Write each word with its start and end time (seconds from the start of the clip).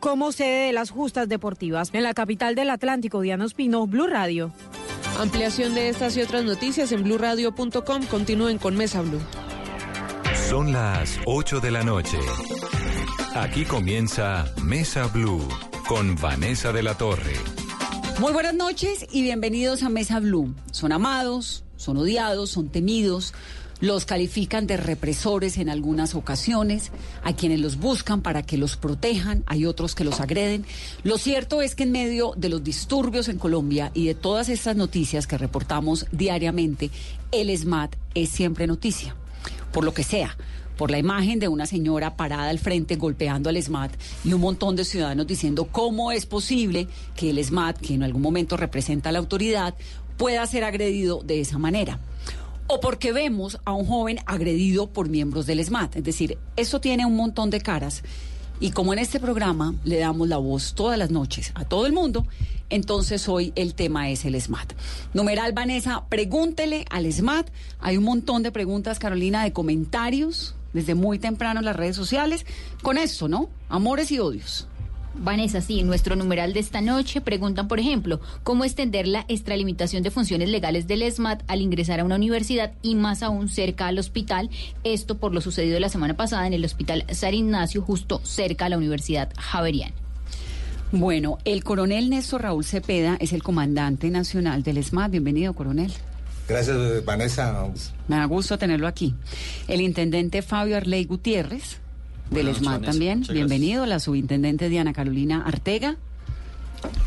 como 0.00 0.32
sede 0.32 0.66
de 0.66 0.72
las 0.72 0.90
justas 0.90 1.28
deportivas. 1.28 1.90
En 1.92 2.02
la 2.02 2.14
capital 2.14 2.54
del 2.54 2.70
Atlántico, 2.70 3.20
Diana 3.20 3.44
Espino, 3.44 3.86
Blue 3.86 4.06
Radio. 4.06 4.52
Ampliación 5.18 5.74
de 5.74 5.88
estas 5.88 6.16
y 6.16 6.22
otras 6.22 6.44
noticias 6.44 6.90
en 6.92 7.02
bluradio.com. 7.04 8.06
Continúen 8.06 8.58
con 8.58 8.76
Mesa 8.76 9.02
Blue. 9.02 9.20
Son 10.48 10.72
las 10.72 11.18
8 11.26 11.60
de 11.60 11.70
la 11.70 11.82
noche. 11.82 12.18
Aquí 13.34 13.64
comienza 13.64 14.52
Mesa 14.62 15.06
Blue 15.06 15.46
con 15.86 16.16
Vanessa 16.16 16.72
de 16.72 16.82
la 16.82 16.94
Torre. 16.94 17.34
Muy 18.20 18.32
buenas 18.32 18.54
noches 18.54 19.06
y 19.10 19.22
bienvenidos 19.22 19.82
a 19.82 19.88
Mesa 19.88 20.20
Blue. 20.20 20.54
Son 20.70 20.92
amados, 20.92 21.64
son 21.76 21.96
odiados, 21.96 22.50
son 22.50 22.68
temidos 22.68 23.32
los 23.82 24.04
califican 24.04 24.68
de 24.68 24.76
represores 24.76 25.58
en 25.58 25.68
algunas 25.68 26.14
ocasiones, 26.14 26.92
hay 27.24 27.34
quienes 27.34 27.58
los 27.58 27.78
buscan 27.78 28.22
para 28.22 28.44
que 28.44 28.56
los 28.56 28.76
protejan, 28.76 29.42
hay 29.46 29.66
otros 29.66 29.96
que 29.96 30.04
los 30.04 30.20
agreden. 30.20 30.64
Lo 31.02 31.18
cierto 31.18 31.62
es 31.62 31.74
que 31.74 31.82
en 31.82 31.90
medio 31.90 32.32
de 32.36 32.48
los 32.48 32.62
disturbios 32.62 33.28
en 33.28 33.38
Colombia 33.38 33.90
y 33.92 34.06
de 34.06 34.14
todas 34.14 34.48
estas 34.48 34.76
noticias 34.76 35.26
que 35.26 35.36
reportamos 35.36 36.06
diariamente, 36.12 36.90
el 37.32 37.54
SMAT 37.58 37.96
es 38.14 38.28
siempre 38.28 38.68
noticia, 38.68 39.16
por 39.72 39.84
lo 39.84 39.92
que 39.92 40.04
sea 40.04 40.36
por 40.76 40.90
la 40.90 40.98
imagen 40.98 41.38
de 41.38 41.48
una 41.48 41.66
señora 41.66 42.16
parada 42.16 42.48
al 42.48 42.58
frente 42.58 42.96
golpeando 42.96 43.50
al 43.50 43.60
SMAT 43.60 43.92
y 44.24 44.32
un 44.32 44.40
montón 44.40 44.74
de 44.74 44.84
ciudadanos 44.84 45.26
diciendo 45.26 45.68
cómo 45.70 46.12
es 46.12 46.24
posible 46.24 46.88
que 47.14 47.30
el 47.30 47.44
SMAT, 47.44 47.78
que 47.78 47.94
en 47.94 48.02
algún 48.02 48.22
momento 48.22 48.56
representa 48.56 49.10
a 49.10 49.12
la 49.12 49.18
autoridad, 49.18 49.74
pueda 50.16 50.46
ser 50.46 50.64
agredido 50.64 51.22
de 51.22 51.40
esa 51.40 51.58
manera 51.58 52.00
o 52.74 52.80
porque 52.80 53.12
vemos 53.12 53.58
a 53.66 53.74
un 53.74 53.84
joven 53.84 54.20
agredido 54.24 54.86
por 54.86 55.10
miembros 55.10 55.44
del 55.44 55.62
SMAT. 55.62 55.96
Es 55.96 56.04
decir, 56.04 56.38
eso 56.56 56.80
tiene 56.80 57.04
un 57.04 57.16
montón 57.16 57.50
de 57.50 57.60
caras. 57.60 58.02
Y 58.60 58.70
como 58.70 58.94
en 58.94 58.98
este 58.98 59.20
programa 59.20 59.74
le 59.84 59.98
damos 59.98 60.26
la 60.26 60.38
voz 60.38 60.72
todas 60.72 60.98
las 60.98 61.10
noches 61.10 61.52
a 61.54 61.66
todo 61.66 61.84
el 61.84 61.92
mundo, 61.92 62.26
entonces 62.70 63.28
hoy 63.28 63.52
el 63.56 63.74
tema 63.74 64.08
es 64.08 64.24
el 64.24 64.40
SMAT. 64.40 64.72
Numeral 65.12 65.52
Vanessa, 65.52 66.04
pregúntele 66.08 66.86
al 66.88 67.12
SMAT. 67.12 67.50
Hay 67.78 67.98
un 67.98 68.04
montón 68.04 68.42
de 68.42 68.52
preguntas, 68.52 68.98
Carolina, 68.98 69.44
de 69.44 69.52
comentarios 69.52 70.54
desde 70.72 70.94
muy 70.94 71.18
temprano 71.18 71.60
en 71.60 71.66
las 71.66 71.76
redes 71.76 71.96
sociales. 71.96 72.46
Con 72.82 72.96
esto, 72.96 73.28
¿no? 73.28 73.50
Amores 73.68 74.10
y 74.10 74.18
odios. 74.18 74.66
Vanessa, 75.14 75.60
sí, 75.60 75.80
en 75.80 75.86
nuestro 75.86 76.16
numeral 76.16 76.52
de 76.52 76.60
esta 76.60 76.80
noche 76.80 77.20
preguntan, 77.20 77.68
por 77.68 77.78
ejemplo, 77.78 78.20
cómo 78.42 78.64
extender 78.64 79.06
la 79.06 79.24
extralimitación 79.28 80.02
de 80.02 80.10
funciones 80.10 80.48
legales 80.48 80.86
del 80.86 81.02
ESMAT 81.02 81.42
al 81.48 81.60
ingresar 81.60 82.00
a 82.00 82.04
una 82.04 82.16
universidad 82.16 82.72
y 82.82 82.94
más 82.94 83.22
aún 83.22 83.48
cerca 83.48 83.86
al 83.86 83.98
hospital. 83.98 84.50
Esto 84.84 85.18
por 85.18 85.34
lo 85.34 85.40
sucedido 85.40 85.78
la 85.80 85.88
semana 85.88 86.14
pasada 86.14 86.46
en 86.46 86.54
el 86.54 86.64
Hospital 86.64 87.04
San 87.10 87.34
Ignacio, 87.34 87.82
justo 87.82 88.20
cerca 88.24 88.66
a 88.66 88.68
la 88.70 88.78
Universidad 88.78 89.32
Javeriana. 89.38 89.94
Bueno, 90.92 91.38
el 91.44 91.64
coronel 91.64 92.10
Néstor 92.10 92.42
Raúl 92.42 92.64
Cepeda 92.64 93.16
es 93.20 93.32
el 93.32 93.42
comandante 93.42 94.10
nacional 94.10 94.62
del 94.62 94.78
ESMAT. 94.78 95.10
Bienvenido, 95.10 95.54
coronel. 95.54 95.92
Gracias, 96.48 97.04
Vanessa. 97.04 97.66
Me 98.08 98.16
da 98.16 98.24
gusto 98.24 98.58
tenerlo 98.58 98.86
aquí. 98.86 99.14
El 99.68 99.80
intendente 99.80 100.42
Fabio 100.42 100.76
Arley 100.76 101.04
Gutiérrez 101.04 101.81
del 102.32 102.48
ESMAD 102.48 102.80
también. 102.80 103.24
Bienvenido, 103.30 103.86
la 103.86 104.00
subintendente 104.00 104.68
Diana 104.68 104.92
Carolina 104.92 105.42
Artega. 105.44 105.96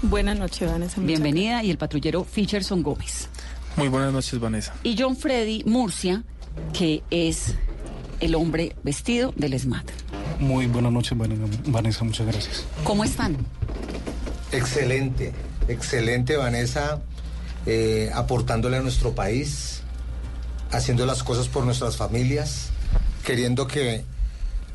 Buenas 0.04 0.38
noches, 0.38 0.70
Vanessa. 0.70 1.02
Bienvenida. 1.02 1.64
Y 1.64 1.72
el 1.72 1.78
patrullero 1.78 2.24
Fischerson 2.24 2.84
Gómez. 2.84 3.30
Muy 3.76 3.88
buenas 3.88 4.14
noches, 4.14 4.40
Vanessa. 4.40 4.74
Y 4.84 4.96
John 4.98 5.18
Freddy 5.18 5.64
Murcia, 5.66 6.24
que 6.74 7.04
es 7.10 7.56
el 8.20 8.36
hombre 8.36 8.76
vestido 8.84 9.34
del 9.36 9.54
ESMAD. 9.54 9.84
Muy 10.40 10.68
buenas 10.68 10.92
noches, 10.92 11.18
Vanessa. 11.18 12.04
Muchas 12.04 12.28
gracias. 12.28 12.66
¿Cómo 12.84 13.04
están? 13.04 13.38
Excelente, 14.52 15.34
excelente, 15.68 16.38
Vanessa. 16.38 17.02
Eh, 17.66 18.12
aportándole 18.14 18.78
a 18.78 18.82
nuestro 18.82 19.16
país, 19.16 19.82
haciendo 20.72 21.06
las 21.08 21.24
cosas 21.24 21.48
por 21.48 21.66
nuestras 21.66 21.98
familias, 21.98 22.70
queriendo 23.24 23.66
que 23.66 24.06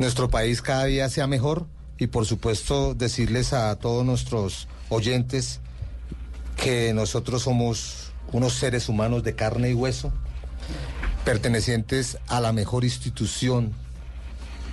nuestro 0.00 0.30
país 0.30 0.62
cada 0.62 0.86
día 0.86 1.10
sea 1.10 1.26
mejor 1.26 1.66
y 1.98 2.06
por 2.06 2.24
supuesto 2.24 2.94
decirles 2.94 3.52
a 3.52 3.76
todos 3.76 4.02
nuestros 4.02 4.66
oyentes 4.88 5.60
que 6.56 6.94
nosotros 6.94 7.42
somos 7.42 8.10
unos 8.32 8.54
seres 8.54 8.88
humanos 8.88 9.22
de 9.24 9.34
carne 9.34 9.68
y 9.68 9.74
hueso, 9.74 10.10
pertenecientes 11.26 12.16
a 12.28 12.40
la 12.40 12.54
mejor 12.54 12.84
institución 12.84 13.74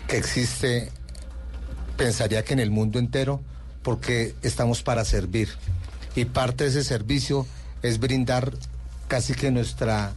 que 0.07 0.15
existe, 0.15 0.91
pensaría 1.97 2.45
que 2.45 2.53
en 2.53 2.59
el 2.59 2.71
mundo 2.71 2.97
entero, 2.97 3.41
porque 3.83 4.33
estamos 4.43 4.81
para 4.81 5.03
servir. 5.03 5.49
Y 6.15 6.23
parte 6.23 6.63
de 6.63 6.69
ese 6.69 6.85
servicio 6.85 7.45
es 7.81 7.99
brindar 7.99 8.53
casi 9.09 9.33
que 9.33 9.51
nuestra, 9.51 10.13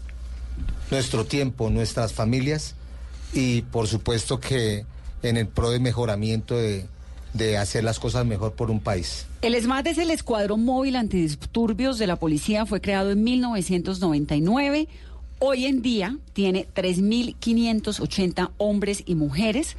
nuestro 0.93 1.25
tiempo, 1.25 1.69
nuestras 1.69 2.13
familias, 2.13 2.77
y 3.33 3.63
por 3.63 3.89
supuesto 3.89 4.39
que 4.39 4.85
en 5.23 5.37
el 5.37 5.49
pro 5.49 5.71
de 5.71 5.81
mejoramiento 5.81 6.57
de, 6.57 6.87
hacer 7.59 7.85
las 7.85 7.99
cosas 7.99 8.27
mejor 8.27 8.53
por 8.53 8.71
un 8.71 8.81
país. 8.81 9.27
El 9.43 9.55
ESMAD 9.55 9.87
es 9.87 9.99
el 9.99 10.11
Escuadrón 10.11 10.65
Móvil 10.65 10.97
Antidisturbios 10.97 11.99
de 11.99 12.07
la 12.07 12.17
Policía, 12.17 12.67
fue 12.67 12.81
creado 12.81 13.13
en 13.13 13.23
1999. 13.23 14.89
Hoy 15.39 15.67
en 15.67 15.81
día 15.81 16.19
tiene 16.33 16.67
3.580 16.75 18.51
hombres 18.59 19.03
y 19.07 19.15
mujeres 19.15 19.77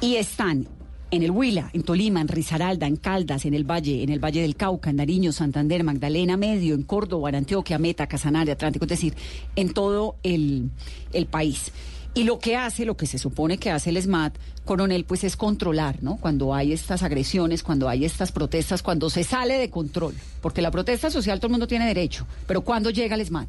y 0.00 0.16
están 0.16 0.66
en 1.10 1.22
el 1.22 1.30
Huila, 1.30 1.70
en 1.72 1.82
Tolima, 1.82 2.20
en 2.20 2.28
Risaralda, 2.28 2.86
en 2.86 2.96
Caldas, 2.96 3.44
en 3.44 3.54
el 3.54 3.64
Valle, 3.64 4.02
en 4.02 4.10
el 4.10 4.20
Valle 4.20 4.42
del 4.42 4.56
Cauca, 4.56 4.90
en 4.90 4.96
Nariño, 4.96 5.32
Santander, 5.32 5.82
Magdalena 5.82 6.36
Medio, 6.36 6.74
en 6.74 6.82
Córdoba, 6.82 7.30
en 7.30 7.36
Antioquia, 7.36 7.78
Meta, 7.78 8.06
Casanare, 8.06 8.52
Atlántico, 8.52 8.84
es 8.84 8.90
decir, 8.90 9.14
en 9.56 9.72
todo 9.72 10.16
el, 10.22 10.70
el 11.12 11.26
país. 11.26 11.72
Y 12.12 12.24
lo 12.24 12.40
que 12.40 12.56
hace, 12.56 12.84
lo 12.84 12.96
que 12.96 13.06
se 13.06 13.18
supone 13.18 13.58
que 13.58 13.70
hace 13.70 13.90
el 13.90 14.02
SMAT, 14.02 14.34
coronel, 14.64 15.04
pues 15.04 15.22
es 15.22 15.36
controlar, 15.36 16.02
¿no? 16.02 16.16
Cuando 16.16 16.54
hay 16.54 16.72
estas 16.72 17.04
agresiones, 17.04 17.62
cuando 17.62 17.88
hay 17.88 18.04
estas 18.04 18.32
protestas, 18.32 18.82
cuando 18.82 19.10
se 19.10 19.22
sale 19.22 19.58
de 19.58 19.70
control. 19.70 20.14
Porque 20.40 20.60
la 20.60 20.72
protesta 20.72 21.10
social 21.10 21.38
todo 21.38 21.46
el 21.46 21.52
mundo 21.52 21.68
tiene 21.68 21.86
derecho, 21.86 22.26
pero 22.48 22.62
¿cuándo 22.62 22.90
llega 22.90 23.14
el 23.14 23.24
SMAT? 23.24 23.48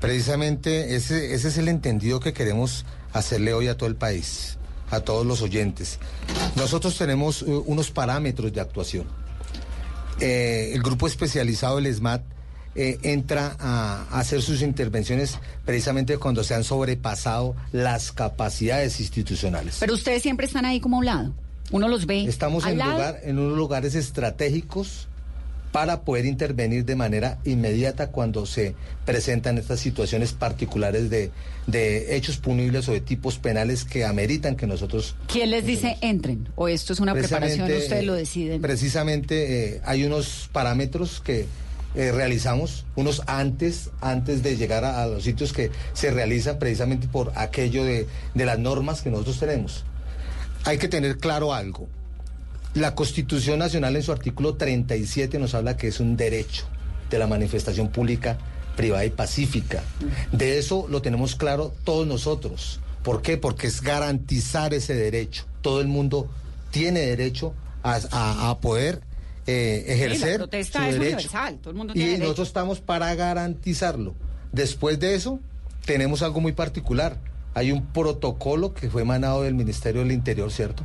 Precisamente 0.00 0.94
ese, 0.94 1.34
ese 1.34 1.48
es 1.48 1.58
el 1.58 1.66
entendido 1.66 2.20
que 2.20 2.32
queremos 2.32 2.84
hacerle 3.12 3.52
hoy 3.52 3.66
a 3.66 3.76
todo 3.76 3.88
el 3.88 3.96
país, 3.96 4.58
a 4.90 5.00
todos 5.00 5.26
los 5.26 5.42
oyentes. 5.42 5.98
Nosotros 6.54 6.96
tenemos 6.96 7.42
uh, 7.42 7.64
unos 7.66 7.90
parámetros 7.90 8.52
de 8.52 8.60
actuación. 8.60 9.06
Eh, 10.20 10.70
el 10.72 10.82
grupo 10.82 11.08
especializado 11.08 11.76
del 11.76 11.92
SMAT 11.92 12.22
eh, 12.74 12.98
entra 13.02 13.56
a, 13.58 14.06
hacer 14.18 14.42
sus 14.42 14.62
intervenciones 14.62 15.38
precisamente 15.64 16.16
cuando 16.18 16.44
se 16.44 16.54
han 16.54 16.64
sobrepasado 16.64 17.56
las 17.72 18.12
capacidades 18.12 19.00
institucionales. 19.00 19.78
Pero 19.80 19.94
ustedes 19.94 20.22
siempre 20.22 20.46
están 20.46 20.64
ahí 20.64 20.80
como 20.80 20.96
a 20.96 20.98
un 21.00 21.06
lado. 21.06 21.34
Uno 21.70 21.88
los 21.88 22.06
ve. 22.06 22.24
Estamos 22.24 22.66
en, 22.66 22.78
lugar, 22.78 23.20
en 23.22 23.38
unos 23.38 23.56
lugares 23.56 23.94
estratégicos 23.94 25.08
para 25.72 26.02
poder 26.02 26.24
intervenir 26.24 26.84
de 26.84 26.96
manera 26.96 27.38
inmediata 27.44 28.10
cuando 28.10 28.46
se 28.46 28.74
presentan 29.04 29.58
estas 29.58 29.80
situaciones 29.80 30.32
particulares 30.32 31.10
de, 31.10 31.30
hechos 32.16 32.38
punibles 32.38 32.88
o 32.88 32.92
de 32.92 33.00
tipos 33.00 33.38
penales 33.38 33.84
que 33.84 34.04
ameritan 34.04 34.56
que 34.56 34.66
nosotros... 34.66 35.14
¿Quién 35.26 35.50
les 35.50 35.66
dice 35.66 35.98
entren? 36.00 36.48
¿O 36.54 36.68
esto 36.68 36.92
es 36.92 37.00
una 37.00 37.12
preparación, 37.12 37.70
ustedes 37.70 38.04
lo 38.04 38.14
deciden? 38.14 38.62
Precisamente 38.62 39.74
eh, 39.74 39.80
hay 39.84 40.04
unos 40.04 40.48
parámetros 40.52 41.20
que 41.20 41.46
eh, 41.94 42.12
realizamos, 42.12 42.84
unos 42.96 43.22
antes, 43.26 43.90
antes 44.00 44.42
de 44.42 44.56
llegar 44.56 44.84
a, 44.84 45.06
los 45.06 45.24
sitios 45.24 45.52
que 45.52 45.70
se 45.94 46.10
realizan 46.10 46.58
precisamente 46.58 47.08
por 47.08 47.32
aquello 47.34 47.84
de, 47.84 48.06
de 48.34 48.46
las 48.46 48.58
normas 48.58 49.00
que 49.00 49.10
nosotros 49.10 49.38
tenemos. 49.38 49.84
Hay 50.64 50.78
que 50.78 50.88
tener 50.88 51.18
claro 51.18 51.54
algo. 51.54 51.88
La 52.74 52.94
Constitución 52.94 53.58
Nacional 53.58 53.96
en 53.96 54.02
su 54.02 54.12
artículo 54.12 54.54
37 54.54 55.38
nos 55.38 55.54
habla 55.54 55.76
que 55.76 55.88
es 55.88 55.98
un 56.00 56.16
derecho 56.16 56.66
de 57.10 57.18
la 57.18 57.26
manifestación 57.26 57.88
pública, 57.88 58.38
privada 58.76 59.04
y 59.04 59.10
pacífica. 59.10 59.82
De 60.30 60.58
eso 60.58 60.86
lo 60.88 61.00
tenemos 61.00 61.34
claro 61.34 61.72
todos 61.84 62.06
nosotros. 62.06 62.80
¿Por 63.02 63.22
qué? 63.22 63.38
Porque 63.38 63.66
es 63.66 63.80
garantizar 63.80 64.74
ese 64.74 64.94
derecho. 64.94 65.46
Todo 65.62 65.80
el 65.80 65.88
mundo 65.88 66.28
tiene 66.70 67.00
derecho 67.00 67.54
a, 67.82 68.50
a 68.50 68.60
poder 68.60 69.00
eh, 69.50 69.84
ejercer 69.88 70.42
su 70.42 70.78
derecho. 70.78 71.30
y 71.94 72.18
nosotros 72.18 72.48
estamos 72.48 72.80
para 72.80 73.14
garantizarlo. 73.14 74.14
Después 74.52 75.00
de 75.00 75.14
eso, 75.14 75.40
tenemos 75.86 76.20
algo 76.20 76.40
muy 76.40 76.52
particular. 76.52 77.16
Hay 77.54 77.72
un 77.72 77.86
protocolo 77.86 78.74
que 78.74 78.90
fue 78.90 79.02
emanado 79.02 79.44
del 79.44 79.54
Ministerio 79.54 80.02
del 80.02 80.12
Interior, 80.12 80.52
¿cierto? 80.52 80.84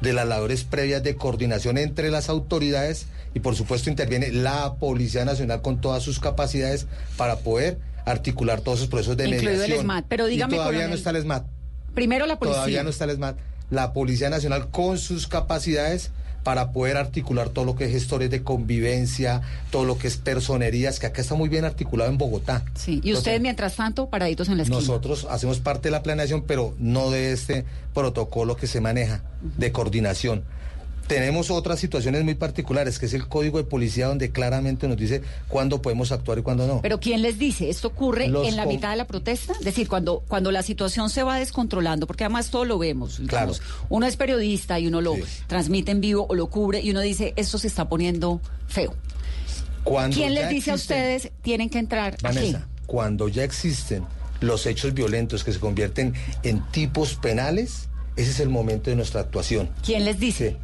De 0.00 0.12
las 0.12 0.28
labores 0.28 0.62
previas 0.62 1.02
de 1.02 1.16
coordinación 1.16 1.76
entre 1.76 2.12
las 2.12 2.28
autoridades 2.28 3.08
y 3.34 3.40
por 3.40 3.56
supuesto 3.56 3.90
interviene 3.90 4.30
la 4.30 4.76
Policía 4.76 5.24
Nacional 5.24 5.60
con 5.60 5.80
todas 5.80 6.04
sus 6.04 6.20
capacidades 6.20 6.86
para 7.16 7.38
poder 7.38 7.80
articular 8.04 8.60
todos 8.60 8.78
esos 8.78 8.90
procesos 8.90 9.16
de 9.16 9.26
mediación. 9.26 9.90
El. 9.90 10.04
Pero 10.04 10.26
dígame, 10.26 10.54
y 10.54 10.58
todavía 10.58 10.86
no 10.86 10.94
está 10.94 11.10
el 11.10 11.20
SMAT. 11.20 11.46
Primero 11.94 12.26
la 12.26 12.38
policía. 12.38 12.58
Todavía 12.58 12.84
no 12.84 12.90
está 12.90 13.06
el 13.06 13.16
SMAT. 13.16 13.38
La 13.70 13.92
Policía 13.92 14.30
Nacional 14.30 14.70
con 14.70 14.98
sus 14.98 15.26
capacidades 15.26 16.12
para 16.44 16.70
poder 16.70 16.96
articular 16.96 17.48
todo 17.48 17.64
lo 17.64 17.74
que 17.74 17.86
es 17.86 17.90
gestores 17.90 18.30
de 18.30 18.44
convivencia, 18.44 19.42
todo 19.70 19.84
lo 19.84 19.98
que 19.98 20.06
es 20.06 20.18
personerías, 20.18 21.00
que 21.00 21.06
acá 21.06 21.22
está 21.22 21.34
muy 21.34 21.48
bien 21.48 21.64
articulado 21.64 22.10
en 22.10 22.18
Bogotá. 22.18 22.64
Sí, 22.74 23.00
y 23.02 23.12
ustedes 23.14 23.40
mientras 23.40 23.74
tanto 23.76 24.08
paraditos 24.08 24.48
en 24.48 24.58
la 24.58 24.62
esquina. 24.62 24.78
Nosotros 24.78 25.26
hacemos 25.30 25.58
parte 25.58 25.88
de 25.88 25.92
la 25.92 26.02
planeación, 26.02 26.44
pero 26.46 26.74
no 26.78 27.10
de 27.10 27.32
este 27.32 27.64
protocolo 27.92 28.56
que 28.56 28.66
se 28.66 28.80
maneja 28.80 29.22
de 29.56 29.72
coordinación. 29.72 30.44
Tenemos 31.06 31.50
otras 31.50 31.78
situaciones 31.80 32.24
muy 32.24 32.34
particulares, 32.34 32.98
que 32.98 33.06
es 33.06 33.12
el 33.14 33.28
código 33.28 33.58
de 33.58 33.64
policía 33.64 34.06
donde 34.06 34.30
claramente 34.30 34.88
nos 34.88 34.96
dice 34.96 35.20
cuándo 35.48 35.82
podemos 35.82 36.12
actuar 36.12 36.38
y 36.38 36.42
cuándo 36.42 36.66
no. 36.66 36.80
Pero 36.80 36.98
¿quién 36.98 37.20
les 37.20 37.38
dice? 37.38 37.68
¿Esto 37.68 37.88
ocurre 37.88 38.28
Los 38.28 38.48
en 38.48 38.56
la 38.56 38.64
mitad 38.64 38.90
de 38.90 38.96
la 38.96 39.06
protesta? 39.06 39.52
Es 39.52 39.64
decir, 39.64 39.86
cuando, 39.86 40.22
cuando 40.28 40.50
la 40.50 40.62
situación 40.62 41.10
se 41.10 41.22
va 41.22 41.38
descontrolando, 41.38 42.06
porque 42.06 42.24
además 42.24 42.48
todo 42.50 42.64
lo 42.64 42.78
vemos. 42.78 43.18
digamos, 43.20 43.60
Uno 43.90 44.06
es 44.06 44.16
periodista 44.16 44.78
y 44.80 44.86
uno 44.86 45.00
lo 45.02 45.14
Sí. 45.16 45.22
transmite 45.46 45.92
en 45.92 46.00
vivo 46.00 46.26
o 46.28 46.34
lo 46.34 46.46
cubre 46.46 46.80
y 46.80 46.90
uno 46.90 47.00
dice, 47.00 47.34
esto 47.36 47.58
se 47.58 47.66
está 47.66 47.88
poniendo 47.88 48.40
feo. 48.66 48.94
Cuando 49.84 50.16
¿Quién 50.16 50.32
les 50.34 50.48
dice 50.48 50.70
a 50.70 50.74
ustedes 50.74 51.30
tienen 51.42 51.68
que 51.68 51.78
entrar 51.78 52.16
Vanessa, 52.22 52.58
aquí? 52.58 52.66
cuando 52.86 53.28
ya 53.28 53.44
existen 53.44 54.04
los 54.40 54.64
hechos 54.64 54.94
violentos 54.94 55.44
que 55.44 55.52
se 55.52 55.60
convierten 55.60 56.14
en 56.42 56.62
tipos 56.70 57.14
penales, 57.16 57.88
ese 58.16 58.30
es 58.30 58.40
el 58.40 58.48
momento 58.48 58.88
de 58.88 58.96
nuestra 58.96 59.20
actuación. 59.20 59.68
¿Quién 59.84 60.06
les 60.06 60.18
dice? 60.18 60.50
Sí. 60.52 60.56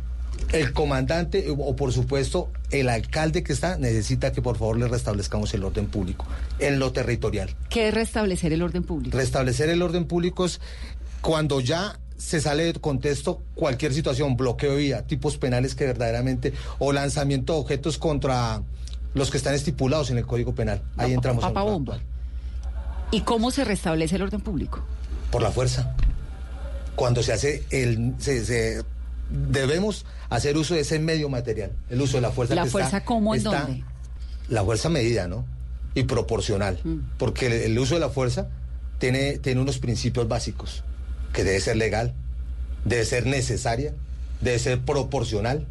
El 0.52 0.72
comandante 0.72 1.48
o, 1.50 1.54
o, 1.54 1.76
por 1.76 1.92
supuesto 1.92 2.50
el 2.70 2.88
alcalde 2.88 3.42
que 3.42 3.52
está 3.52 3.76
necesita 3.78 4.32
que 4.32 4.42
por 4.42 4.56
favor 4.58 4.78
le 4.78 4.88
restablezcamos 4.88 5.52
el 5.54 5.62
orden 5.64 5.86
público 5.86 6.26
en 6.58 6.78
lo 6.78 6.92
territorial. 6.92 7.54
¿Qué 7.68 7.88
es 7.88 7.94
restablecer 7.94 8.52
el 8.52 8.62
orden 8.62 8.82
público? 8.82 9.16
Restablecer 9.16 9.68
el 9.70 9.80
orden 9.82 10.06
público 10.06 10.44
es 10.44 10.60
cuando 11.20 11.60
ya 11.60 11.98
se 12.16 12.40
sale 12.40 12.64
de 12.64 12.72
contexto 12.74 13.42
cualquier 13.54 13.94
situación, 13.94 14.36
bloqueo 14.36 14.72
de 14.72 14.76
vía, 14.78 15.06
tipos 15.06 15.36
penales 15.38 15.74
que 15.74 15.86
verdaderamente, 15.86 16.52
o 16.78 16.92
lanzamiento 16.92 17.54
de 17.54 17.60
objetos 17.60 17.96
contra 17.98 18.62
los 19.14 19.30
que 19.30 19.38
están 19.38 19.54
estipulados 19.54 20.10
en 20.10 20.18
el 20.18 20.26
Código 20.26 20.54
Penal. 20.54 20.82
Ahí 20.96 21.12
entramos 21.14 21.42
Papa 21.44 21.62
bomba. 21.62 21.98
¿Y 23.12 23.22
cómo 23.22 23.50
se 23.50 23.64
restablece 23.64 24.16
el 24.16 24.22
orden 24.22 24.40
público? 24.40 24.84
por 25.30 25.42
la 25.42 25.50
fuerza. 25.52 25.94
Cuando 26.96 27.22
se 27.22 27.32
hace 27.32 27.64
el 27.70 28.14
se- 28.18 28.44
se- 28.44 28.82
debemos 29.30 30.04
hacer 30.28 30.56
uso 30.56 30.74
de 30.74 30.80
ese 30.80 30.98
medio 30.98 31.28
material, 31.28 31.72
el 31.88 32.00
uso 32.00 32.16
de 32.16 32.22
la 32.22 32.30
fuerza. 32.30 32.54
¿La 32.54 32.64
que 32.64 32.70
fuerza 32.70 32.98
está- 32.98 33.04
cómo, 33.04 33.34
en 33.34 33.38
está- 33.38 33.62
dónde? 33.62 33.84
La 34.48 34.64
fuerza 34.64 34.88
medida, 34.88 35.28
¿no? 35.28 35.44
Y 35.94 36.04
proporcional, 36.04 36.78
Mm. 36.84 36.98
porque 37.18 37.46
el, 37.46 37.52
el 37.52 37.78
uso 37.78 37.94
de 37.94 38.00
la 38.00 38.08
fuerza 38.10 38.48
tiene 38.98 39.38
tiene 39.38 39.60
unos 39.60 39.78
principios 39.78 40.28
básicos, 40.28 40.82
que 41.32 41.44
debe 41.44 41.60
ser 41.60 41.76
legal, 41.76 42.14
debe 42.84 43.04
ser 43.04 43.26
necesaria, 43.26 43.94
debe 44.40 44.58
ser 44.58 44.80
proporcional 44.80 45.66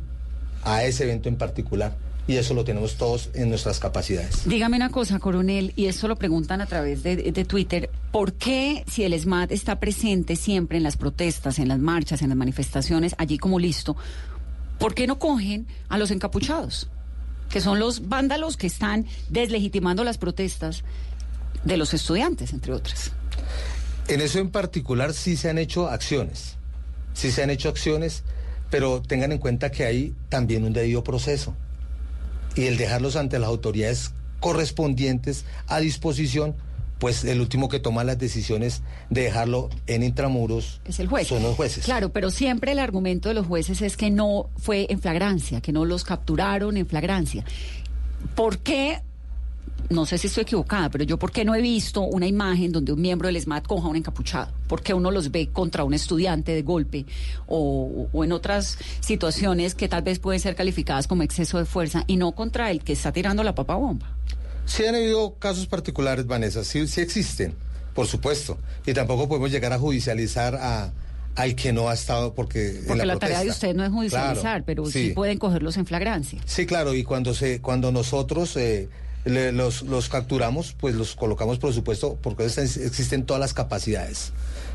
a 0.63 0.83
ese 0.83 1.03
evento 1.03 1.29
en 1.29 1.35
particular. 1.38 1.95
Y 2.30 2.38
eso 2.38 2.54
lo 2.54 2.64
tenemos 2.64 2.94
todos 2.94 3.31
en 3.34 3.50
nuestras 3.50 3.80
capacidades. 3.80 4.48
Dígame 4.48 4.78
una 4.78 4.92
cosa, 4.92 5.18
coronel, 5.18 5.74
y 5.76 5.88
esto 5.88 6.08
lo 6.08 6.16
preguntan 6.16 6.62
a 6.62 6.68
través 6.68 7.02
de, 7.02 7.16
de 7.16 7.44
Twitter, 7.44 7.90
¿por 8.12 8.34
qué 8.34 8.86
si 8.88 9.04
el 9.04 9.20
SMAT 9.20 9.52
está 9.52 9.80
presente 9.80 10.36
siempre 10.36 10.78
en 10.78 10.84
las 10.84 10.96
protestas, 10.96 11.58
en 11.58 11.70
las 11.70 11.80
marchas, 11.80 12.22
en 12.22 12.30
las 12.30 12.38
manifestaciones, 12.38 13.16
allí 13.18 13.40
como 13.40 13.58
listo, 13.58 13.98
¿por 14.78 14.94
qué 14.94 15.08
no 15.08 15.18
cogen 15.18 15.66
a 15.88 15.98
los 15.98 16.12
encapuchados? 16.12 16.88
Que 17.50 17.62
son 17.62 17.80
los 17.80 18.10
vándalos 18.10 18.58
que 18.58 18.68
están 18.68 19.08
deslegitimando 19.30 20.04
las 20.04 20.20
protestas 20.20 20.84
de 21.64 21.78
los 21.78 21.96
estudiantes, 21.96 22.54
entre 22.54 22.74
otras. 22.74 23.12
En 24.08 24.22
eso 24.22 24.38
en 24.38 24.52
particular 24.52 25.16
sí 25.16 25.36
se 25.36 25.50
han 25.50 25.58
hecho 25.58 25.90
acciones, 25.90 26.58
sí 27.16 27.31
se 27.31 27.42
han 27.42 27.50
hecho 27.50 27.70
acciones, 27.70 28.22
pero 28.70 29.02
tengan 29.02 29.31
en 29.31 29.40
cuenta 29.40 29.72
que 29.72 29.86
hay 29.86 30.14
también 30.30 30.64
un 30.64 30.74
debido 30.74 31.04
proceso 31.04 31.56
y 32.56 32.66
el 32.66 32.78
dejarlos 32.78 33.16
ante 33.16 33.40
las 33.40 33.50
autoridades 33.50 34.12
correspondientes 34.40 35.46
a 35.68 35.80
disposición, 35.80 36.56
pues 37.00 37.24
el 37.24 37.40
último 37.40 37.69
que 37.69 37.80
toma 37.80 38.04
las 38.04 38.18
decisiones 38.19 38.81
de 39.10 39.22
dejarlo 39.24 39.69
en 39.88 40.04
intramuros 40.04 40.81
Es 40.86 41.00
el 41.00 41.07
juez. 41.07 41.28
son 41.28 41.44
los 41.44 41.56
jueces. 41.56 41.86
Claro, 41.86 42.10
pero 42.10 42.30
siempre 42.30 42.74
el 42.74 42.80
argumento 42.80 43.30
de 43.30 43.36
los 43.36 43.48
jueces 43.48 43.81
es 43.81 43.96
que 43.96 44.12
no 44.12 44.50
fue 44.57 44.88
en 44.90 45.00
flagrancia, 45.00 45.62
que 45.62 45.72
no 45.72 45.86
los 45.86 46.04
capturaron 46.04 46.75
en 46.78 46.86
flagrancia. 46.88 47.46
¿Por 48.36 48.60
qué? 48.60 49.02
No 49.90 50.06
sé 50.06 50.18
si 50.18 50.28
estoy 50.28 50.44
equivocada, 50.44 50.90
pero 50.90 51.04
yo 51.04 51.18
por 51.18 51.31
qué 51.31 51.46
no 51.46 51.56
he 51.56 51.62
visto 51.62 52.02
una 52.02 52.28
imagen 52.28 52.72
donde 52.72 52.94
un 52.94 53.02
miembro 53.02 53.28
del 53.28 53.42
SMAT 53.42 53.66
coja 53.66 53.88
un 53.88 53.96
encapuchado? 53.96 54.52
¿Por 54.68 54.81
qué 54.81 54.94
uno 54.94 55.12
los 55.12 55.31
ve 55.31 55.50
contra 55.52 55.84
un 55.84 55.94
estudiante 55.94 56.54
de 56.54 56.62
golpe 56.62 57.06
o, 57.48 58.08
o 58.12 58.24
en 58.24 58.31
otras 58.31 58.78
situaciones 59.00 59.76
que 59.76 59.88
tal 59.88 60.04
vez 60.04 60.20
pueden 60.20 60.40
ser 60.40 60.56
calificadas 60.56 61.08
como 61.08 61.24
exceso 61.24 61.58
de 61.58 61.66
fuerza 61.66 62.04
y 62.08 62.18
no 62.18 62.34
contra 62.34 62.72
el 62.72 62.84
que 62.84 62.94
está 62.94 63.12
tirando 63.12 63.44
la 63.44 63.56
papa 63.56 63.76
bomba? 63.76 64.08
Sí 64.66 64.86
han 64.86 64.94
habido 64.94 65.34
casos 65.36 65.66
particulares, 65.66 66.28
Vanessa, 66.28 66.64
sí, 66.64 66.88
sí 66.88 67.02
existen, 67.02 67.56
por 67.96 68.06
supuesto. 68.06 68.60
Y 68.86 68.94
tampoco 68.94 69.28
podemos 69.28 69.50
llegar 69.50 69.74
a 69.74 69.80
judicializar 69.80 70.56
a, 70.56 70.92
al 71.36 71.56
que 71.56 71.74
no 71.74 71.90
ha 71.90 71.94
estado 71.94 72.36
porque... 72.36 72.78
en 72.80 72.86
Porque 72.86 73.06
la, 73.06 73.18
tarea 73.18 73.44
de 73.44 73.50
usted 73.50 73.76
no 73.76 73.84
es 73.84 73.92
judicializar, 73.92 74.42
Claro, 74.42 74.64
pero 74.66 74.86
sí. 74.86 75.12
pueden 75.16 75.40
cogerlos 75.40 75.78
en 75.78 75.86
flagrancia. 75.88 76.40
Sí, 76.46 76.66
claro, 76.68 76.94
y 76.94 77.04
cuando 77.04 77.34
se, 77.34 77.62
cuando 77.62 77.92
nosotros 77.92 78.56
eh, 78.58 78.90
le- 79.25 79.51
los, 79.51 79.81
los 79.83 80.10
capturamos, 80.10 80.74
pues 80.80 80.95
los 80.95 81.16
colocamos, 81.16 81.60
por 81.60 81.74
supuesto, 81.74 82.18
porque 82.21 82.45
existen 82.45 83.25
todas 83.25 83.39
las 83.39 83.54
capacidades, 83.54 84.31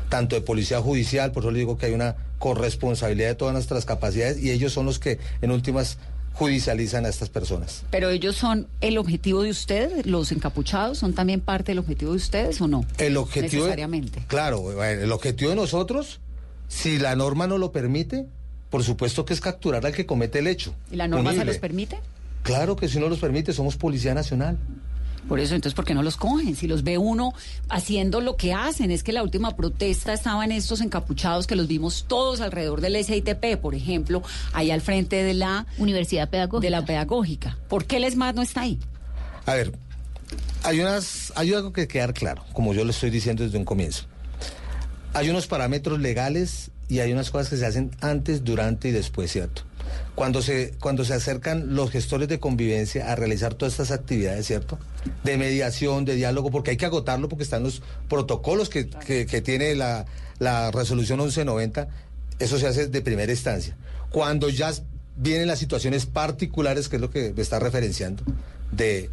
tanto 0.09 0.35
de 0.35 0.41
policía 0.41 0.79
judicial, 0.81 1.31
por 1.31 1.43
eso 1.43 1.51
le 1.51 1.59
digo 1.59 1.77
que 1.77 1.87
hay 1.87 1.93
una 1.93 2.15
corresponsabilidad 2.39 3.29
de 3.29 3.35
todas 3.35 3.53
nuestras 3.53 3.85
capacidades, 3.85 4.41
y 4.43 4.51
ellos 4.51 4.73
son 4.73 4.85
los 4.85 4.99
que 4.99 5.19
en 5.41 5.51
últimas 5.51 5.97
judicializan 6.33 7.05
a 7.05 7.09
estas 7.09 7.29
personas. 7.29 7.83
Pero 7.91 8.09
ellos 8.09 8.35
son 8.35 8.67
el 8.81 8.97
objetivo 8.97 9.41
de 9.43 9.49
ustedes, 9.51 10.05
los 10.05 10.31
encapuchados, 10.33 10.97
son 10.97 11.13
también 11.13 11.39
parte 11.39 11.71
del 11.71 11.79
objetivo 11.79 12.11
de 12.11 12.17
ustedes 12.17 12.59
o 12.61 12.67
no? 12.67 12.85
El 12.97 13.15
objetivo. 13.17 13.63
de- 13.63 13.69
Necesariamente. 13.69 14.23
claro, 14.27 14.83
eh, 14.83 15.03
el 15.03 15.11
objetivo 15.13 15.51
de 15.51 15.55
nosotros, 15.55 16.19
si 16.67 16.99
la 16.99 17.15
norma 17.15 17.47
no 17.47 17.57
lo 17.57 17.71
permite, 17.71 18.25
por 18.69 18.83
supuesto 18.83 19.23
que 19.23 19.33
es 19.33 19.39
capturar 19.39 19.85
al 19.85 19.93
que 19.93 20.05
comete 20.05 20.39
el 20.39 20.47
hecho. 20.47 20.75
¿Y 20.91 20.97
la 20.97 21.07
norma 21.07 21.29
se 21.29 21.35
punible. 21.35 21.53
los 21.53 21.61
permite? 21.61 21.99
Claro 22.45 22.75
que 22.75 22.87
si 22.87 22.99
no 22.99 23.09
los 23.09 23.17
permite, 23.17 23.53
somos 23.53 23.75
Policía 23.75 24.13
Nacional. 24.13 24.59
Por 25.27 25.39
eso, 25.39 25.55
entonces, 25.55 25.73
¿por 25.73 25.83
qué 25.83 25.95
no 25.95 26.03
los 26.03 26.15
cogen? 26.15 26.55
Si 26.55 26.67
los 26.67 26.83
ve 26.83 26.99
uno 26.99 27.33
haciendo 27.69 28.21
lo 28.21 28.37
que 28.37 28.53
hacen, 28.53 28.91
es 28.91 29.01
que 29.01 29.13
la 29.13 29.23
última 29.23 29.55
protesta 29.55 30.13
estaban 30.13 30.51
estos 30.51 30.81
encapuchados 30.81 31.47
que 31.47 31.55
los 31.55 31.67
vimos 31.67 32.05
todos 32.07 32.41
alrededor 32.41 32.81
del 32.81 33.03
SITP, 33.03 33.59
por 33.59 33.73
ejemplo, 33.73 34.21
ahí 34.53 34.69
al 34.69 34.81
frente 34.81 35.23
de 35.23 35.33
la 35.33 35.65
Universidad 35.79 36.29
Pedagógica. 36.29 36.61
de 36.67 36.69
la 36.69 36.85
pedagógica. 36.85 37.57
¿Por 37.67 37.85
qué 37.85 37.97
el 37.97 38.03
ESMAD 38.03 38.35
no 38.35 38.43
está 38.43 38.61
ahí? 38.61 38.79
A 39.47 39.55
ver, 39.55 39.73
hay 40.61 40.79
unas, 40.81 41.33
hay 41.35 41.51
algo 41.51 41.73
que 41.73 41.87
quedar 41.87 42.13
claro, 42.13 42.43
como 42.53 42.75
yo 42.75 42.85
le 42.85 42.91
estoy 42.91 43.09
diciendo 43.09 43.43
desde 43.43 43.57
un 43.57 43.65
comienzo. 43.65 44.03
Hay 45.15 45.31
unos 45.31 45.47
parámetros 45.47 45.99
legales 45.99 46.69
y 46.89 46.99
hay 46.99 47.11
unas 47.11 47.31
cosas 47.31 47.49
que 47.49 47.57
se 47.57 47.65
hacen 47.65 47.89
antes, 48.01 48.43
durante 48.43 48.89
y 48.89 48.91
después, 48.91 49.31
¿cierto? 49.31 49.63
Cuando 50.15 50.41
se, 50.41 50.73
cuando 50.79 51.03
se 51.05 51.13
acercan 51.13 51.75
los 51.75 51.91
gestores 51.91 52.27
de 52.29 52.39
convivencia 52.39 53.11
a 53.11 53.15
realizar 53.15 53.53
todas 53.53 53.73
estas 53.73 53.91
actividades, 53.91 54.45
¿cierto? 54.47 54.77
De 55.23 55.37
mediación, 55.37 56.05
de 56.05 56.15
diálogo, 56.15 56.51
porque 56.51 56.71
hay 56.71 56.77
que 56.77 56.85
agotarlo 56.85 57.27
porque 57.29 57.43
están 57.43 57.63
los 57.63 57.81
protocolos 58.09 58.69
que, 58.69 58.89
que- 58.89 59.25
que 59.25 59.41
tiene 59.41 59.75
la, 59.75 60.05
la 60.39 60.71
resolución 60.71 61.19
1190, 61.19 61.87
eso 62.39 62.57
se 62.59 62.67
hace 62.67 62.87
de 62.87 63.01
primera 63.01 63.31
instancia. 63.31 63.75
Cuando 64.09 64.49
ya 64.49 64.71
vienen 65.17 65.47
las 65.47 65.59
situaciones 65.59 66.05
particulares, 66.05 66.87
que 66.89 66.95
es 66.97 67.01
lo 67.01 67.09
que 67.09 67.33
me 67.35 67.41
está 67.41 67.59
referenciando, 67.59 68.23
de 68.71 69.09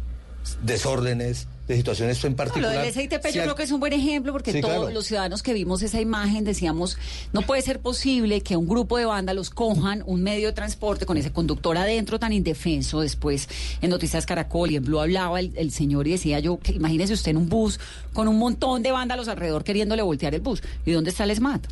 desórdenes, 0.61 1.47
de 1.67 1.77
situaciones 1.77 2.17
en 2.23 2.23
No, 2.23 2.29
lo 2.31 2.35
particular. 2.37 2.83
del 2.83 2.93
SITP 2.93 3.25
si 3.27 3.33
yo 3.35 3.41
hay- 3.41 3.45
creo 3.47 3.55
que 3.55 3.63
es 3.63 3.71
un 3.71 3.79
buen 3.79 3.93
ejemplo 3.93 4.33
porque 4.33 4.51
Sí, 4.51 4.59
todos 4.59 4.75
claro. 4.75 4.91
los 4.91 5.05
ciudadanos 5.05 5.41
que 5.41 5.53
vimos 5.53 5.81
esa 5.81 6.01
imagen 6.01 6.43
decíamos, 6.43 6.97
no 7.31 7.41
puede 7.43 7.61
ser 7.61 7.79
posible 7.79 8.41
que 8.41 8.57
un 8.57 8.67
grupo 8.67 8.97
de 8.97 9.05
vándalos 9.05 9.49
cojan 9.49 10.03
un 10.05 10.21
medio 10.23 10.47
de 10.47 10.53
transporte 10.53 11.05
con 11.05 11.15
ese 11.17 11.31
conductor 11.31 11.77
adentro 11.77 12.19
tan 12.19 12.33
indefenso. 12.33 12.99
Después 12.99 13.47
en 13.81 13.89
Noticias 13.91 14.25
Caracol 14.25 14.71
y 14.71 14.75
en 14.75 14.83
Blue 14.83 14.99
hablaba 14.99 15.39
el, 15.39 15.53
el 15.55 15.71
señor 15.71 16.05
y 16.07 16.11
decía 16.11 16.39
yo, 16.39 16.59
que 16.59 16.73
imagínese 16.73 17.13
usted 17.13 17.31
en 17.31 17.37
un 17.37 17.47
bus 17.47 17.79
con 18.11 18.27
un 18.27 18.37
montón 18.37 18.83
de 18.83 18.91
vándalos 18.91 19.29
alrededor 19.29 19.63
queriéndole 19.63 20.01
voltear 20.01 20.35
el 20.35 20.41
bus. 20.41 20.61
¿Y 20.85 20.91
dónde 20.91 21.11
está 21.11 21.23
el 21.23 21.33
SMAT? 21.33 21.65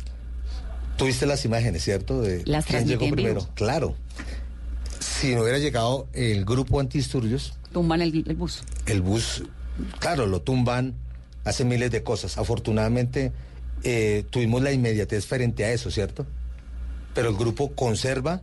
Tuviste 0.96 1.26
las 1.26 1.44
imágenes, 1.44 1.82
¿cierto? 1.84 2.22
De 2.22 2.42
Las 2.46 2.64
quién 2.64 2.86
llegó 2.86 3.00
primero. 3.10 3.40
vivo. 3.40 3.48
Claro. 3.54 3.94
Si 5.00 5.34
no 5.34 5.42
hubiera 5.42 5.58
llegado 5.58 6.06
el 6.12 6.44
grupo 6.44 6.80
antidisturbios, 6.80 7.54
Tumban 7.72 8.02
el, 8.02 8.24
el 8.26 8.36
bus. 8.36 8.62
el 8.86 9.00
bus, 9.00 9.42
claro, 9.98 10.26
lo 10.26 10.42
tumban, 10.42 10.94
hacen 11.44 11.68
miles 11.68 11.90
de 11.90 12.02
cosas. 12.02 12.38
Afortunadamente 12.38 13.32
eh, 13.84 14.24
tuvimos 14.30 14.62
la 14.62 14.72
inmediatez 14.72 15.26
frente 15.26 15.64
a 15.64 15.72
eso, 15.72 15.90
¿cierto? 15.90 16.26
Pero 17.14 17.30
el 17.30 17.36
grupo 17.36 17.72
conserva 17.72 18.42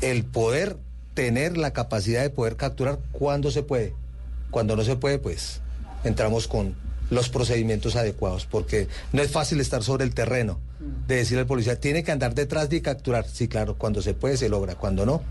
el 0.00 0.24
poder 0.24 0.76
tener 1.14 1.56
la 1.56 1.72
capacidad 1.72 2.22
de 2.22 2.30
poder 2.30 2.56
capturar 2.56 2.98
cuando 3.12 3.50
se 3.50 3.62
puede. 3.62 3.94
Cuando 4.50 4.76
no 4.76 4.84
se 4.84 4.96
puede, 4.96 5.18
pues 5.18 5.60
entramos 6.04 6.46
con 6.46 6.74
los 7.10 7.28
procedimientos 7.28 7.96
adecuados, 7.96 8.46
porque 8.46 8.88
no 9.12 9.22
es 9.22 9.30
fácil 9.30 9.60
estar 9.60 9.82
sobre 9.82 10.04
el 10.04 10.14
terreno. 10.14 10.60
de 11.08 11.16
decirle 11.16 11.40
al 11.40 11.46
policía, 11.46 11.80
tiene 11.80 12.04
que 12.04 12.12
andar 12.12 12.34
detrás 12.34 12.68
de 12.68 12.82
capturar. 12.82 13.26
Sí, 13.26 13.48
claro, 13.48 13.76
cuando 13.78 14.02
se 14.02 14.12
puede 14.12 14.36
se 14.36 14.48
logra, 14.48 14.74
cuando 14.74 15.06
no, 15.06 15.22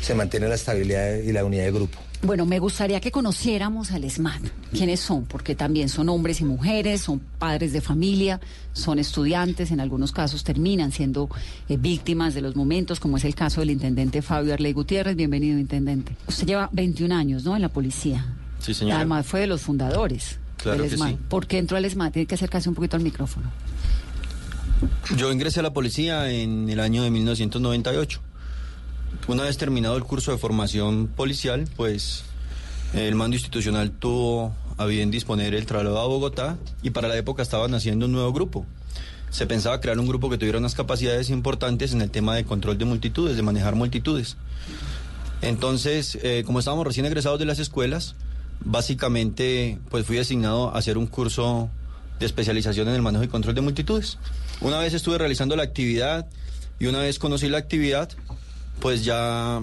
se 0.00 0.14
mantiene 0.14 0.48
la 0.48 0.54
estabilidad 0.54 1.16
y 1.16 1.32
la 1.32 1.44
unidad 1.44 1.64
de 1.64 1.72
grupo. 1.72 1.98
Bueno, 2.22 2.46
me 2.46 2.58
gustaría 2.58 3.00
que 3.00 3.10
conociéramos 3.10 3.92
al 3.92 4.04
ESMAD. 4.04 4.40
¿Quiénes 4.72 5.00
son? 5.00 5.24
Porque 5.26 5.54
también 5.54 5.88
son 5.88 6.08
hombres 6.08 6.40
y 6.40 6.44
mujeres, 6.44 7.02
son 7.02 7.20
padres 7.20 7.72
de 7.72 7.80
familia, 7.80 8.40
son 8.72 8.98
estudiantes, 8.98 9.70
en 9.70 9.80
algunos 9.80 10.12
casos 10.12 10.42
terminan 10.42 10.92
siendo 10.92 11.28
eh, 11.68 11.76
víctimas 11.76 12.34
de 12.34 12.40
los 12.40 12.56
momentos, 12.56 13.00
como 13.00 13.18
es 13.18 13.24
el 13.24 13.34
caso 13.34 13.60
del 13.60 13.70
intendente 13.70 14.22
Fabio 14.22 14.54
Arley 14.54 14.72
Gutiérrez. 14.72 15.14
Bienvenido, 15.14 15.58
intendente. 15.58 16.16
Usted 16.26 16.46
lleva 16.46 16.68
21 16.72 17.14
años, 17.14 17.44
¿no?, 17.44 17.54
en 17.54 17.62
la 17.62 17.68
policía. 17.68 18.26
Sí, 18.58 18.72
señora. 18.74 18.96
Además, 18.96 19.26
fue 19.26 19.40
de 19.40 19.46
los 19.46 19.60
fundadores 19.62 20.38
Claro 20.56 20.82
del 20.82 20.92
ESMAD. 20.94 21.10
sí. 21.10 21.18
¿Por 21.28 21.46
qué 21.46 21.58
entró 21.58 21.76
al 21.76 21.84
ESMAD? 21.84 22.12
Tiene 22.12 22.26
que 22.26 22.34
acercarse 22.34 22.68
un 22.68 22.74
poquito 22.74 22.96
al 22.96 23.02
micrófono. 23.02 23.50
Yo 25.16 25.30
ingresé 25.32 25.60
a 25.60 25.62
la 25.62 25.72
policía 25.72 26.30
en 26.30 26.68
el 26.68 26.80
año 26.80 27.02
de 27.02 27.10
1998. 27.10 28.20
Una 29.28 29.42
vez 29.42 29.56
terminado 29.56 29.96
el 29.96 30.04
curso 30.04 30.30
de 30.30 30.38
formación 30.38 31.08
policial, 31.08 31.68
pues 31.76 32.22
el 32.94 33.14
mando 33.14 33.36
institucional 33.36 33.90
tuvo 33.90 34.54
a 34.78 34.86
bien 34.86 35.10
disponer 35.10 35.54
el 35.54 35.66
traslado 35.66 35.98
a 35.98 36.06
Bogotá 36.06 36.56
y 36.82 36.90
para 36.90 37.08
la 37.08 37.16
época 37.16 37.42
estaban 37.42 37.74
haciendo 37.74 38.06
un 38.06 38.12
nuevo 38.12 38.32
grupo. 38.32 38.64
Se 39.30 39.46
pensaba 39.46 39.80
crear 39.80 39.98
un 39.98 40.06
grupo 40.06 40.30
que 40.30 40.38
tuviera 40.38 40.58
unas 40.58 40.74
capacidades 40.74 41.30
importantes 41.30 41.92
en 41.92 42.02
el 42.02 42.10
tema 42.10 42.36
de 42.36 42.44
control 42.44 42.78
de 42.78 42.84
multitudes, 42.84 43.36
de 43.36 43.42
manejar 43.42 43.74
multitudes. 43.74 44.36
Entonces, 45.42 46.18
eh, 46.22 46.44
como 46.46 46.60
estábamos 46.60 46.86
recién 46.86 47.06
egresados 47.06 47.38
de 47.38 47.46
las 47.46 47.58
escuelas, 47.58 48.14
básicamente 48.64 49.78
pues 49.90 50.06
fui 50.06 50.16
designado 50.16 50.74
a 50.74 50.78
hacer 50.78 50.98
un 50.98 51.06
curso 51.06 51.68
de 52.18 52.26
especialización 52.26 52.88
en 52.88 52.94
el 52.94 53.02
manejo 53.02 53.24
y 53.24 53.28
control 53.28 53.54
de 53.54 53.60
multitudes. 53.60 54.18
Una 54.60 54.78
vez 54.78 54.94
estuve 54.94 55.18
realizando 55.18 55.56
la 55.56 55.64
actividad 55.64 56.26
y 56.78 56.86
una 56.86 57.00
vez 57.00 57.18
conocí 57.18 57.48
la 57.48 57.58
actividad, 57.58 58.10
pues 58.80 59.04
ya 59.04 59.62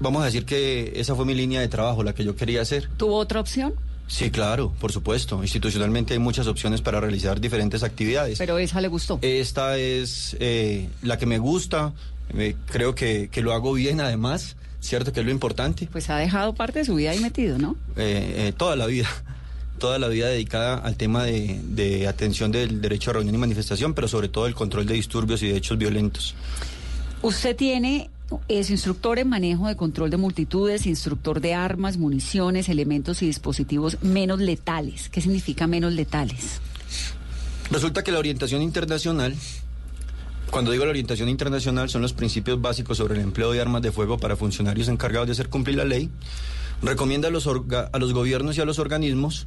vamos 0.00 0.22
a 0.22 0.26
decir 0.26 0.44
que 0.44 0.92
esa 0.96 1.14
fue 1.14 1.24
mi 1.24 1.34
línea 1.34 1.60
de 1.60 1.68
trabajo, 1.68 2.02
la 2.02 2.14
que 2.14 2.24
yo 2.24 2.36
quería 2.36 2.62
hacer. 2.62 2.88
¿Tuvo 2.96 3.16
otra 3.16 3.40
opción? 3.40 3.74
Sí, 4.06 4.30
claro, 4.30 4.72
por 4.80 4.90
supuesto. 4.90 5.42
Institucionalmente 5.42 6.14
hay 6.14 6.18
muchas 6.18 6.46
opciones 6.46 6.80
para 6.80 6.98
realizar 6.98 7.40
diferentes 7.40 7.82
actividades. 7.82 8.38
Pero 8.38 8.58
esa 8.58 8.80
le 8.80 8.88
gustó. 8.88 9.18
Esta 9.20 9.76
es 9.76 10.36
eh, 10.40 10.88
la 11.02 11.18
que 11.18 11.26
me 11.26 11.38
gusta, 11.38 11.92
eh, 12.36 12.56
creo 12.66 12.94
que, 12.94 13.28
que 13.30 13.42
lo 13.42 13.52
hago 13.52 13.74
bien 13.74 14.00
además, 14.00 14.56
¿cierto? 14.80 15.12
Que 15.12 15.20
es 15.20 15.26
lo 15.26 15.32
importante. 15.32 15.88
Pues 15.92 16.08
ha 16.10 16.16
dejado 16.16 16.54
parte 16.54 16.80
de 16.80 16.84
su 16.86 16.94
vida 16.94 17.10
ahí 17.10 17.20
metido, 17.20 17.58
¿no? 17.58 17.76
Eh, 17.96 18.48
eh, 18.48 18.52
toda 18.56 18.76
la 18.76 18.86
vida, 18.86 19.08
toda 19.78 19.98
la 19.98 20.08
vida 20.08 20.28
dedicada 20.28 20.76
al 20.76 20.96
tema 20.96 21.24
de, 21.24 21.60
de 21.64 22.08
atención 22.08 22.50
del 22.50 22.80
derecho 22.80 23.10
a 23.10 23.14
reunión 23.14 23.34
y 23.34 23.38
manifestación, 23.38 23.92
pero 23.92 24.08
sobre 24.08 24.28
todo 24.28 24.46
el 24.46 24.54
control 24.54 24.86
de 24.86 24.94
disturbios 24.94 25.42
y 25.42 25.48
de 25.48 25.56
hechos 25.56 25.76
violentos. 25.76 26.34
Usted 27.20 27.56
tiene, 27.56 28.10
es 28.48 28.70
instructor 28.70 29.18
en 29.18 29.28
manejo 29.28 29.68
de 29.68 29.76
control 29.76 30.10
de 30.10 30.16
multitudes, 30.16 30.86
instructor 30.86 31.40
de 31.40 31.54
armas, 31.54 31.96
municiones, 31.96 32.68
elementos 32.68 33.22
y 33.22 33.26
dispositivos 33.26 33.98
menos 34.02 34.40
letales. 34.40 35.08
¿Qué 35.08 35.20
significa 35.20 35.66
menos 35.66 35.92
letales? 35.92 36.60
Resulta 37.70 38.02
que 38.02 38.12
la 38.12 38.18
orientación 38.18 38.62
internacional, 38.62 39.34
cuando 40.50 40.70
digo 40.70 40.84
la 40.84 40.90
orientación 40.90 41.28
internacional, 41.28 41.90
son 41.90 42.02
los 42.02 42.12
principios 42.12 42.60
básicos 42.60 42.98
sobre 42.98 43.14
el 43.14 43.20
empleo 43.20 43.52
de 43.52 43.60
armas 43.60 43.82
de 43.82 43.92
fuego 43.92 44.18
para 44.18 44.36
funcionarios 44.36 44.88
encargados 44.88 45.28
de 45.28 45.32
hacer 45.32 45.48
cumplir 45.48 45.76
la 45.76 45.84
ley, 45.84 46.10
recomienda 46.82 47.28
a 47.28 47.30
los, 47.30 47.46
orga- 47.46 47.90
a 47.92 47.98
los 47.98 48.12
gobiernos 48.12 48.56
y 48.56 48.60
a 48.60 48.64
los 48.64 48.78
organismos 48.78 49.46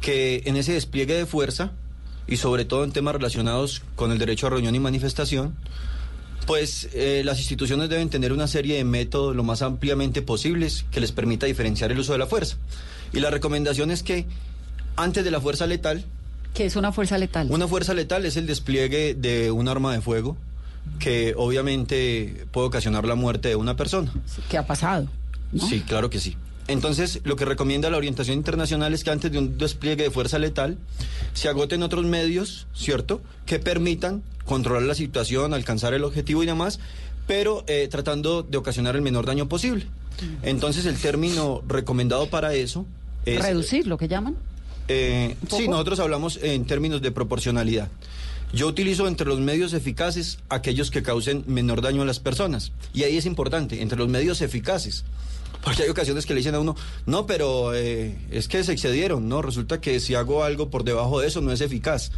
que 0.00 0.42
en 0.44 0.56
ese 0.56 0.72
despliegue 0.72 1.14
de 1.14 1.24
fuerza, 1.24 1.72
y 2.26 2.38
sobre 2.38 2.64
todo 2.64 2.84
en 2.84 2.92
temas 2.92 3.14
relacionados 3.14 3.82
con 3.96 4.10
el 4.10 4.18
derecho 4.18 4.46
a 4.46 4.50
reunión 4.50 4.74
y 4.74 4.80
manifestación, 4.80 5.54
pues 6.46 6.88
eh, 6.92 7.22
las 7.24 7.38
instituciones 7.38 7.88
deben 7.88 8.10
tener 8.10 8.32
una 8.32 8.46
serie 8.46 8.76
de 8.76 8.84
métodos 8.84 9.34
lo 9.34 9.42
más 9.42 9.62
ampliamente 9.62 10.22
posibles 10.22 10.84
que 10.90 11.00
les 11.00 11.12
permita 11.12 11.46
diferenciar 11.46 11.92
el 11.92 11.98
uso 11.98 12.12
de 12.12 12.18
la 12.18 12.26
fuerza. 12.26 12.56
Y 13.12 13.20
la 13.20 13.30
recomendación 13.30 13.90
es 13.90 14.02
que 14.02 14.26
antes 14.96 15.24
de 15.24 15.30
la 15.30 15.40
fuerza 15.40 15.66
letal, 15.66 16.04
¿Qué 16.52 16.66
es 16.66 16.76
una 16.76 16.92
fuerza 16.92 17.18
letal? 17.18 17.48
una 17.50 17.66
fuerza 17.66 17.94
letal 17.94 18.24
es 18.26 18.36
el 18.36 18.46
despliegue 18.46 19.14
de 19.14 19.50
un 19.50 19.68
arma 19.68 19.92
de 19.92 20.00
fuego 20.00 20.36
que 20.98 21.34
obviamente 21.36 22.46
puede 22.52 22.68
ocasionar 22.68 23.06
la 23.06 23.14
muerte 23.14 23.48
de 23.48 23.56
una 23.56 23.76
persona. 23.76 24.12
¿Qué 24.48 24.58
ha 24.58 24.66
pasado? 24.66 25.08
¿no? 25.52 25.66
Sí, 25.66 25.80
claro 25.80 26.10
que 26.10 26.20
sí. 26.20 26.36
Entonces, 26.66 27.20
lo 27.24 27.36
que 27.36 27.44
recomienda 27.44 27.90
la 27.90 27.98
orientación 27.98 28.38
internacional 28.38 28.94
es 28.94 29.04
que 29.04 29.10
antes 29.10 29.30
de 29.30 29.38
un 29.38 29.58
despliegue 29.58 30.04
de 30.04 30.10
fuerza 30.10 30.38
letal 30.38 30.78
se 31.34 31.48
agoten 31.48 31.82
otros 31.82 32.04
medios, 32.04 32.66
¿cierto?, 32.74 33.20
que 33.44 33.58
permitan 33.58 34.22
controlar 34.44 34.82
la 34.82 34.94
situación, 34.94 35.52
alcanzar 35.52 35.94
el 35.94 36.04
objetivo 36.04 36.42
y 36.42 36.46
demás, 36.46 36.80
pero 37.26 37.64
eh, 37.66 37.88
tratando 37.90 38.42
de 38.42 38.56
ocasionar 38.56 38.96
el 38.96 39.02
menor 39.02 39.26
daño 39.26 39.48
posible. 39.48 39.86
Entonces, 40.42 40.86
el 40.86 40.96
término 40.96 41.62
recomendado 41.66 42.28
para 42.28 42.54
eso 42.54 42.86
es... 43.26 43.42
Reducir, 43.42 43.86
lo 43.86 43.98
que 43.98 44.08
llaman. 44.08 44.36
Eh, 44.88 45.36
sí, 45.48 45.68
nosotros 45.68 45.98
hablamos 46.00 46.38
en 46.42 46.66
términos 46.66 47.02
de 47.02 47.10
proporcionalidad. 47.10 47.88
Yo 48.52 48.68
utilizo 48.68 49.08
entre 49.08 49.26
los 49.26 49.40
medios 49.40 49.72
eficaces 49.72 50.38
aquellos 50.48 50.90
que 50.90 51.02
causen 51.02 51.42
menor 51.46 51.82
daño 51.82 52.02
a 52.02 52.04
las 52.04 52.20
personas. 52.20 52.72
Y 52.92 53.02
ahí 53.02 53.16
es 53.16 53.26
importante, 53.26 53.82
entre 53.82 53.98
los 53.98 54.08
medios 54.08 54.40
eficaces. 54.42 55.04
Porque 55.64 55.84
hay 55.84 55.88
ocasiones 55.88 56.26
que 56.26 56.34
le 56.34 56.40
dicen 56.40 56.54
a 56.54 56.60
uno, 56.60 56.76
no, 57.06 57.26
pero 57.26 57.74
eh, 57.74 58.16
es 58.30 58.48
que 58.48 58.62
se 58.62 58.72
excedieron, 58.72 59.28
¿no? 59.28 59.40
Resulta 59.40 59.80
que 59.80 59.98
si 59.98 60.14
hago 60.14 60.44
algo 60.44 60.68
por 60.68 60.84
debajo 60.84 61.20
de 61.20 61.28
eso 61.28 61.40
no 61.40 61.52
es 61.52 61.62
eficaz. 61.62 62.12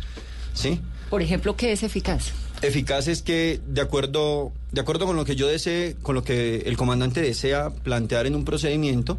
¿Sí? 0.52 0.80
Por 1.10 1.22
ejemplo, 1.22 1.54
¿qué 1.54 1.72
es 1.72 1.82
eficaz? 1.82 2.32
Eficaz 2.62 3.06
es 3.06 3.22
que 3.22 3.60
de 3.66 3.80
acuerdo, 3.82 4.52
de 4.72 4.80
acuerdo 4.80 5.06
con 5.06 5.14
lo 5.14 5.24
que 5.24 5.36
yo 5.36 5.46
desee, 5.46 5.94
con 6.02 6.14
lo 6.14 6.24
que 6.24 6.62
el 6.66 6.76
comandante 6.76 7.20
desea 7.20 7.70
plantear 7.70 8.26
en 8.26 8.34
un 8.34 8.44
procedimiento, 8.44 9.18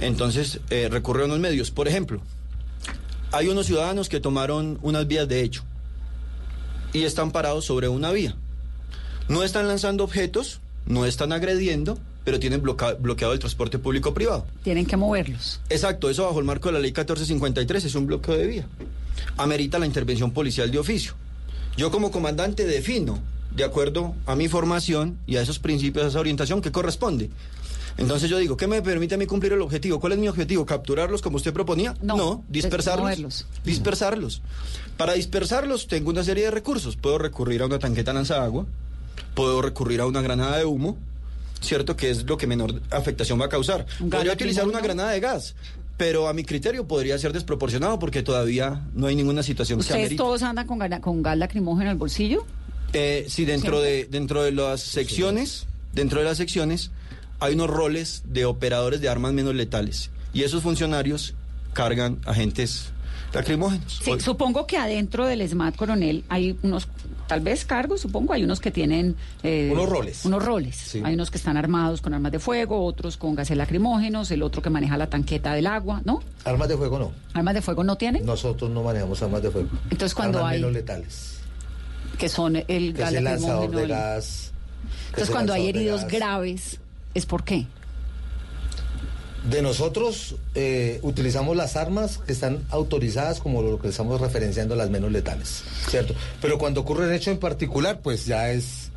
entonces 0.00 0.60
eh, 0.70 0.88
recurre 0.90 1.22
a 1.22 1.26
unos 1.26 1.38
medios. 1.38 1.70
Por 1.70 1.86
ejemplo, 1.86 2.20
hay 3.30 3.48
unos 3.48 3.66
ciudadanos 3.66 4.08
que 4.08 4.18
tomaron 4.18 4.78
unas 4.82 5.06
vías 5.06 5.28
de 5.28 5.42
hecho 5.42 5.62
y 6.92 7.04
están 7.04 7.30
parados 7.30 7.66
sobre 7.66 7.88
una 7.88 8.10
vía. 8.10 8.34
No 9.28 9.44
están 9.44 9.68
lanzando 9.68 10.02
objetos, 10.02 10.60
no 10.86 11.06
están 11.06 11.32
agrediendo, 11.32 11.98
pero 12.24 12.40
tienen 12.40 12.62
bloca- 12.62 12.94
bloqueado 12.94 13.32
el 13.34 13.38
transporte 13.38 13.78
público 13.78 14.14
privado. 14.14 14.46
Tienen 14.62 14.86
que 14.86 14.96
moverlos. 14.96 15.60
Exacto, 15.68 16.08
eso 16.10 16.24
bajo 16.24 16.38
el 16.38 16.44
marco 16.44 16.68
de 16.68 16.72
la 16.74 16.78
ley 16.80 16.90
1453 16.90 17.84
es 17.84 17.94
un 17.94 18.06
bloqueo 18.06 18.36
de 18.36 18.46
vía. 18.46 18.66
Amerita 19.36 19.78
la 19.78 19.86
intervención 19.86 20.30
policial 20.32 20.70
de 20.70 20.78
oficio. 20.78 21.12
Yo 21.76 21.90
como 21.90 22.10
comandante 22.10 22.64
defino, 22.64 23.18
de 23.54 23.64
acuerdo 23.64 24.14
a 24.26 24.34
mi 24.36 24.48
formación 24.48 25.18
y 25.26 25.36
a 25.36 25.42
esos 25.42 25.58
principios, 25.58 26.04
a 26.04 26.08
esa 26.08 26.20
orientación, 26.20 26.60
qué 26.60 26.72
corresponde. 26.72 27.30
Entonces 27.96 28.28
yo 28.28 28.38
digo, 28.38 28.56
¿qué 28.56 28.66
me 28.66 28.82
permite 28.82 29.14
a 29.14 29.18
mí 29.18 29.26
cumplir 29.26 29.52
el 29.52 29.60
objetivo? 29.62 30.00
¿Cuál 30.00 30.14
es 30.14 30.18
mi 30.18 30.26
objetivo? 30.26 30.66
¿Capturarlos 30.66 31.22
como 31.22 31.36
usted 31.36 31.52
proponía? 31.52 31.94
No, 32.02 32.42
dispersarlos. 32.48 33.02
moverlos. 33.04 33.46
Dispersarlos. 33.64 34.42
Para 34.96 35.12
dispersarlos 35.12 35.86
tengo 35.86 36.10
una 36.10 36.24
serie 36.24 36.44
de 36.44 36.50
recursos. 36.50 36.96
Puedo 36.96 37.18
recurrir 37.18 37.62
a 37.62 37.66
una 37.66 37.78
tanqueta 37.78 38.12
lanzagua, 38.12 38.66
puedo 39.34 39.62
recurrir 39.62 40.00
a 40.00 40.06
una 40.06 40.22
granada 40.22 40.58
de 40.58 40.64
humo, 40.64 40.96
¿cierto? 41.64 41.96
Que 41.96 42.10
es 42.10 42.24
lo 42.24 42.36
que 42.36 42.46
menor 42.46 42.80
afectación 42.90 43.40
va 43.40 43.46
a 43.46 43.48
causar. 43.48 43.86
¿Un 44.00 44.10
gas 44.10 44.18
Podría 44.18 44.32
utilizar 44.34 44.66
una 44.66 44.80
granada 44.80 45.10
de 45.10 45.20
gas, 45.20 45.54
pero 45.96 46.28
a 46.28 46.32
mi 46.32 46.44
criterio 46.44 46.86
podría 46.86 47.18
ser 47.18 47.32
desproporcionado 47.32 47.98
porque 47.98 48.22
todavía 48.22 48.82
no 48.94 49.06
hay 49.06 49.16
ninguna 49.16 49.42
situación 49.42 49.78
que 49.78 49.82
¿Ustedes 49.82 49.98
amerite. 49.98 50.16
todos 50.22 50.42
andan 50.42 50.66
con, 50.66 50.78
gana- 50.78 51.00
con 51.00 51.22
gas 51.22 51.36
lacrimógeno 51.38 51.84
en 51.84 51.92
el 51.92 51.98
bolsillo? 51.98 52.46
Eh, 52.92 53.26
sí, 53.28 53.44
dentro 53.44 53.80
de, 53.80 54.04
dentro 54.10 54.42
de 54.42 54.52
las 54.52 54.80
secciones, 54.80 55.66
dentro 55.92 56.20
de 56.20 56.24
las 56.26 56.36
secciones, 56.36 56.90
hay 57.40 57.54
unos 57.54 57.68
roles 57.70 58.22
de 58.26 58.44
operadores 58.44 59.00
de 59.00 59.08
armas 59.08 59.32
menos 59.32 59.54
letales. 59.54 60.10
Y 60.32 60.42
esos 60.42 60.62
funcionarios 60.62 61.34
cargan 61.72 62.20
agentes 62.24 62.92
lacrimógenos. 63.34 64.00
Sí, 64.02 64.12
supongo 64.20 64.66
que 64.66 64.76
adentro 64.78 65.26
del 65.26 65.46
SMAT, 65.48 65.76
coronel, 65.76 66.24
hay 66.28 66.56
unos, 66.62 66.88
tal 67.26 67.40
vez 67.40 67.64
cargos, 67.64 68.00
supongo, 68.00 68.32
hay 68.32 68.44
unos 68.44 68.60
que 68.60 68.70
tienen... 68.70 69.16
eh, 69.42 69.70
Unos 69.72 69.88
roles. 69.88 70.24
Unos 70.24 70.44
roles. 70.44 70.76
Sí. 70.76 71.02
Hay 71.04 71.14
unos 71.14 71.30
que 71.30 71.38
están 71.38 71.56
armados 71.56 72.00
con 72.00 72.14
armas 72.14 72.32
de 72.32 72.38
fuego, 72.38 72.84
otros 72.84 73.16
con 73.16 73.34
gases 73.34 73.56
lacrimógenos, 73.56 74.30
el 74.30 74.42
otro 74.42 74.62
que 74.62 74.70
maneja 74.70 74.96
la 74.96 75.08
tanqueta 75.08 75.52
del 75.54 75.66
agua, 75.66 76.00
¿no? 76.04 76.22
Armas 76.44 76.68
de 76.68 76.76
fuego 76.76 76.98
no. 76.98 77.12
¿Armas 77.32 77.54
de 77.54 77.62
fuego 77.62 77.82
no 77.84 77.96
tienen? 77.96 78.24
Nosotros 78.24 78.70
no 78.70 78.82
manejamos 78.82 79.22
armas 79.22 79.42
de 79.42 79.50
fuego. 79.50 79.68
Entonces, 79.90 80.14
cuando 80.14 80.38
armas 80.38 80.52
hay- 80.52 80.58
menos 80.60 80.72
letales. 80.72 81.38
Que 82.18 82.28
son 82.28 82.56
el 82.56 82.64
Que 82.66 82.92
gas 82.92 83.10
es 83.12 83.18
el 83.18 83.24
lanzador 83.24 83.70
de 83.70 83.86
gas. 83.88 84.52
Entonces, 85.08 85.30
cuando 85.30 85.52
hay 85.52 85.68
heridos 85.68 86.02
gas. 86.02 86.12
graves, 86.12 86.80
¿es 87.14 87.26
por 87.26 87.42
qué? 87.44 87.66
De 89.50 89.60
nosotros 89.60 90.36
eh, 90.54 91.00
utilizamos 91.02 91.54
las 91.56 91.76
armas 91.76 92.18
que 92.18 92.32
están 92.32 92.62
autorizadas 92.70 93.40
como 93.40 93.62
lo 93.62 93.78
que 93.78 93.88
estamos 93.88 94.20
referenciando 94.20 94.74
las 94.74 94.88
menos 94.88 95.12
letales, 95.12 95.62
¿cierto? 95.88 96.14
Pero 96.40 96.56
cuando 96.58 96.80
ocurre 96.80 97.06
un 97.06 97.12
hecho 97.12 97.30
en 97.30 97.38
particular, 97.38 98.00
pues 98.02 98.24
ya 98.26 98.50
es 98.50 98.90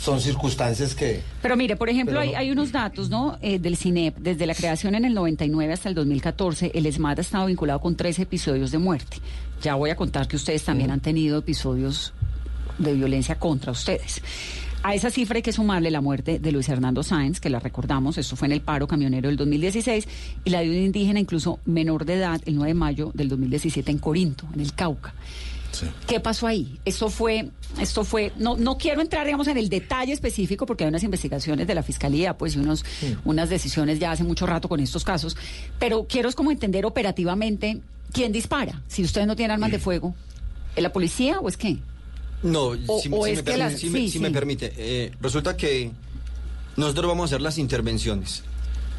son 0.00 0.20
circunstancias 0.20 0.94
que 0.94 1.22
Pero 1.42 1.56
mire, 1.56 1.74
por 1.76 1.88
ejemplo, 1.88 2.20
hay, 2.20 2.32
no- 2.32 2.38
hay 2.38 2.50
unos 2.52 2.70
datos 2.70 3.08
¿no? 3.10 3.36
Eh, 3.42 3.58
del 3.58 3.76
CINEP. 3.76 4.16
Desde 4.18 4.46
la 4.46 4.54
creación 4.54 4.94
en 4.94 5.04
el 5.04 5.12
99 5.14 5.72
hasta 5.72 5.88
el 5.88 5.94
2014, 5.96 6.70
el 6.74 6.92
SMAT 6.92 7.18
ha 7.18 7.22
estado 7.22 7.46
vinculado 7.46 7.80
con 7.80 7.96
tres 7.96 8.18
episodios 8.20 8.70
de 8.70 8.78
muerte. 8.78 9.18
Ya 9.62 9.74
voy 9.74 9.90
a 9.90 9.96
contar 9.96 10.26
que 10.28 10.36
ustedes 10.36 10.62
también 10.64 10.90
han 10.92 11.00
tenido 11.00 11.38
episodios 11.38 12.12
de 12.78 12.94
violencia 12.94 13.38
contra 13.40 13.72
ustedes. 13.72 14.22
A 14.82 14.94
esa 14.94 15.10
cifra 15.10 15.36
hay 15.36 15.42
que 15.42 15.52
sumarle 15.52 15.90
la 15.90 16.00
muerte 16.00 16.38
de 16.38 16.52
Luis 16.52 16.68
Hernando 16.68 17.02
Sáenz, 17.02 17.40
que 17.40 17.50
la 17.50 17.58
recordamos, 17.58 18.16
esto 18.16 18.36
fue 18.36 18.46
en 18.46 18.52
el 18.52 18.60
paro 18.60 18.86
camionero 18.86 19.28
del 19.28 19.36
2016, 19.36 20.08
y 20.44 20.50
la 20.50 20.60
de 20.60 20.70
un 20.70 20.76
indígena 20.76 21.18
incluso 21.18 21.58
menor 21.64 22.04
de 22.04 22.14
edad 22.14 22.40
el 22.46 22.54
9 22.54 22.68
de 22.68 22.74
mayo 22.74 23.10
del 23.14 23.28
2017 23.28 23.90
en 23.90 23.98
Corinto, 23.98 24.46
en 24.54 24.60
el 24.60 24.72
Cauca. 24.74 25.14
¿Qué 26.06 26.20
pasó 26.20 26.46
ahí? 26.46 26.78
Esto 26.84 27.10
fue, 27.10 27.50
esto 27.80 28.04
fue, 28.04 28.32
no, 28.36 28.56
no 28.56 28.78
quiero 28.78 29.00
entrar, 29.00 29.26
digamos, 29.26 29.48
en 29.48 29.58
el 29.58 29.68
detalle 29.68 30.12
específico 30.12 30.64
porque 30.64 30.84
hay 30.84 30.88
unas 30.88 31.04
investigaciones 31.04 31.66
de 31.66 31.74
la 31.74 31.82
fiscalía, 31.82 32.36
pues, 32.36 32.56
y 32.56 32.58
unos, 32.58 32.84
unas 33.24 33.50
decisiones 33.50 33.98
ya 33.98 34.12
hace 34.12 34.24
mucho 34.24 34.46
rato 34.46 34.68
con 34.68 34.80
estos 34.80 35.04
casos, 35.04 35.36
pero 35.78 36.06
quiero 36.08 36.28
es 36.28 36.34
como 36.34 36.50
entender 36.50 36.86
operativamente 36.86 37.80
quién 38.12 38.32
dispara. 38.32 38.82
Si 38.88 39.02
ustedes 39.02 39.26
no 39.26 39.36
tienen 39.36 39.52
armas 39.52 39.70
de 39.70 39.78
fuego, 39.78 40.14
¿es 40.74 40.82
la 40.82 40.92
policía 40.92 41.40
o 41.40 41.48
es 41.48 41.56
qué? 41.56 41.78
No, 42.42 42.66
O- 42.86 43.00
si, 43.00 43.08
o 43.12 43.24
si 43.24 43.32
es 43.32 43.44
me, 43.44 43.56
las- 43.56 43.78
si 43.78 44.10
sí, 44.10 44.18
permite, 44.32 44.72
eh, 44.76 45.12
resulta 45.20 45.56
que 45.56 45.90
nosotros 46.76 47.08
vamos 47.08 47.24
a 47.24 47.26
hacer 47.34 47.40
las 47.42 47.58
intervenciones. 47.58 48.42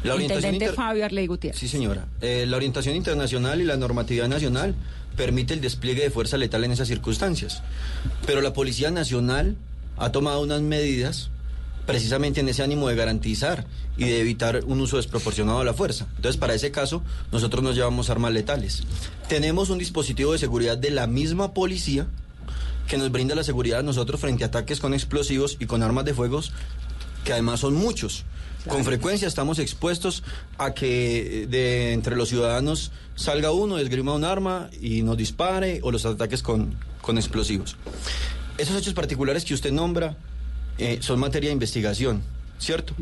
La 0.02 0.14
orientación 0.14 0.54
Intendente 0.54 0.64
inter- 0.66 0.76
Fabio 0.76 1.04
Arley 1.04 1.26
Gutiérrez. 1.26 1.58
Sí, 1.60 1.68
señora. 1.68 2.06
Eh, 2.20 2.44
la 2.48 2.56
orientación 2.56 2.96
internacional 2.96 3.60
y 3.60 3.64
la 3.64 3.76
normatividad 3.76 4.28
nacional 4.28 4.74
permite 5.16 5.54
el 5.54 5.60
despliegue 5.60 6.02
de 6.02 6.10
fuerza 6.10 6.36
letal 6.38 6.64
en 6.64 6.72
esas 6.72 6.88
circunstancias. 6.88 7.62
Pero 8.26 8.40
la 8.40 8.52
Policía 8.52 8.90
Nacional 8.90 9.56
ha 9.98 10.10
tomado 10.12 10.40
unas 10.40 10.62
medidas 10.62 11.30
precisamente 11.86 12.40
en 12.40 12.48
ese 12.48 12.62
ánimo 12.62 12.88
de 12.88 12.94
garantizar 12.96 13.66
y 13.98 14.04
de 14.04 14.20
evitar 14.20 14.64
un 14.64 14.80
uso 14.80 14.96
desproporcionado 14.96 15.58
de 15.58 15.64
la 15.66 15.74
fuerza. 15.74 16.06
Entonces, 16.16 16.38
para 16.38 16.54
ese 16.54 16.70
caso, 16.70 17.02
nosotros 17.32 17.62
nos 17.62 17.74
llevamos 17.74 18.08
armas 18.08 18.32
letales. 18.32 18.84
Tenemos 19.28 19.68
un 19.70 19.78
dispositivo 19.78 20.32
de 20.32 20.38
seguridad 20.38 20.78
de 20.78 20.90
la 20.90 21.06
misma 21.06 21.52
policía 21.52 22.06
que 22.90 22.98
nos 22.98 23.12
brinda 23.12 23.34
la 23.36 23.44
seguridad 23.44 23.78
a 23.78 23.82
nosotros 23.84 24.20
frente 24.20 24.42
a 24.42 24.48
ataques 24.48 24.80
con 24.80 24.92
explosivos 24.94 25.56
y 25.60 25.66
con 25.66 25.82
armas 25.84 26.04
de 26.04 26.12
fuego, 26.12 26.40
que 27.24 27.32
además 27.32 27.60
son 27.60 27.74
muchos. 27.74 28.24
Con 28.66 28.84
frecuencia 28.84 29.26
estamos 29.28 29.58
expuestos 29.60 30.22
a 30.58 30.74
que 30.74 31.44
eh, 31.44 31.46
de 31.46 31.92
entre 31.92 32.16
los 32.16 32.28
ciudadanos 32.28 32.90
salga 33.14 33.52
uno, 33.52 33.78
esgrima 33.78 34.12
un 34.12 34.24
arma 34.24 34.68
y 34.82 35.02
nos 35.02 35.16
dispare 35.16 35.78
o 35.82 35.92
los 35.92 36.04
ataques 36.04 36.42
con, 36.42 36.74
con 37.00 37.16
explosivos. 37.16 37.76
Esos 38.58 38.76
hechos 38.76 38.92
particulares 38.92 39.44
que 39.44 39.54
usted 39.54 39.72
nombra 39.72 40.16
eh, 40.76 40.98
son 41.00 41.20
materia 41.20 41.48
de 41.48 41.54
investigación, 41.54 42.22
¿cierto? 42.58 42.92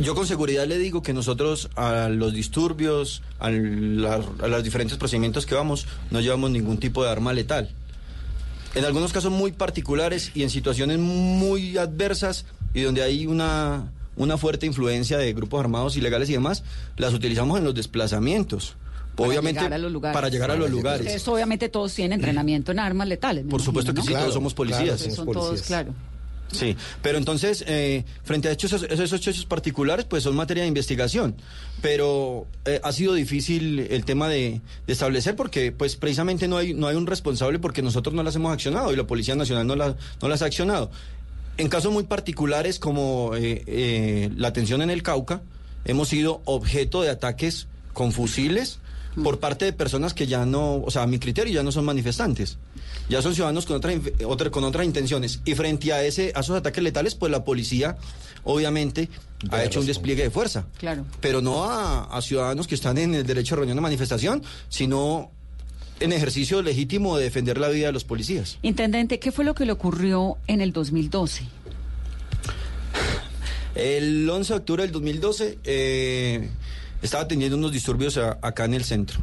Yo 0.00 0.14
con 0.14 0.26
seguridad 0.26 0.66
le 0.66 0.76
digo 0.76 1.02
que 1.02 1.14
nosotros 1.14 1.70
a 1.76 2.08
los 2.10 2.34
disturbios, 2.34 3.22
a, 3.38 3.48
la- 3.50 4.20
a 4.42 4.48
los 4.48 4.64
diferentes 4.64 4.98
procedimientos 4.98 5.46
que 5.46 5.54
vamos, 5.54 5.86
no 6.10 6.20
llevamos 6.20 6.50
ningún 6.50 6.78
tipo 6.78 7.04
de 7.04 7.10
arma 7.10 7.32
letal. 7.32 7.70
En 8.74 8.84
algunos 8.84 9.12
casos 9.12 9.32
muy 9.32 9.52
particulares 9.52 10.30
y 10.34 10.42
en 10.42 10.50
situaciones 10.50 10.98
muy 10.98 11.76
adversas 11.76 12.44
y 12.72 12.82
donde 12.82 13.02
hay 13.02 13.26
una, 13.26 13.92
una 14.16 14.38
fuerte 14.38 14.66
influencia 14.66 15.18
de 15.18 15.32
grupos 15.32 15.60
armados 15.60 15.96
ilegales 15.96 16.30
y 16.30 16.34
demás, 16.34 16.62
las 16.96 17.12
utilizamos 17.12 17.58
en 17.58 17.64
los 17.64 17.74
desplazamientos. 17.74 18.76
Para 19.16 19.28
Obviamente 19.28 19.60
llegar 19.60 19.74
a 19.74 19.78
los 19.78 19.92
lugares. 19.92 20.14
para 20.14 20.28
llegar 20.28 20.50
a 20.52 20.56
los 20.56 20.70
lugares. 20.70 21.00
Ustedes 21.00 21.28
obviamente 21.28 21.68
todos 21.68 21.92
tienen 21.92 22.20
entrenamiento 22.20 22.70
en 22.72 22.78
armas 22.78 23.08
letales. 23.08 23.44
Por 23.50 23.60
supuesto 23.60 23.92
que 23.92 24.02
sí, 24.02 24.12
todos 24.12 24.32
somos 24.32 24.54
policías. 24.54 25.02
claro, 25.02 25.16
son 25.16 25.32
todos, 25.32 25.62
claro. 25.62 25.92
Sí, 26.52 26.76
pero 27.00 27.16
entonces, 27.16 27.64
eh, 27.68 28.04
frente 28.24 28.48
a 28.48 28.50
hechos, 28.52 28.72
esos 28.72 29.12
hechos 29.12 29.46
particulares, 29.46 30.04
pues 30.04 30.24
son 30.24 30.34
materia 30.34 30.64
de 30.64 30.68
investigación. 30.68 31.36
Pero 31.80 32.46
eh, 32.64 32.80
ha 32.82 32.90
sido 32.92 33.14
difícil 33.14 33.78
el 33.88 34.04
tema 34.04 34.28
de, 34.28 34.60
de 34.86 34.92
establecer 34.92 35.36
porque, 35.36 35.70
pues 35.70 35.94
precisamente 35.94 36.48
no 36.48 36.56
hay, 36.56 36.74
no 36.74 36.88
hay 36.88 36.96
un 36.96 37.06
responsable 37.06 37.60
porque 37.60 37.82
nosotros 37.82 38.14
no 38.16 38.24
las 38.24 38.34
hemos 38.34 38.52
accionado 38.52 38.92
y 38.92 38.96
la 38.96 39.06
Policía 39.06 39.36
Nacional 39.36 39.64
no, 39.66 39.76
la- 39.76 39.96
no 40.20 40.28
las 40.28 40.42
ha 40.42 40.46
accionado. 40.46 40.90
En 41.56 41.68
casos 41.68 41.92
muy 41.92 42.02
particulares 42.02 42.80
como 42.80 43.36
eh, 43.36 43.62
eh, 43.68 44.30
la 44.36 44.48
atención 44.48 44.82
en 44.82 44.90
el 44.90 45.04
Cauca, 45.04 45.42
hemos 45.84 46.08
sido 46.08 46.42
objeto 46.46 47.02
de 47.02 47.10
ataques 47.10 47.68
con 47.92 48.10
fusiles 48.10 48.79
por 49.22 49.40
parte 49.40 49.64
de 49.64 49.72
personas 49.72 50.14
que 50.14 50.26
ya 50.26 50.46
no, 50.46 50.76
o 50.76 50.90
sea, 50.90 51.02
a 51.02 51.06
mi 51.06 51.18
criterio 51.18 51.52
ya 51.52 51.62
no 51.62 51.72
son 51.72 51.84
manifestantes, 51.84 52.58
ya 53.08 53.20
son 53.22 53.34
ciudadanos 53.34 53.66
con 53.66 53.76
otra- 54.24 54.50
con 54.50 54.64
otras 54.64 54.86
intenciones. 54.86 55.40
Y 55.44 55.54
frente 55.54 55.92
a 55.92 56.04
ese, 56.04 56.32
a 56.34 56.40
esos 56.40 56.56
ataques 56.56 56.82
letales, 56.82 57.14
pues 57.16 57.32
la 57.32 57.44
policía, 57.44 57.96
obviamente, 58.44 59.08
ha 59.50 59.64
hecho 59.64 59.80
un 59.80 59.86
despliegue 59.86 60.22
de 60.22 60.30
fuerza. 60.30 60.66
Claro. 60.78 61.04
Pero 61.20 61.40
no 61.42 61.64
a, 61.64 62.04
a 62.04 62.22
ciudadanos 62.22 62.66
que 62.66 62.74
están 62.76 62.98
en 62.98 63.14
el 63.14 63.26
derecho 63.26 63.54
a 63.54 63.58
reunión 63.58 63.76
de 63.76 63.82
manifestación, 63.82 64.42
sino 64.68 65.30
en 65.98 66.12
ejercicio 66.12 66.62
legítimo 66.62 67.16
de 67.18 67.24
defender 67.24 67.58
la 67.58 67.68
vida 67.68 67.86
de 67.86 67.92
los 67.92 68.04
policías. 68.04 68.58
Intendente, 68.62 69.18
¿qué 69.18 69.32
fue 69.32 69.44
lo 69.44 69.54
que 69.54 69.66
le 69.66 69.72
ocurrió 69.72 70.36
en 70.46 70.60
el 70.60 70.72
2012? 70.72 71.44
El 73.74 74.28
11 74.28 74.52
de 74.52 74.58
octubre 74.58 74.82
del 74.82 74.92
2012 74.92 75.58
eh, 75.64 76.48
estaba 77.02 77.26
teniendo 77.28 77.56
unos 77.56 77.72
disturbios 77.72 78.16
a- 78.16 78.38
acá 78.42 78.64
en 78.64 78.74
el 78.74 78.84
centro. 78.84 79.20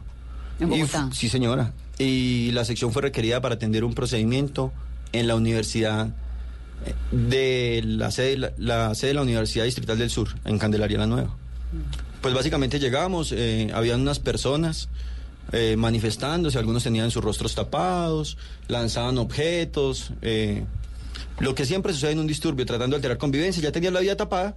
En 0.60 0.68
Y 0.74 0.80
Bogotá. 0.82 1.08
f- 1.10 1.16
sí, 1.16 1.30
señora. 1.30 1.74
Y 2.00 2.52
la 2.52 2.66
sección 2.66 2.92
fue 2.92 3.02
requerida 3.02 3.42
para 3.42 3.56
atender 3.56 3.84
un 3.84 3.94
procedimiento 3.94 4.72
en 5.14 5.28
la 5.28 5.36
universidad 5.36 6.10
eh, 6.86 6.94
de 7.12 7.82
la 7.86 8.12
sede, 8.12 8.38
la, 8.38 8.52
la 8.58 8.96
sede 8.96 9.10
de 9.10 9.14
la 9.16 9.22
Universidad 9.24 9.66
Distrital 9.66 9.98
del 9.98 10.10
Sur, 10.10 10.30
en 10.46 10.60
Candelaria 10.60 10.98
la 11.00 11.08
Nueva. 11.08 11.36
Pues 12.22 12.34
básicamente 12.34 12.80
llegamos, 12.80 13.32
eh, 13.32 13.70
habían 13.74 14.02
unas 14.02 14.20
personas 14.20 14.90
eh, 15.54 15.76
manifestándose, 15.78 16.58
algunos 16.58 16.84
tenían 16.84 17.10
sus 17.10 17.24
rostros 17.24 17.56
tapados, 17.56 18.38
lanzaban 18.68 19.18
objetos, 19.18 20.12
eh, 20.22 20.66
lo 21.40 21.56
que 21.56 21.66
siempre 21.66 21.94
sucede 21.94 22.12
en 22.12 22.20
un 22.20 22.28
disturbio, 22.28 22.66
tratando 22.66 22.96
de 22.96 22.98
alterar 22.98 23.18
convivencia, 23.18 23.62
ya 23.64 23.72
tenían 23.72 23.94
la 23.94 24.00
vida 24.02 24.16
tapada, 24.18 24.56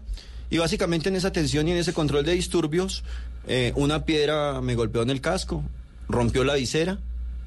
y 0.50 0.58
básicamente 0.58 1.08
en 1.08 1.16
esa 1.16 1.32
tensión 1.32 1.68
y 1.68 1.72
en 1.72 1.78
ese 1.78 1.92
control 1.92 2.24
de 2.24 2.32
disturbios, 2.32 3.02
eh, 3.46 3.72
una 3.76 4.04
piedra 4.04 4.60
me 4.60 4.74
golpeó 4.74 5.02
en 5.02 5.10
el 5.10 5.20
casco, 5.20 5.64
rompió 6.08 6.44
la 6.44 6.54
visera, 6.54 6.98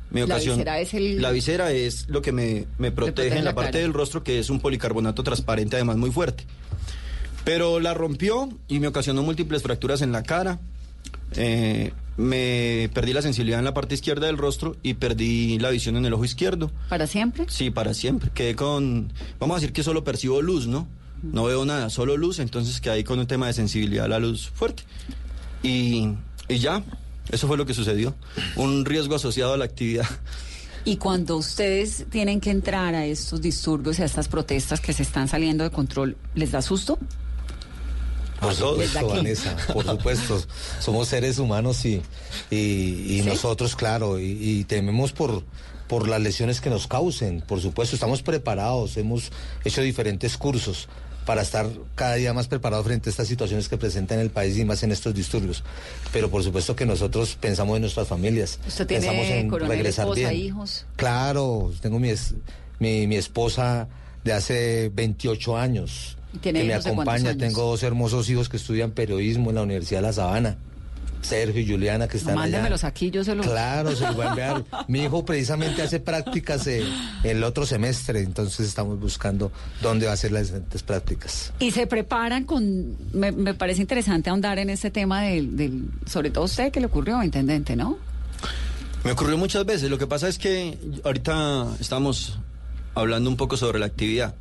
me 0.10 0.26
La 0.28 0.38
visera 0.38 0.80
es 0.80 0.94
el- 0.94 1.22
La 1.22 1.32
visera 1.32 1.72
es 1.72 2.08
lo 2.08 2.22
que 2.22 2.32
me, 2.32 2.66
me 2.78 2.92
protege 2.92 3.14
protege 3.14 3.38
en 3.40 3.46
la, 3.46 3.52
la 3.52 3.56
parte 3.56 3.80
del 3.80 3.94
rostro, 3.94 4.24
que 4.24 4.40
es 4.40 4.50
un 4.50 4.60
policarbonato 4.60 5.24
transparente, 5.24 5.76
además 5.76 5.98
muy 5.98 6.12
fuerte. 6.12 6.46
Pero 7.46 7.80
la 7.80 7.94
rompió 7.94 8.50
y 8.68 8.80
me 8.80 8.88
ocasionó 8.88 9.22
múltiples 9.24 9.62
fracturas 9.64 10.02
en 10.02 10.12
la 10.12 10.24
cara. 10.24 10.60
Eh, 11.36 11.92
me 12.16 12.90
perdí 12.94 13.12
la 13.12 13.22
sensibilidad 13.24 13.58
en 13.60 13.66
la 13.66 13.74
parte 13.74 13.96
izquierda 13.96 14.28
del 14.28 14.38
rostro 14.38 14.76
y 14.84 14.94
perdí 14.94 15.58
la 15.60 15.72
visión 15.72 15.98
en 15.98 16.06
el 16.06 16.14
ojo 16.14 16.24
izquierdo. 16.26 16.72
¿Para 16.90 17.08
siempre? 17.08 17.46
Sí, 17.50 17.72
para 17.72 17.94
siempre. 17.96 18.30
Quedé 18.34 18.56
con, 18.56 19.12
vamos 19.40 19.56
a 19.58 19.60
decir 19.60 19.74
que 19.74 19.82
solo 19.84 20.04
percibo 20.04 20.42
luz, 20.42 20.68
¿no? 20.68 20.88
No 21.24 21.46
veo 21.46 21.64
nada, 21.64 21.90
solo 21.90 22.18
luz, 22.18 22.40
entonces 22.40 22.82
quedé 22.82 23.04
con 23.06 23.18
un 23.18 23.28
tema 23.28 23.48
de 23.48 23.54
sensibilidad 23.54 24.06
a 24.06 24.10
la 24.10 24.20
luz 24.20 24.50
fuerte. 24.54 24.84
Y, 25.64 26.10
y 26.50 26.60
ya, 26.60 26.84
eso 27.32 27.48
fue 27.48 27.58
lo 27.58 27.66
que 27.66 27.74
sucedió. 27.74 28.14
Un 28.58 28.84
riesgo 28.84 29.16
asociado 29.16 29.54
a 29.54 29.58
la 29.58 29.66
actividad. 29.66 30.06
Y 30.86 30.98
cuando 30.98 31.38
ustedes 31.38 32.08
tienen 32.10 32.42
que 32.42 32.50
entrar 32.50 32.94
a 32.94 33.06
estos 33.06 33.42
disturbios 33.42 34.00
y 34.00 34.02
a 34.02 34.06
estas 34.06 34.28
protestas 34.28 34.82
que 34.82 34.92
se 34.92 35.04
están 35.04 35.30
saliendo 35.30 35.64
de 35.64 35.70
control, 35.70 36.18
¿les 36.36 36.52
da 36.52 36.62
susto? 36.62 37.00
Por 38.42 38.54
supuesto. 38.54 39.08
Vanessa, 39.08 39.56
por 39.72 39.86
supuesto. 39.86 40.44
Somos 40.82 41.08
seres 41.08 41.40
humanos 41.40 41.86
y, 41.86 42.02
y, 42.52 43.18
y 43.18 43.22
nosotros, 43.26 43.78
claro, 43.78 44.20
y, 44.20 44.26
y 44.26 44.64
tememos 44.66 45.14
por, 45.14 45.46
por 45.88 46.10
las 46.10 46.22
lesiones 46.22 46.60
que 46.60 46.70
nos 46.70 46.88
causen. 46.88 47.40
Por 47.40 47.62
supuesto, 47.62 47.96
estamos 47.96 48.22
preparados, 48.22 48.98
hemos 48.98 49.32
hecho 49.64 49.82
diferentes 49.82 50.36
cursos 50.36 50.90
para 51.26 51.42
estar 51.42 51.68
cada 51.96 52.16
día 52.16 52.34
más 52.34 52.48
preparados 52.48 52.86
frente 52.86 53.10
a 53.10 53.12
estas 53.12 53.28
situaciones 53.28 53.70
que 53.70 53.78
presentan 53.78 54.20
el 54.20 54.30
país 54.30 54.58
y 54.58 54.66
más 54.66 54.84
en 54.84 54.92
estos 54.92 55.14
disturbios. 55.14 55.64
Pero 56.12 56.30
por 56.30 56.44
supuesto 56.44 56.76
que 56.76 56.86
nosotros 56.86 57.38
pensamos 57.40 57.76
en 57.78 57.82
nuestras 57.82 58.08
familias. 58.08 58.60
¿Usted 58.68 58.88
tiene, 58.88 59.06
pensamos 59.08 59.28
en 59.30 59.48
coronel, 59.50 59.78
regresar 59.78 60.06
esposa, 60.06 60.30
bien. 60.30 60.46
hijos? 60.46 60.86
Claro, 60.96 61.72
tengo 61.82 62.00
mi, 62.00 62.10
es- 62.10 62.34
mi, 62.80 63.08
mi 63.08 63.16
esposa 63.16 63.88
de 64.24 64.34
hace 64.34 64.92
28 64.94 65.58
años 65.58 66.18
¿Y 66.34 66.38
tiene 66.40 66.62
que 66.62 66.66
me 66.68 66.74
acompaña. 66.74 67.38
Tengo 67.38 67.62
dos 67.64 67.84
hermosos 67.84 68.30
hijos 68.30 68.50
que 68.50 68.58
estudian 68.58 68.92
periodismo 68.92 69.50
en 69.50 69.56
la 69.56 69.62
Universidad 69.64 70.00
de 70.02 70.08
La 70.08 70.14
Sabana. 70.14 70.58
Sergio 71.24 71.62
y 71.62 71.68
Juliana 71.68 72.08
que 72.08 72.18
están 72.18 72.38
allá. 72.38 72.42
Mándemelos 72.42 72.84
aquí, 72.84 73.10
yo 73.10 73.24
se 73.24 73.36
los... 73.36 73.46
Claro, 73.46 73.96
se 73.96 74.06
los 74.06 74.16
voy 74.16 74.26
a 74.26 74.30
enviar. 74.30 74.66
Mi 74.88 75.04
hijo 75.04 75.26
precisamente 75.26 75.82
hace 75.82 76.00
prácticas 76.00 76.68
eh, 76.68 76.84
el 77.24 77.44
otro 77.44 77.66
semestre, 77.66 78.20
entonces 78.20 78.68
estamos 78.68 79.00
buscando 79.00 79.52
dónde 79.82 80.06
va 80.06 80.12
a 80.12 80.16
hacer 80.16 80.32
las 80.32 80.48
diferentes 80.48 80.84
prácticas. 80.84 81.54
Y 81.60 81.72
se 81.72 81.88
preparan 81.88 82.44
con... 82.44 82.96
Me, 83.14 83.32
me 83.32 83.54
parece 83.54 83.82
interesante 83.82 84.30
ahondar 84.30 84.60
en 84.60 84.70
este 84.70 84.92
tema 84.92 85.24
del, 85.24 85.56
del... 85.58 85.86
Sobre 86.06 86.30
todo 86.30 86.44
a 86.44 86.46
usted 86.46 86.72
que 86.72 86.80
le 86.80 86.88
ocurrió, 86.88 87.24
intendente, 87.24 87.76
¿no? 87.76 87.98
Me 89.04 89.12
ocurrió 89.12 89.38
muchas 89.38 89.66
veces. 89.66 89.90
Lo 89.90 89.98
que 89.98 90.08
pasa 90.08 90.28
es 90.28 90.38
que 90.38 90.78
ahorita 91.04 91.68
estamos 91.80 92.40
hablando 92.96 93.30
un 93.30 93.38
poco 93.38 93.58
sobre 93.58 93.80
la 93.80 93.86
actividad. 93.86 94.36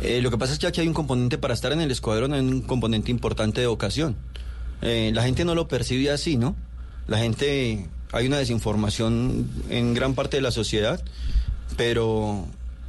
Eh, 0.00 0.20
lo 0.20 0.30
que 0.30 0.38
pasa 0.38 0.52
es 0.52 0.58
que 0.58 0.66
aquí 0.66 0.80
hay 0.80 0.88
un 0.88 0.94
componente 0.94 1.38
para 1.38 1.54
estar 1.54 1.72
en 1.72 1.80
el 1.80 1.90
escuadrón, 1.90 2.34
hay 2.34 2.40
un 2.40 2.62
componente 2.62 3.10
importante 3.10 3.60
de 3.60 3.66
ocasión. 3.66 4.16
Eh, 4.82 5.10
la 5.14 5.22
gente 5.22 5.44
no 5.44 5.54
lo 5.54 5.68
percibe 5.68 6.10
así, 6.10 6.36
¿no? 6.36 6.56
La 7.06 7.18
gente, 7.18 7.86
hay 8.12 8.26
una 8.26 8.38
desinformación 8.38 9.48
en 9.70 9.94
gran 9.94 10.14
parte 10.14 10.36
de 10.36 10.42
la 10.42 10.50
sociedad, 10.50 11.02
pero 11.76 12.46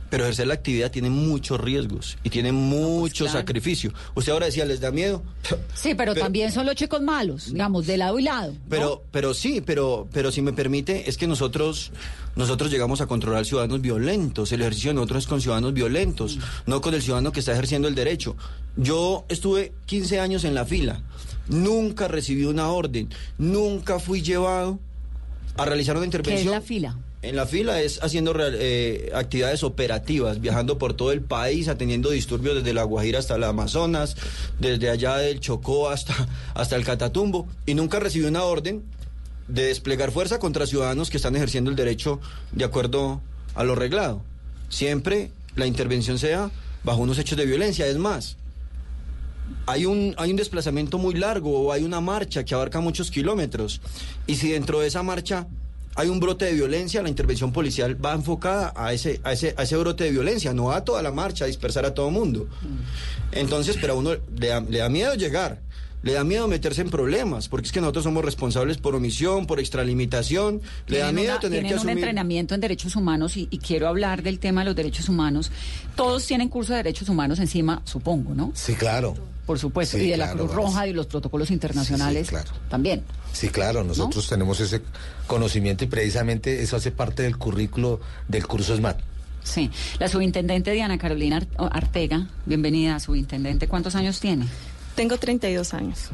pero 0.09 0.23
ejercer 0.23 0.47
la 0.47 0.53
actividad 0.53 0.91
tiene 0.91 1.09
muchos 1.09 1.59
riesgos 1.59 2.17
y 2.23 2.29
tiene 2.29 2.51
mucho 2.51 3.25
claro. 3.25 3.39
sacrificio. 3.39 3.91
Usted 4.15 4.31
ahora 4.31 4.45
decía, 4.45 4.65
¿les 4.65 4.79
da 4.79 4.91
miedo? 4.91 5.23
Sí, 5.73 5.93
pero, 5.95 6.15
también 6.15 6.51
son 6.51 6.65
los 6.65 6.75
chicos 6.75 7.01
malos, 7.01 7.51
digamos, 7.51 7.85
de 7.85 7.97
lado 7.97 8.17
y 8.17 8.23
lado. 8.23 8.53
¿no? 8.53 8.59
Pero, 8.69 9.03
pero 9.11 9.33
sí, 9.33 9.61
pero, 9.61 10.07
pero 10.11 10.31
si 10.31 10.41
me 10.41 10.51
permite, 10.51 11.07
es 11.07 11.17
que 11.17 11.27
nosotros, 11.27 11.91
nosotros 12.35 12.71
llegamos 12.71 12.99
a 12.99 13.05
controlar 13.05 13.45
ciudadanos 13.45 13.79
violentos. 13.79 14.51
El 14.51 14.61
ejercicio 14.61 14.89
de 14.89 14.95
nosotros 14.95 15.23
es 15.23 15.27
con 15.27 15.39
ciudadanos 15.39 15.73
violentos, 15.73 16.39
no 16.65 16.81
con 16.81 16.95
el 16.95 17.01
ciudadano 17.01 17.31
que 17.31 17.41
está 17.41 17.51
ejerciendo 17.53 17.87
el 17.87 17.95
derecho. 17.95 18.35
Yo 18.75 19.25
estuve 19.29 19.73
15 19.85 20.19
años 20.19 20.43
en 20.43 20.55
la 20.55 20.65
fila, 20.65 21.01
nunca 21.49 22.07
recibí 22.07 22.45
una 22.45 22.69
orden, 22.69 23.09
nunca 23.37 23.99
fui 23.99 24.21
llevado 24.21 24.79
a 25.57 25.65
realizar 25.65 25.95
una 25.97 26.03
¿Qué 26.05 26.09
es 26.09 26.15
intervención. 26.19 26.53
la 26.53 26.61
fila? 26.61 26.97
En 27.23 27.35
la 27.35 27.47
fila 27.47 27.81
es 27.81 28.01
haciendo 28.03 28.31
real- 28.31 28.55
eh, 28.59 29.11
actividades 29.15 29.63
operativas, 29.63 30.39
viajando 30.39 30.77
por 30.77 30.93
todo 30.93 31.11
el 31.11 31.21
país, 31.21 31.67
atendiendo 31.67 32.11
disturbios 32.11 32.55
desde 32.55 32.73
la 32.75 32.83
Guajira 32.83 33.17
hasta 33.19 33.35
el 33.35 33.43
Amazonas, 33.43 34.15
desde 34.59 34.89
allá 34.91 35.17
del 35.17 35.39
Chocó 35.39 35.89
hasta, 35.89 36.13
hasta 36.53 36.75
el 36.75 36.85
Catatumbo, 36.85 37.47
y 37.65 37.73
nunca 37.73 37.99
recibí 37.99 38.25
una 38.25 38.43
orden 38.43 38.83
de 39.47 39.63
desplegar 39.65 40.11
fuerza 40.11 40.37
contra 40.39 40.67
ciudadanos 40.67 41.09
que 41.09 41.17
están 41.17 41.35
ejerciendo 41.35 41.69
el 41.71 41.75
derecho 41.75 42.19
de 42.51 42.65
acuerdo 42.65 43.19
a 43.55 43.63
lo 43.63 43.73
reglado. 43.75 44.21
Siempre 44.69 45.31
la 45.55 45.65
intervención 45.65 46.19
sea 46.19 46.51
bajo 46.83 47.01
unos 47.01 47.17
hechos 47.17 47.37
de 47.37 47.45
violencia, 47.45 47.87
es 47.87 47.97
más. 47.97 48.37
Hay 49.65 49.85
un, 49.85 50.13
hay 50.17 50.31
un 50.31 50.37
desplazamiento 50.37 50.97
muy 50.97 51.13
largo 51.13 51.59
o 51.59 51.71
hay 51.71 51.83
una 51.83 51.99
marcha 52.01 52.45
que 52.45 52.55
abarca 52.55 52.79
muchos 52.79 53.11
kilómetros. 53.11 53.81
Y 54.25 54.35
si 54.35 54.51
dentro 54.51 54.79
de 54.79 54.87
esa 54.87 55.03
marcha 55.03 55.47
hay 55.95 56.09
un 56.09 56.19
brote 56.19 56.45
de 56.45 56.53
violencia, 56.53 57.01
la 57.01 57.09
intervención 57.09 57.51
policial 57.51 58.03
va 58.03 58.13
enfocada 58.13 58.71
a 58.75 58.93
ese, 58.93 59.19
a 59.23 59.33
ese, 59.33 59.55
a 59.57 59.63
ese 59.63 59.75
brote 59.77 60.03
de 60.03 60.11
violencia, 60.11 60.53
no 60.53 60.71
a 60.71 60.85
toda 60.85 61.01
la 61.01 61.11
marcha, 61.11 61.45
a 61.45 61.47
dispersar 61.47 61.85
a 61.85 61.93
todo 61.93 62.11
mundo. 62.11 62.47
Entonces, 63.31 63.77
pero 63.81 63.93
a 63.93 63.95
uno 63.95 64.11
le 64.37 64.47
da, 64.47 64.61
le 64.61 64.77
da 64.77 64.89
miedo 64.89 65.15
llegar, 65.15 65.59
le 66.07 66.13
da 66.13 66.23
miedo 66.23 66.47
meterse 66.47 66.81
en 66.81 66.89
problemas, 66.89 67.47
porque 67.49 67.67
es 67.67 67.71
que 67.71 67.81
nosotros 67.81 68.03
somos 68.05 68.23
responsables 68.25 68.77
por 68.77 68.95
omisión, 68.95 69.45
por 69.45 69.59
extralimitación, 69.59 70.61
le 70.87 70.97
da 70.99 71.05
Tienen 71.07 71.15
miedo 71.15 71.31
una- 71.33 71.39
tener 71.41 71.59
que 71.59 71.61
tienen 71.67 71.73
un 71.73 71.77
asumir... 71.79 71.97
entrenamiento 71.99 72.55
en 72.55 72.61
derechos 72.61 72.95
humanos 72.95 73.37
y, 73.37 73.47
y 73.51 73.57
quiero 73.59 73.87
hablar 73.87 74.23
del 74.23 74.39
tema 74.39 74.61
de 74.61 74.65
los 74.65 74.75
derechos 74.75 75.09
humanos. 75.09 75.51
Todos 75.95 76.25
tienen 76.25 76.49
curso 76.49 76.71
de 76.73 76.77
derechos 76.77 77.09
humanos 77.09 77.39
encima, 77.39 77.81
supongo, 77.85 78.33
¿no? 78.33 78.51
Sí, 78.55 78.73
claro. 78.73 79.15
Por 79.45 79.59
supuesto. 79.59 79.97
Sí, 79.97 80.03
y 80.05 80.09
de 80.09 80.17
la 80.17 80.31
Cruz. 80.33 80.51
Roja 80.53 80.87
y 80.87 80.93
los 80.93 81.05
protocolos 81.07 81.51
internacionales 81.51 82.27
Sí, 82.27 82.35
sí, 82.35 82.41
claro. 82.43 82.51
también. 82.69 83.03
Sí, 83.31 83.49
claro, 83.49 83.83
nosotros 83.83 84.27
tenemos 84.27 84.59
ese 84.59 84.81
conocimiento 85.25 85.83
y 85.83 85.87
precisamente 85.87 86.61
eso 86.63 86.75
hace 86.75 86.91
parte 86.91 87.23
del 87.23 87.37
currículo 87.37 87.99
del 88.27 88.45
curso 88.47 88.75
SMAT. 88.75 88.99
Sí. 89.43 89.69
La 89.99 90.09
subintendente 90.09 90.71
Diana 90.71 90.97
Carolina 90.97 91.37
Ar- 91.37 91.69
Artega, 91.71 92.27
bienvenida, 92.45 92.99
subintendente. 92.99 93.67
¿Cuántos 93.69 93.95
años 93.95 94.19
tiene? 94.19 94.45
Tengo 94.97 95.17
32 95.17 95.73
años, 95.73 96.09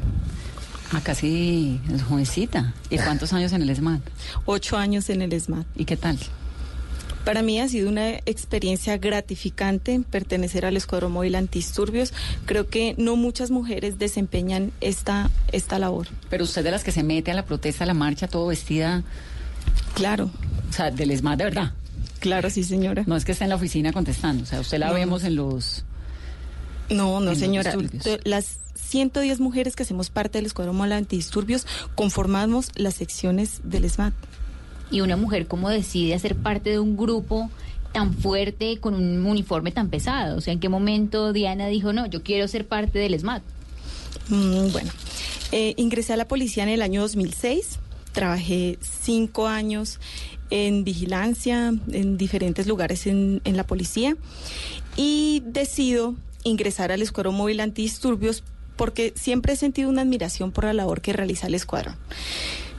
Ah, 0.92 1.00
casi 1.02 1.80
es 1.92 2.04
jovencita. 2.04 2.72
¿Y 2.90 2.98
cuántos 2.98 3.32
años 3.32 3.52
en 3.52 3.62
el 3.62 3.74
SMAT? 3.74 4.00
8 4.44 4.76
años 4.76 5.10
en 5.10 5.22
el 5.22 5.32
ESMAD. 5.32 5.64
¿Y 5.74 5.86
qué 5.86 5.96
tal? 5.96 6.16
Para 7.24 7.42
mí 7.42 7.58
ha 7.58 7.68
sido 7.68 7.88
una 7.88 8.10
experiencia 8.26 8.98
gratificante 8.98 9.98
pertenecer 10.08 10.66
al 10.66 10.76
Escuadrón 10.76 11.12
Móvil 11.12 11.34
Antidisturbios. 11.34 12.12
Creo 12.46 12.68
que 12.68 12.94
no 12.98 13.16
muchas 13.16 13.50
mujeres 13.50 13.98
desempeñan 13.98 14.70
esta, 14.82 15.30
esta 15.50 15.78
labor. 15.80 16.06
Pero 16.30 16.44
usted 16.44 16.62
de 16.62 16.70
las 16.70 16.84
que 16.84 16.92
se 16.92 17.02
mete 17.02 17.30
a 17.32 17.34
la 17.34 17.44
protesta, 17.46 17.82
a 17.82 17.86
la 17.88 17.94
marcha, 17.94 18.28
todo 18.28 18.46
vestida, 18.48 19.02
Claro, 19.94 20.30
o 20.68 20.72
sea, 20.72 20.90
del 20.92 21.16
SMAT 21.16 21.38
de 21.38 21.44
verdad. 21.44 21.72
claro, 22.20 22.50
sí, 22.50 22.62
señora. 22.62 23.02
No 23.06 23.16
es 23.16 23.24
que 23.24 23.32
esté 23.32 23.44
en 23.44 23.50
la 23.50 23.56
oficina 23.56 23.92
contestando, 23.92 24.42
o 24.44 24.46
sea, 24.46 24.60
usted 24.60 24.78
la 24.78 24.88
No. 24.88 24.94
vemos 24.94 25.24
en 25.24 25.34
los... 25.36 25.84
No, 26.90 27.18
no, 27.20 27.34
señora. 27.34 27.72
Las 28.24 28.58
110 28.94 29.40
mujeres 29.40 29.74
que 29.74 29.82
hacemos 29.82 30.08
parte 30.08 30.38
del 30.38 30.46
Escuadrón 30.46 30.76
Móvil 30.76 30.92
Antidisturbios 30.92 31.66
conformamos 31.96 32.70
las 32.76 32.94
secciones 32.94 33.60
del 33.64 33.86
ESMAD. 33.86 34.12
Y 34.92 35.00
una 35.00 35.16
mujer 35.16 35.48
cómo 35.48 35.68
decide 35.68 36.14
hacer 36.14 36.36
parte 36.36 36.70
de 36.70 36.78
un 36.78 36.96
grupo 36.96 37.50
tan 37.90 38.14
fuerte 38.14 38.78
con 38.78 38.94
un 38.94 39.26
uniforme 39.26 39.72
tan 39.72 39.88
pesado. 39.88 40.38
O 40.38 40.40
sea, 40.40 40.52
¿en 40.52 40.60
qué 40.60 40.68
momento 40.68 41.32
Diana 41.32 41.66
dijo, 41.66 41.92
no, 41.92 42.06
yo 42.06 42.22
quiero 42.22 42.46
ser 42.46 42.68
parte 42.68 43.00
del 43.00 43.18
SMAT? 43.18 43.42
Mm, 44.28 44.70
bueno, 44.70 44.92
eh, 45.50 45.74
ingresé 45.76 46.12
a 46.12 46.16
la 46.16 46.28
policía 46.28 46.62
en 46.62 46.68
el 46.68 46.80
año 46.80 47.00
2006. 47.00 47.80
Trabajé 48.12 48.78
cinco 48.80 49.48
años 49.48 49.98
en 50.50 50.84
vigilancia 50.84 51.74
en 51.90 52.16
diferentes 52.16 52.68
lugares 52.68 53.08
en, 53.08 53.40
en 53.42 53.56
la 53.56 53.66
policía 53.66 54.16
y 54.96 55.42
decido 55.46 56.14
ingresar 56.44 56.92
al 56.92 57.02
Escuadrón 57.02 57.34
Móvil 57.34 57.58
Antidisturbios 57.58 58.44
porque 58.76 59.12
siempre 59.16 59.54
he 59.54 59.56
sentido 59.56 59.88
una 59.88 60.02
admiración 60.02 60.52
por 60.52 60.64
la 60.64 60.72
labor 60.72 61.00
que 61.00 61.12
realiza 61.12 61.46
el 61.46 61.54
escuadrón. 61.54 61.96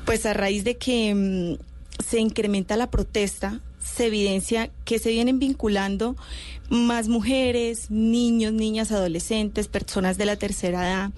Pues 0.05 0.25
a 0.25 0.33
raíz 0.33 0.63
de 0.63 0.77
que 0.77 1.13
mm, 1.13 2.03
se 2.03 2.19
incrementa 2.19 2.77
la 2.77 2.91
protesta, 2.91 3.61
se 3.79 4.07
evidencia 4.07 4.71
que 4.83 4.99
se 4.99 5.11
vienen 5.11 5.39
vinculando 5.39 6.15
más 6.69 7.07
mujeres, 7.07 7.91
niños, 7.91 8.51
niñas, 8.51 8.91
adolescentes, 8.91 9.67
personas 9.67 10.17
de 10.17 10.25
la 10.25 10.35
tercera 10.35 10.87
edad 10.87 11.11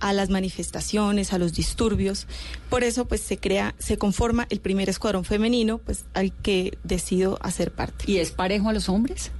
a 0.00 0.12
las 0.12 0.30
manifestaciones, 0.30 1.32
a 1.32 1.38
los 1.38 1.52
disturbios. 1.52 2.26
Por 2.70 2.84
eso 2.84 3.04
pues 3.04 3.20
se 3.20 3.36
crea, 3.36 3.74
se 3.78 3.98
conforma 3.98 4.46
el 4.50 4.60
primer 4.60 4.88
escuadrón 4.88 5.24
femenino, 5.24 5.78
pues 5.78 6.06
al 6.14 6.32
que 6.32 6.78
decido 6.82 7.38
hacer 7.42 7.72
parte. 7.72 8.10
¿Y 8.10 8.18
es 8.18 8.30
parejo 8.30 8.70
a 8.70 8.72
los 8.72 8.88
hombres? 8.88 9.30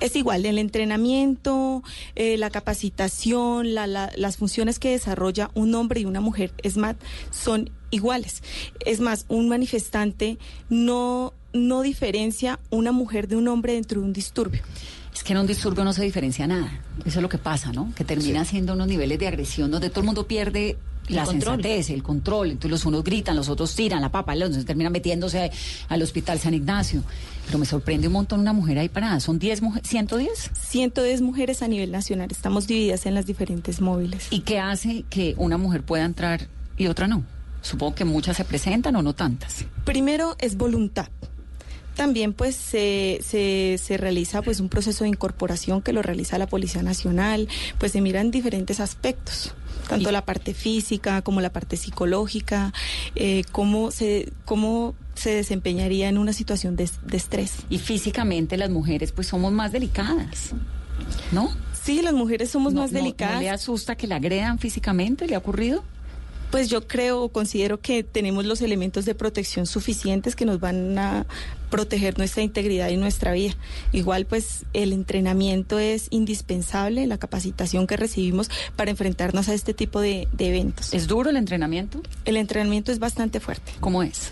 Es 0.00 0.16
igual, 0.16 0.44
el 0.44 0.58
entrenamiento, 0.58 1.82
eh, 2.14 2.36
la 2.36 2.50
capacitación, 2.50 3.74
la- 3.74 3.86
la- 3.86 4.10
las 4.16 4.36
funciones 4.36 4.78
que 4.78 4.90
desarrolla 4.90 5.50
un 5.54 5.74
hombre 5.74 6.00
y 6.00 6.04
una 6.04 6.20
mujer 6.20 6.52
SMAT 6.62 6.96
son 7.30 7.70
iguales. 7.90 8.42
Es 8.84 9.00
más, 9.00 9.24
un 9.28 9.48
manifestante 9.48 10.38
no, 10.68 11.32
no 11.52 11.82
diferencia 11.82 12.58
una 12.70 12.92
mujer 12.92 13.28
de 13.28 13.36
un 13.36 13.48
hombre 13.48 13.74
dentro 13.74 14.00
de 14.00 14.06
un 14.06 14.12
disturbio. 14.12 14.62
Es 15.14 15.22
que 15.22 15.32
en 15.32 15.38
un 15.38 15.46
disturbio 15.46 15.84
no 15.84 15.92
se 15.92 16.02
diferencia 16.02 16.46
nada. 16.46 16.80
Eso 17.06 17.18
es 17.20 17.22
lo 17.22 17.28
que 17.28 17.38
pasa, 17.38 17.72
¿no? 17.72 17.92
Que 17.94 18.04
termina 18.04 18.44
siendo 18.44 18.72
unos 18.72 18.88
niveles 18.88 19.18
de 19.20 19.28
agresión 19.28 19.70
donde 19.70 19.88
todo 19.88 20.00
el 20.00 20.06
mundo 20.06 20.26
pierde 20.26 20.76
El 21.06 21.14
la 21.16 21.24
control. 21.24 21.62
sensatez, 21.62 21.90
el 21.90 22.02
control. 22.02 22.50
Entonces 22.50 22.70
los 22.72 22.84
unos 22.84 23.04
gritan, 23.04 23.36
los 23.36 23.48
otros 23.48 23.76
tiran, 23.76 24.00
la 24.00 24.10
papa, 24.10 24.34
los 24.34 24.48
otros 24.50 24.64
terminan 24.64 24.92
metiéndose 24.92 25.52
al 25.88 26.02
hospital 26.02 26.40
San 26.40 26.54
Ignacio. 26.54 27.04
Pero 27.46 27.58
me 27.58 27.66
sorprende 27.66 28.06
un 28.06 28.14
montón 28.14 28.40
una 28.40 28.52
mujer 28.52 28.78
ahí 28.78 28.88
parada. 28.88 29.20
¿Son 29.20 29.38
10 29.38 29.62
mujeres? 29.62 29.90
¿110? 29.90 30.28
110 30.58 31.20
mujeres 31.20 31.62
a 31.62 31.68
nivel 31.68 31.90
nacional, 31.92 32.28
estamos 32.30 32.66
divididas 32.66 33.06
en 33.06 33.14
las 33.14 33.26
diferentes 33.26 33.80
móviles. 33.80 34.26
¿Y 34.30 34.40
qué 34.40 34.58
hace 34.58 35.04
que 35.10 35.34
una 35.36 35.58
mujer 35.58 35.82
pueda 35.82 36.04
entrar 36.04 36.48
y 36.76 36.86
otra 36.86 37.06
no? 37.06 37.24
Supongo 37.62 37.94
que 37.94 38.04
muchas 38.04 38.36
se 38.36 38.44
presentan 38.44 38.94
o 38.96 39.02
no 39.02 39.14
tantas. 39.14 39.64
Primero 39.84 40.36
es 40.38 40.56
voluntad. 40.56 41.08
También 41.94 42.32
pues 42.32 42.56
se, 42.56 43.20
se, 43.22 43.78
se 43.80 43.96
realiza 43.96 44.42
pues 44.42 44.60
un 44.60 44.68
proceso 44.68 45.04
de 45.04 45.10
incorporación 45.10 45.80
que 45.80 45.92
lo 45.92 46.02
realiza 46.02 46.38
la 46.38 46.48
Policía 46.48 46.82
Nacional, 46.82 47.48
pues 47.78 47.92
se 47.92 48.00
miran 48.00 48.32
diferentes 48.32 48.80
aspectos, 48.80 49.54
tanto 49.88 50.10
la 50.10 50.24
parte 50.24 50.54
física 50.54 51.22
como 51.22 51.40
la 51.40 51.52
parte 51.52 51.76
psicológica, 51.76 52.72
eh, 53.14 53.44
cómo, 53.52 53.92
se, 53.92 54.32
cómo 54.44 54.96
se 55.14 55.30
desempeñaría 55.30 56.08
en 56.08 56.18
una 56.18 56.32
situación 56.32 56.76
de, 56.76 56.88
de 57.06 57.16
estrés. 57.16 57.52
Y 57.70 57.78
físicamente 57.78 58.56
las 58.56 58.70
mujeres 58.70 59.12
pues 59.12 59.26
somos 59.28 59.52
más 59.52 59.72
delicadas, 59.72 60.50
¿no? 61.32 61.50
Sí, 61.82 62.00
las 62.02 62.14
mujeres 62.14 62.50
somos 62.50 62.72
No- 62.72 62.80
más 62.82 62.92
no- 62.92 62.98
delicadas. 62.98 63.34
¿No 63.36 63.40
le 63.42 63.50
asusta 63.50 63.96
que 63.96 64.06
la 64.06 64.16
agredan 64.16 64.58
físicamente? 64.58 65.26
¿Le 65.26 65.34
ha 65.34 65.38
ocurrido? 65.38 65.84
Pues 66.50 66.70
yo 66.70 66.86
creo 66.86 67.20
o 67.22 67.28
considero 67.30 67.80
que 67.80 68.04
tenemos 68.04 68.44
los 68.44 68.62
elementos 68.62 69.04
de 69.06 69.16
protección 69.16 69.66
suficientes 69.66 70.36
que 70.36 70.44
nos 70.44 70.60
van 70.60 70.96
a 70.98 71.26
proteger 71.68 72.16
nuestra 72.16 72.42
integridad 72.44 72.90
y 72.90 72.96
nuestra 72.96 73.32
vida. 73.32 73.54
Igual 73.92 74.24
pues 74.26 74.64
el 74.72 74.92
entrenamiento 74.92 75.80
es 75.80 76.06
indispensable, 76.10 77.08
la 77.08 77.18
capacitación 77.18 77.88
que 77.88 77.96
recibimos 77.96 78.50
para 78.76 78.92
enfrentarnos 78.92 79.48
a 79.48 79.54
este 79.54 79.74
tipo 79.74 80.00
de, 80.00 80.28
de 80.32 80.48
eventos. 80.48 80.94
¿Es 80.94 81.08
duro 81.08 81.28
el 81.30 81.36
entrenamiento? 81.36 82.00
El 82.24 82.36
entrenamiento 82.36 82.92
es 82.92 83.00
bastante 83.00 83.40
fuerte. 83.40 83.72
¿Cómo 83.80 84.04
es? 84.04 84.30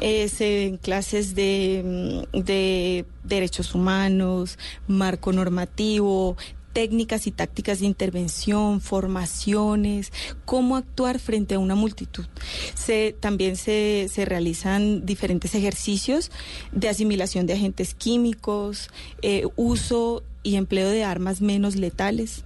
Eh, 0.00 0.28
se 0.28 0.56
ven 0.56 0.76
clases 0.76 1.34
de, 1.34 2.24
mm, 2.32 2.38
de 2.38 3.04
derechos 3.24 3.74
humanos, 3.74 4.58
marco 4.86 5.32
normativo, 5.32 6.36
técnicas 6.72 7.26
y 7.26 7.32
tácticas 7.32 7.80
de 7.80 7.86
intervención, 7.86 8.80
formaciones, 8.80 10.12
cómo 10.44 10.76
actuar 10.76 11.18
frente 11.18 11.56
a 11.56 11.58
una 11.58 11.74
multitud. 11.74 12.26
Se, 12.74 13.16
también 13.18 13.56
se, 13.56 14.08
se 14.08 14.24
realizan 14.24 15.04
diferentes 15.04 15.56
ejercicios 15.56 16.30
de 16.70 16.88
asimilación 16.88 17.46
de 17.46 17.54
agentes 17.54 17.94
químicos, 17.94 18.90
eh, 19.22 19.44
uso 19.56 20.22
y 20.44 20.54
empleo 20.54 20.88
de 20.88 21.02
armas 21.02 21.40
menos 21.40 21.74
letales. 21.74 22.44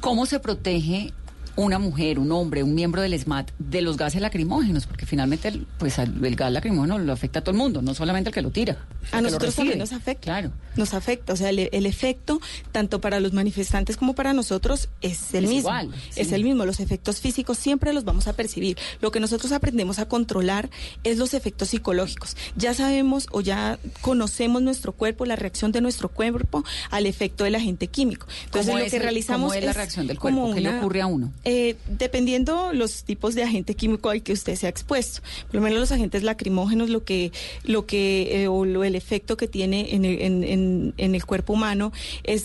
¿Cómo 0.00 0.24
se 0.24 0.40
protege 0.40 1.12
una 1.56 1.78
mujer, 1.78 2.18
un 2.18 2.32
hombre, 2.32 2.62
un 2.62 2.74
miembro 2.74 3.02
del 3.02 3.18
SMAT 3.18 3.50
de 3.58 3.82
los 3.82 3.96
gases 3.96 4.20
lacrimógenos? 4.20 4.86
Porque 4.86 5.06
finalmente 5.06 5.48
el- 5.48 5.66
pues, 5.78 5.98
el 5.98 6.24
el 6.24 6.36
gas 6.36 6.52
lacrimógeno 6.52 6.98
lo 6.98 7.12
afecta 7.12 7.40
a 7.40 7.42
todo 7.42 7.52
el 7.52 7.58
mundo, 7.58 7.82
no 7.82 7.94
solamente 7.94 8.28
al 8.28 8.34
que 8.34 8.42
lo 8.42 8.50
tira. 8.50 8.78
A 9.12 9.20
nosotros 9.20 9.54
también 9.54 9.78
nos 9.78 9.92
afecta. 9.92 10.22
Claro. 10.24 10.52
Nos 10.76 10.94
afecta. 10.94 11.32
O 11.32 11.36
sea, 11.36 11.50
el, 11.50 11.68
el, 11.72 11.86
efecto, 11.86 12.40
tanto 12.72 13.00
para 13.00 13.18
los 13.20 13.32
manifestantes 13.32 13.96
como 13.96 14.14
para 14.14 14.32
nosotros, 14.32 14.88
es 15.00 15.34
el 15.34 15.44
Es 15.44 15.50
mismo. 15.50 15.68
igual, 15.70 15.90
sí. 16.10 16.20
Es 16.20 16.32
el 16.32 16.44
mismo. 16.44 16.64
Los 16.64 16.80
efectos 16.80 17.20
físicos 17.20 17.58
siempre 17.58 17.92
los 17.92 18.04
vamos 18.04 18.28
a 18.28 18.32
percibir. 18.34 18.76
Lo 19.00 19.10
que 19.10 19.18
nosotros 19.20 19.52
aprendemos 19.52 19.98
a 19.98 20.06
controlar 20.06 20.70
es 21.04 21.18
los 21.18 21.34
efectos 21.34 21.68
psicológicos. 21.70 22.36
Ya 22.56 22.74
sabemos 22.74 23.26
o 23.32 23.40
ya 23.40 23.78
conocemos 24.00 24.62
nuestro 24.62 24.92
cuerpo, 24.92 25.24
la 25.26 25.36
reacción 25.36 25.72
de 25.72 25.80
nuestro 25.80 26.08
cuerpo 26.08 26.64
al 26.90 27.06
efecto 27.06 27.44
del 27.44 27.54
agente 27.56 27.88
químico. 27.88 28.26
Entonces, 28.44 28.66
¿Cómo 28.68 28.78
lo 28.78 28.84
es 28.84 28.90
que 28.90 28.96
el- 28.98 29.02
realizamos 29.02 29.48
cómo 29.52 29.54
es 29.58 29.64
la 29.64 29.72
reacción 29.72 30.06
del 30.06 30.18
como 30.18 30.38
cuerpo? 30.42 30.54
¿Qué 30.54 30.60
le 30.60 30.68
una- 30.68 30.78
ocurre 30.78 31.00
a 31.02 31.06
uno? 31.06 31.32
Eh, 31.44 31.76
dependiendo 31.86 32.72
los 32.72 33.04
tipos 33.04 33.34
de 33.34 33.42
agente 33.44 33.74
químico 33.74 34.10
al 34.10 34.22
que 34.22 34.32
usted 34.32 34.56
sea 34.56 34.68
expuesto. 34.68 35.22
Por 35.46 35.56
lo 35.56 35.60
menos 35.62 35.78
los 35.80 35.92
agentes 35.92 36.22
lacrimógenos, 36.22 36.90
lo 36.90 37.04
que, 37.04 37.32
lo 37.64 37.86
que, 37.86 38.42
eh, 38.42 38.48
o 38.48 38.64
lo- 38.64 38.84
el 38.84 38.94
efecto 38.94 39.36
que 39.36 39.48
tiene 39.48 39.94
en 39.94 40.04
el, 40.04 40.20
en, 40.20 40.44
en- 40.44 40.94
en 40.98 41.14
el 41.14 41.24
cuerpo 41.24 41.52
humano 41.54 41.92
es 42.24 42.44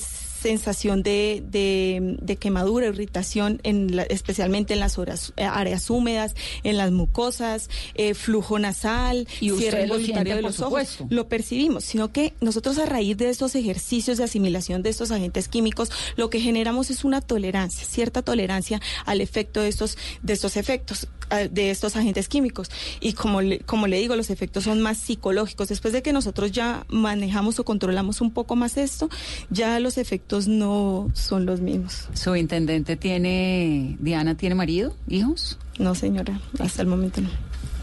sensación 0.50 1.02
de, 1.02 1.44
de, 1.50 2.18
de 2.22 2.36
quemadura, 2.36 2.86
irritación, 2.88 3.60
en 3.64 3.96
la- 3.96 4.04
especialmente 4.04 4.74
en 4.76 4.80
las 4.80 5.00
horas, 5.00 5.34
eh, 5.38 5.44
áreas 5.44 5.90
húmedas, 5.90 6.36
en 6.64 6.78
las 6.78 6.92
mucosas, 6.92 7.70
eh, 7.96 8.14
flujo 8.14 8.60
nasal, 8.60 9.28
Y 9.42 9.50
cierre 9.52 9.88
lo 9.88 9.98
de 9.98 10.42
los 10.44 10.60
ojos. 10.60 11.00
Lo 11.10 11.28
percibimos, 11.28 11.84
sino 11.84 12.12
que 12.12 12.34
nosotros 12.42 12.78
a 12.78 12.86
raíz 12.86 13.18
de 13.18 13.30
estos 13.30 13.56
ejercicios 13.56 14.18
de 14.20 14.24
asimilación 14.26 14.84
de 14.84 14.90
estos 14.92 15.10
agentes 15.12 15.48
químicos, 15.48 15.90
lo 16.16 16.30
que 16.30 16.40
generamos 16.40 16.92
es 16.92 17.04
una 17.04 17.22
tolerancia, 17.22 17.84
cierta 17.86 18.22
tolerancia 18.22 18.80
al 19.06 19.22
efecto 19.22 19.62
de 19.62 19.70
estos, 19.70 19.98
de 20.22 20.34
estos 20.34 20.58
efectos, 20.58 21.08
de 21.30 21.72
estos 21.72 21.96
agentes 21.96 22.28
químicos. 22.28 22.70
Y 23.00 23.14
como 23.14 23.42
le, 23.42 23.60
como 23.60 23.88
le 23.88 24.00
digo, 24.00 24.16
los 24.16 24.30
efectos 24.30 24.64
son 24.66 24.82
más 24.82 24.98
psicológicos. 24.98 25.70
Después 25.70 25.94
de 25.94 26.02
que 26.02 26.14
nosotros 26.14 26.52
ya 26.52 26.86
manejamos 26.90 27.60
o 27.60 27.66
controlamos 27.66 28.22
un 28.22 28.32
poco 28.32 28.56
más 28.56 28.78
esto, 28.78 29.10
ya 29.50 29.80
los 29.80 29.98
efectos 29.98 30.48
no 30.48 31.10
son 31.14 31.46
los 31.46 31.62
mismos. 31.62 32.08
¿Su 32.14 32.36
intendente 32.36 32.96
tiene, 32.96 33.98
Diana, 34.00 34.36
tiene 34.36 34.56
marido, 34.56 34.96
hijos? 35.08 35.58
No, 35.80 35.96
señora, 35.96 36.40
hasta 36.60 36.82
el 36.82 36.88
momento 36.88 37.22
no. 37.22 37.30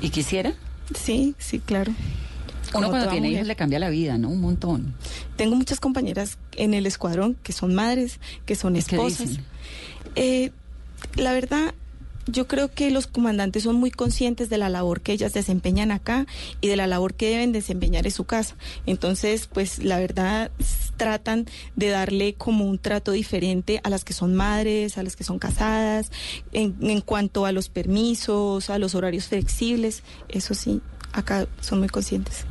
¿Y 0.00 0.10
quisiera? 0.10 0.54
Sí, 0.94 1.34
sí, 1.38 1.58
claro. 1.58 1.92
Uno 2.74 2.88
cuando 2.88 3.08
tiene 3.08 3.26
mujer. 3.28 3.32
hijos 3.34 3.46
le 3.48 3.56
cambia 3.56 3.78
la 3.78 3.90
vida, 3.90 4.16
¿no? 4.16 4.30
Un 4.30 4.40
montón. 4.40 4.94
Tengo 5.36 5.56
muchas 5.56 5.78
compañeras 5.78 6.38
en 6.56 6.72
el 6.74 6.86
escuadrón 6.86 7.36
que 7.42 7.52
son 7.52 7.74
madres, 7.74 8.18
que 8.46 8.54
son 8.54 8.76
¿Y 8.76 8.82
qué 8.82 8.96
esposas. 8.96 9.28
dicen? 9.28 9.44
Eh, 10.16 10.52
la 11.16 11.32
verdad, 11.32 11.74
yo 12.26 12.46
creo 12.46 12.72
que 12.72 12.90
los 12.90 13.06
comandantes 13.06 13.64
son 13.64 13.76
muy 13.76 13.90
conscientes 13.90 14.48
de 14.48 14.58
la 14.58 14.68
labor 14.68 15.00
que 15.00 15.12
ellas 15.12 15.32
desempeñan 15.32 15.90
acá 15.90 16.26
y 16.60 16.68
de 16.68 16.76
la 16.76 16.86
labor 16.86 17.14
que 17.14 17.30
deben 17.30 17.52
desempeñar 17.52 18.06
en 18.06 18.12
su 18.12 18.24
casa. 18.24 18.56
Entonces, 18.86 19.48
pues 19.52 19.82
la 19.82 19.98
verdad 19.98 20.50
tratan 20.96 21.46
de 21.74 21.88
darle 21.88 22.34
como 22.34 22.66
un 22.66 22.78
trato 22.78 23.12
diferente 23.12 23.80
a 23.82 23.90
las 23.90 24.04
que 24.04 24.12
son 24.12 24.34
madres, 24.34 24.98
a 24.98 25.02
las 25.02 25.16
que 25.16 25.24
son 25.24 25.38
casadas, 25.38 26.10
en, 26.52 26.76
en 26.82 27.00
cuanto 27.00 27.46
a 27.46 27.52
los 27.52 27.68
permisos, 27.68 28.70
a 28.70 28.78
los 28.78 28.94
horarios 28.94 29.26
flexibles. 29.26 30.02
Eso 30.28 30.54
sí, 30.54 30.80
acá 31.12 31.46
son 31.60 31.80
muy 31.80 31.88
conscientes. 31.88 32.44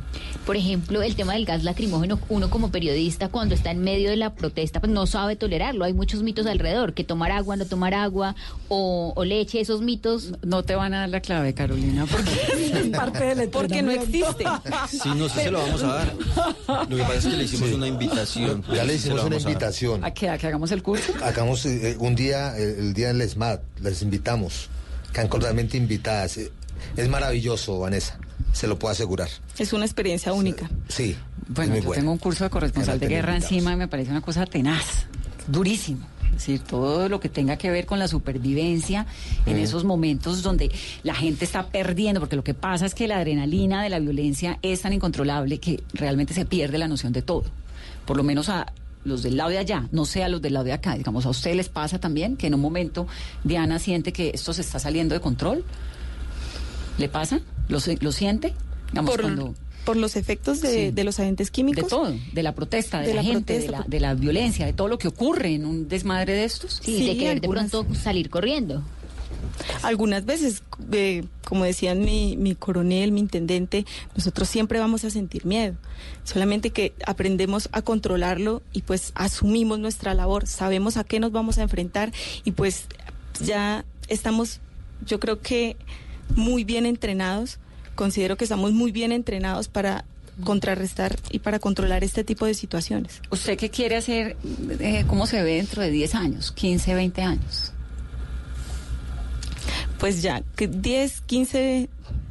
Por 0.46 0.56
ejemplo, 0.56 1.02
el 1.02 1.14
tema 1.14 1.34
del 1.34 1.44
gas 1.46 1.62
lacrimógeno, 1.62 2.18
uno 2.28 2.50
como 2.50 2.70
periodista 2.70 3.28
cuando 3.28 3.54
está 3.54 3.70
en 3.70 3.82
medio 3.82 4.10
de 4.10 4.16
la 4.16 4.34
protesta, 4.34 4.80
pues 4.80 4.92
no 4.92 5.06
sabe 5.06 5.36
tolerarlo. 5.36 5.84
Hay 5.84 5.94
muchos 5.94 6.22
mitos 6.22 6.46
alrededor, 6.46 6.94
que 6.94 7.04
tomar 7.04 7.30
agua, 7.30 7.56
no 7.56 7.64
tomar 7.64 7.94
agua 7.94 8.34
o, 8.68 9.12
o 9.14 9.24
leche, 9.24 9.60
esos 9.60 9.80
mitos. 9.80 10.32
No 10.42 10.64
te 10.64 10.74
van 10.74 10.94
a 10.94 11.00
dar 11.00 11.08
la 11.08 11.20
clave, 11.20 11.54
Carolina, 11.54 12.06
porque 12.06 12.30
es 12.80 12.88
parte 12.90 13.34
del 13.34 13.48
Porque 13.48 13.82
no 13.82 13.90
existe. 13.92 14.44
Sí, 14.88 15.10
no 15.16 15.28
sé 15.28 15.38
si 15.38 15.44
se 15.44 15.50
lo 15.50 15.60
vamos 15.60 15.82
a 15.82 15.86
dar. 15.94 16.14
Lo 16.88 16.96
que 16.96 17.02
pasa 17.02 17.14
es 17.14 17.24
que 17.26 17.36
le 17.36 17.44
hicimos 17.44 17.72
una 17.72 17.86
invitación. 17.86 18.64
Ya 18.74 18.84
le 18.84 18.94
hicimos 18.94 19.24
una 19.24 19.36
a 19.36 19.40
invitación. 19.40 20.04
¿A 20.04 20.10
que, 20.12 20.28
a 20.28 20.36
que 20.38 20.46
hagamos 20.48 20.72
el 20.72 20.82
curso? 20.82 21.12
Hagamos 21.22 21.64
eh, 21.66 21.96
un 21.98 22.14
día, 22.14 22.58
eh, 22.58 22.76
el 22.78 22.92
día 22.94 23.12
del 23.12 23.28
SMAT, 23.28 23.60
les 23.80 24.02
invitamos. 24.02 24.68
Quedan 25.12 25.28
cordialmente 25.28 25.76
invitadas. 25.76 26.36
Eh, 26.38 26.50
Es 26.96 27.08
maravilloso, 27.08 27.78
Vanessa, 27.78 28.18
se 28.52 28.66
lo 28.66 28.78
puedo 28.78 28.92
asegurar. 28.92 29.28
Es 29.58 29.72
una 29.72 29.84
experiencia 29.84 30.32
única. 30.32 30.70
Sí, 30.88 31.16
Bueno, 31.48 31.76
yo 31.76 31.90
tengo 31.90 32.12
un 32.12 32.18
curso 32.18 32.44
de 32.44 32.50
corresponsal 32.50 32.98
de 33.00 33.08
guerra 33.08 33.32
invitados. 33.34 33.52
encima 33.52 33.72
y 33.72 33.76
me 33.76 33.88
parece 33.88 34.10
una 34.10 34.20
cosa 34.20 34.46
tenaz, 34.46 35.06
durísimo. 35.48 36.06
Es 36.26 36.38
decir, 36.46 36.60
todo 36.60 37.10
lo 37.10 37.20
que 37.20 37.28
tenga 37.28 37.58
que 37.58 37.70
ver 37.70 37.84
con 37.84 37.98
la 37.98 38.08
supervivencia 38.08 39.06
en 39.44 39.58
esos 39.58 39.84
momentos 39.84 40.42
donde 40.42 40.70
la 41.02 41.14
gente 41.14 41.44
está 41.44 41.66
perdiendo, 41.66 42.20
porque 42.20 42.36
lo 42.36 42.44
que 42.44 42.54
pasa 42.54 42.86
es 42.86 42.94
que 42.94 43.06
la 43.06 43.18
adrenalina 43.18 43.82
de 43.82 43.90
la 43.90 43.98
violencia 43.98 44.58
es 44.62 44.80
tan 44.80 44.94
incontrolable 44.94 45.58
que 45.58 45.82
realmente 45.92 46.32
se 46.32 46.46
pierde 46.46 46.78
la 46.78 46.88
noción 46.88 47.12
de 47.12 47.20
todo. 47.20 47.44
Por 48.06 48.16
lo 48.16 48.22
menos 48.22 48.48
a 48.48 48.72
los 49.04 49.22
del 49.22 49.36
lado 49.36 49.50
de 49.50 49.58
allá, 49.58 49.88
no 49.92 50.06
sea 50.06 50.26
a 50.26 50.28
los 50.30 50.40
del 50.40 50.54
lado 50.54 50.64
de 50.64 50.72
acá. 50.72 50.96
Digamos, 50.96 51.26
a 51.26 51.28
usted 51.28 51.54
les 51.54 51.68
pasa 51.68 51.98
también 51.98 52.36
que 52.38 52.46
en 52.46 52.54
un 52.54 52.60
momento 52.60 53.06
Diana 53.44 53.78
siente 53.78 54.12
que 54.12 54.30
esto 54.32 54.54
se 54.54 54.62
está 54.62 54.78
saliendo 54.78 55.14
de 55.14 55.20
control. 55.20 55.64
¿Le 56.98 57.08
pasa? 57.08 57.40
¿Lo, 57.68 57.80
siente? 58.12 58.54
Digamos, 58.90 59.10
por, 59.10 59.20
cuando... 59.22 59.54
por 59.84 59.96
los 59.96 60.16
efectos 60.16 60.60
de, 60.60 60.68
Sí. 60.88 60.90
de 60.90 61.04
los 61.04 61.18
agentes 61.20 61.50
químicos. 61.50 61.84
De 61.84 61.90
todo, 61.90 62.14
de 62.32 62.42
la 62.42 62.54
protesta, 62.54 63.00
de, 63.00 63.08
De 63.08 63.14
la, 63.14 63.22
la 63.22 63.28
gente, 63.28 63.54
protesta, 63.54 63.66
de, 63.66 63.72
la, 63.72 63.78
por- 63.82 63.90
de 63.90 64.00
la 64.00 64.14
violencia, 64.14 64.66
de 64.66 64.72
todo 64.72 64.88
lo 64.88 64.98
que 64.98 65.08
ocurre 65.08 65.54
en 65.54 65.64
un 65.66 65.88
desmadre 65.88 66.34
de 66.34 66.44
estos. 66.44 66.80
Sí, 66.82 66.98
Sí, 66.98 67.06
de 67.06 67.16
querer 67.16 67.38
algunas. 67.42 67.64
de 67.64 67.70
pronto 67.70 67.94
salir 67.94 68.28
corriendo. 68.30 68.82
Algunas 69.82 70.24
veces, 70.24 70.62
eh, 70.92 71.24
como 71.44 71.64
decían 71.64 72.00
mi, 72.00 72.36
mi 72.36 72.54
coronel, 72.54 73.12
mi 73.12 73.20
intendente, 73.20 73.84
nosotros 74.16 74.48
siempre 74.48 74.78
vamos 74.78 75.04
a 75.04 75.10
sentir 75.10 75.44
miedo. 75.46 75.74
Solamente 76.24 76.70
que 76.70 76.94
aprendemos 77.06 77.68
a 77.72 77.82
controlarlo 77.82 78.62
y 78.72 78.82
pues 78.82 79.12
asumimos 79.14 79.78
nuestra 79.78 80.14
labor, 80.14 80.46
sabemos 80.46 80.96
a 80.96 81.04
qué 81.04 81.20
nos 81.20 81.32
vamos 81.32 81.58
a 81.58 81.62
enfrentar 81.62 82.12
y 82.44 82.52
pues 82.52 82.86
ya 83.44 83.84
estamos, 84.08 84.60
yo 85.06 85.20
creo 85.20 85.40
que 85.40 85.76
muy 86.36 86.64
bien 86.64 86.86
entrenados. 86.86 87.58
Considero 87.94 88.36
que 88.36 88.44
estamos 88.44 88.72
muy 88.72 88.90
bien 88.92 89.12
entrenados 89.12 89.68
para 89.68 90.04
contrarrestar 90.44 91.18
y 91.30 91.40
para 91.40 91.58
controlar 91.58 92.04
este 92.04 92.24
tipo 92.24 92.46
de 92.46 92.54
situaciones. 92.54 93.20
¿Usted 93.30 93.58
qué 93.58 93.68
quiere 93.70 93.96
hacer? 93.96 94.36
eh, 94.80 95.04
¿Cómo 95.06 95.26
se 95.26 95.42
ve 95.42 95.56
dentro 95.56 95.82
de 95.82 95.90
10 95.90 96.14
años, 96.14 96.52
15, 96.52 96.94
20 96.94 97.22
años? 97.22 97.72
Pues 99.98 100.22
ya, 100.22 100.42
que 100.56 100.68
10, 100.68 101.20
15... 101.22 101.88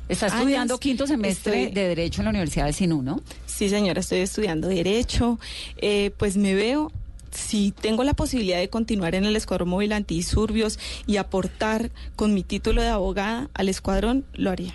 Está 0.10 0.26
años 0.26 0.40
estudiando 0.40 0.78
quinto 0.78 1.08
semestre 1.08 1.64
estoy- 1.68 1.74
de 1.74 1.88
Derecho 1.88 2.20
en 2.22 2.26
la 2.26 2.30
Universidad 2.32 2.66
de 2.66 2.74
Sinú, 2.74 3.02
¿no? 3.02 3.22
Sí, 3.46 3.70
señora, 3.70 4.02
estoy 4.02 4.20
estudiando 4.20 4.68
Derecho. 4.68 5.40
Eh, 5.78 6.12
pues 6.18 6.36
me 6.36 6.54
veo, 6.54 6.92
si 7.32 7.72
tengo 7.72 8.04
la 8.04 8.14
posibilidad 8.14 8.60
de 8.60 8.70
continuar 8.70 9.16
en 9.16 9.26
el 9.26 9.36
Escuadrón 9.36 9.70
Móvil 9.70 9.94
Antidisturbios 9.94 10.80
y 11.08 11.18
aportar 11.18 11.92
con 12.16 12.34
mi 12.34 12.44
título 12.44 12.82
de 12.82 12.90
abogada 12.90 13.50
al 13.54 13.70
escuadrón, 13.70 14.26
lo 14.34 14.52
haría. 14.52 14.74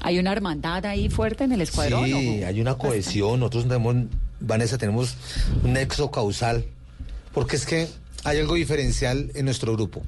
¿Hay 0.00 0.18
una 0.18 0.32
hermandad 0.32 0.86
ahí 0.86 1.10
fuerte 1.10 1.44
en 1.44 1.52
el 1.52 1.60
escuadrón? 1.60 2.06
Sí, 2.06 2.42
hay 2.42 2.60
una 2.60 2.76
cohesión. 2.76 3.40
Nosotros 3.40 3.64
tenemos, 3.64 3.96
Vanessa, 4.40 4.78
tenemos 4.78 5.14
un 5.62 5.74
nexo 5.74 6.10
causal. 6.10 6.64
Porque 7.32 7.56
es 7.56 7.66
que 7.66 7.86
hay 8.24 8.38
algo 8.38 8.54
diferencial 8.54 9.30
en 9.34 9.44
nuestro 9.44 9.74
grupo. 9.74 10.02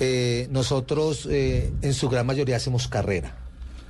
Eh, 0.00 0.48
nosotros, 0.50 1.26
eh, 1.30 1.72
en 1.82 1.94
su 1.94 2.08
gran 2.08 2.26
mayoría, 2.26 2.56
hacemos 2.56 2.88
carrera. 2.88 3.36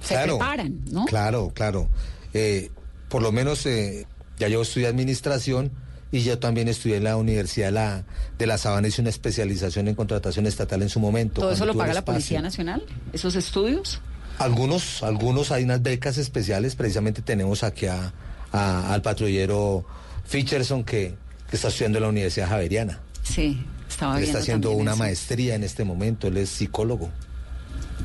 Se 0.00 0.16
preparan, 0.16 0.80
¿no? 0.90 1.04
Claro, 1.04 1.52
claro. 1.54 1.88
Eh, 2.32 2.70
por 3.08 3.22
lo 3.22 3.32
menos, 3.32 3.66
eh, 3.66 4.06
ya 4.38 4.48
yo 4.48 4.62
estudié 4.62 4.86
administración 4.86 5.72
y 6.12 6.20
yo 6.22 6.38
también 6.38 6.68
estudié 6.68 6.96
en 6.96 7.04
la 7.04 7.16
Universidad 7.16 7.66
de 7.66 7.72
la, 7.72 8.04
de 8.38 8.46
la 8.46 8.58
Sabana, 8.58 8.88
hice 8.88 9.00
una 9.00 9.10
especialización 9.10 9.88
en 9.88 9.94
contratación 9.94 10.46
estatal 10.46 10.82
en 10.82 10.88
su 10.88 10.98
momento. 11.00 11.40
¿Todo 11.40 11.52
eso 11.52 11.66
lo 11.66 11.74
paga 11.74 11.94
la. 11.94 12.04
Policía 12.04 12.42
Nacional? 12.42 12.82
¿Esos 13.12 13.36
estudios? 13.36 14.00
Algunos, 14.38 15.02
algunos 15.02 15.52
hay 15.52 15.64
unas 15.64 15.82
becas 15.82 16.16
especiales, 16.18 16.74
precisamente 16.74 17.20
tenemos 17.22 17.62
aquí 17.62 17.86
a, 17.86 18.12
a- 18.52 18.92
al 18.92 19.02
patrullero 19.02 19.84
Fischerson 20.24 20.82
que, 20.84 21.14
que 21.48 21.56
está 21.56 21.68
estudiando 21.68 21.98
en 21.98 22.02
la 22.04 22.08
Universidad 22.08 22.48
Javeriana. 22.48 23.00
Sí, 23.22 23.62
estaba 23.88 24.18
Él 24.18 24.24
está 24.24 24.38
haciendo 24.38 24.70
una 24.72 24.92
eso. 24.92 24.98
maestría 24.98 25.54
en 25.54 25.62
este 25.62 25.84
momento, 25.84 26.28
él 26.28 26.38
es 26.38 26.48
psicólogo. 26.48 27.10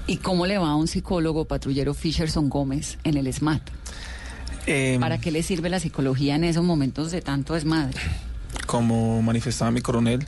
¿Y 0.07 0.17
cómo 0.17 0.45
le 0.45 0.57
va 0.57 0.69
a 0.71 0.75
un 0.75 0.87
psicólogo, 0.87 1.45
patrullero 1.45 1.93
Fisherson 1.93 2.49
Gómez, 2.49 2.97
en 3.03 3.17
el 3.17 3.31
SMAT? 3.33 3.61
Eh, 4.67 4.97
¿Para 4.99 5.19
qué 5.19 5.31
le 5.31 5.43
sirve 5.43 5.69
la 5.69 5.79
psicología 5.79 6.35
en 6.35 6.43
esos 6.43 6.63
momentos 6.63 7.11
de 7.11 7.21
tanto 7.21 7.53
desmadre? 7.53 7.99
Como 8.65 9.21
manifestaba 9.21 9.71
mi 9.71 9.81
coronel, 9.81 10.25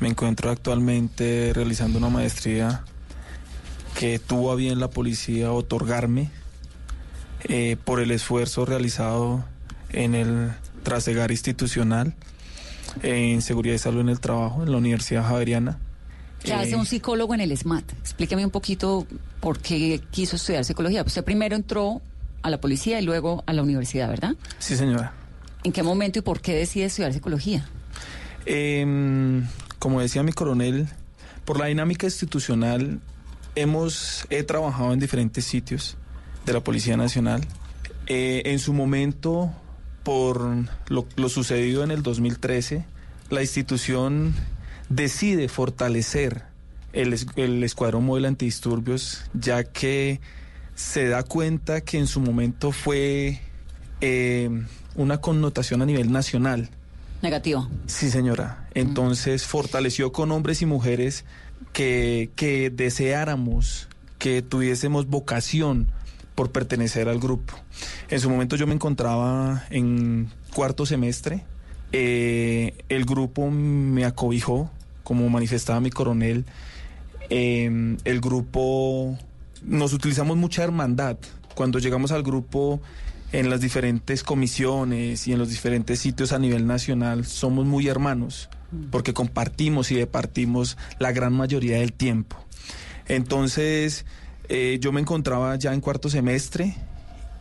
me 0.00 0.08
encuentro 0.08 0.50
actualmente 0.50 1.52
realizando 1.54 1.98
una 1.98 2.08
maestría 2.08 2.84
que 3.98 4.18
tuvo 4.18 4.52
a 4.52 4.56
bien 4.56 4.80
la 4.80 4.90
policía 4.90 5.52
otorgarme 5.52 6.30
eh, 7.44 7.76
por 7.84 8.00
el 8.00 8.10
esfuerzo 8.10 8.64
realizado 8.66 9.44
en 9.90 10.14
el 10.14 10.50
trasegar 10.82 11.30
institucional 11.30 12.14
en 13.02 13.42
seguridad 13.42 13.74
y 13.74 13.78
salud 13.78 14.00
en 14.00 14.08
el 14.08 14.20
trabajo 14.20 14.62
en 14.62 14.70
la 14.70 14.78
Universidad 14.78 15.24
Javeriana. 15.24 15.78
¿Qué 16.42 16.50
Eh, 16.50 16.54
hace 16.54 16.76
un 16.76 16.86
psicólogo 16.86 17.34
en 17.34 17.40
el 17.40 17.56
SMAT? 17.56 17.92
Explíqueme 18.00 18.44
un 18.44 18.50
poquito 18.50 19.06
por 19.40 19.58
qué 19.58 20.00
quiso 20.10 20.36
estudiar 20.36 20.64
psicología. 20.64 21.02
Usted 21.02 21.24
primero 21.24 21.56
entró 21.56 22.00
a 22.46 22.50
la 22.50 22.60
policía 22.60 23.00
y 23.00 23.04
luego 23.04 23.42
a 23.46 23.52
la 23.52 23.62
universidad, 23.64 24.08
¿verdad? 24.08 24.36
Sí, 24.60 24.76
señora. 24.76 25.12
¿En 25.64 25.72
qué 25.72 25.82
momento 25.82 26.20
y 26.20 26.22
por 26.22 26.40
qué 26.40 26.54
decide 26.54 26.84
estudiar 26.84 27.12
psicología? 27.12 27.68
Em, 28.44 29.44
como 29.80 30.00
decía 30.00 30.22
mi 30.22 30.32
coronel, 30.32 30.86
por 31.44 31.58
la 31.58 31.66
dinámica 31.66 32.06
institucional 32.06 33.00
hemos 33.56 34.26
he 34.30 34.44
trabajado 34.44 34.92
en 34.92 35.00
diferentes 35.00 35.44
sitios 35.44 35.96
de 36.44 36.52
la 36.52 36.60
Policía 36.60 36.96
Nacional. 36.96 37.40
Eh, 38.06 38.42
en 38.44 38.60
su 38.60 38.72
momento, 38.72 39.50
por 40.04 40.46
lo, 40.86 41.04
lo 41.16 41.28
sucedido 41.28 41.82
en 41.82 41.90
el 41.90 42.04
2013, 42.04 42.84
la 43.28 43.42
institución 43.42 44.36
decide 44.88 45.48
fortalecer 45.48 46.44
el, 46.92 47.18
el 47.34 47.64
escuadrón 47.64 48.04
móvil 48.04 48.26
antidisturbios, 48.26 49.24
ya 49.34 49.64
que 49.64 50.20
se 50.76 51.08
da 51.08 51.24
cuenta 51.24 51.80
que 51.80 51.98
en 51.98 52.06
su 52.06 52.20
momento 52.20 52.70
fue 52.70 53.40
eh, 54.00 54.48
una 54.94 55.20
connotación 55.20 55.82
a 55.82 55.86
nivel 55.86 56.12
nacional. 56.12 56.68
Negativo. 57.22 57.68
Sí, 57.86 58.10
señora. 58.10 58.68
Entonces 58.74 59.44
fortaleció 59.46 60.12
con 60.12 60.30
hombres 60.30 60.62
y 60.62 60.66
mujeres 60.66 61.24
que, 61.72 62.30
que 62.36 62.70
deseáramos, 62.70 63.88
que 64.18 64.42
tuviésemos 64.42 65.08
vocación 65.08 65.88
por 66.34 66.52
pertenecer 66.52 67.08
al 67.08 67.18
grupo. 67.18 67.54
En 68.10 68.20
su 68.20 68.28
momento 68.28 68.54
yo 68.56 68.66
me 68.66 68.74
encontraba 68.74 69.64
en 69.70 70.28
cuarto 70.54 70.84
semestre. 70.86 71.44
eh, 71.92 72.74
el 72.90 73.06
grupo 73.06 73.50
me 73.50 74.04
acobijó, 74.04 74.70
como 75.02 75.28
manifestaba 75.30 75.80
mi 75.80 75.90
coronel. 75.90 76.44
Eh, 77.30 77.96
el 78.04 78.20
grupo, 78.20 79.18
nos 79.66 79.92
utilizamos 79.92 80.36
mucha 80.36 80.62
hermandad. 80.64 81.18
Cuando 81.54 81.78
llegamos 81.78 82.12
al 82.12 82.22
grupo 82.22 82.80
en 83.32 83.50
las 83.50 83.60
diferentes 83.60 84.22
comisiones 84.22 85.26
y 85.26 85.32
en 85.32 85.38
los 85.38 85.48
diferentes 85.50 85.98
sitios 85.98 86.32
a 86.32 86.38
nivel 86.38 86.66
nacional, 86.66 87.26
somos 87.26 87.66
muy 87.66 87.88
hermanos, 87.88 88.48
porque 88.90 89.12
compartimos 89.12 89.90
y 89.90 89.96
departimos 89.96 90.76
la 90.98 91.12
gran 91.12 91.32
mayoría 91.32 91.78
del 91.78 91.92
tiempo. 91.92 92.36
Entonces, 93.08 94.04
eh, 94.48 94.78
yo 94.80 94.92
me 94.92 95.00
encontraba 95.00 95.56
ya 95.56 95.72
en 95.74 95.80
cuarto 95.80 96.08
semestre 96.08 96.76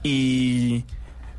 y 0.03 0.85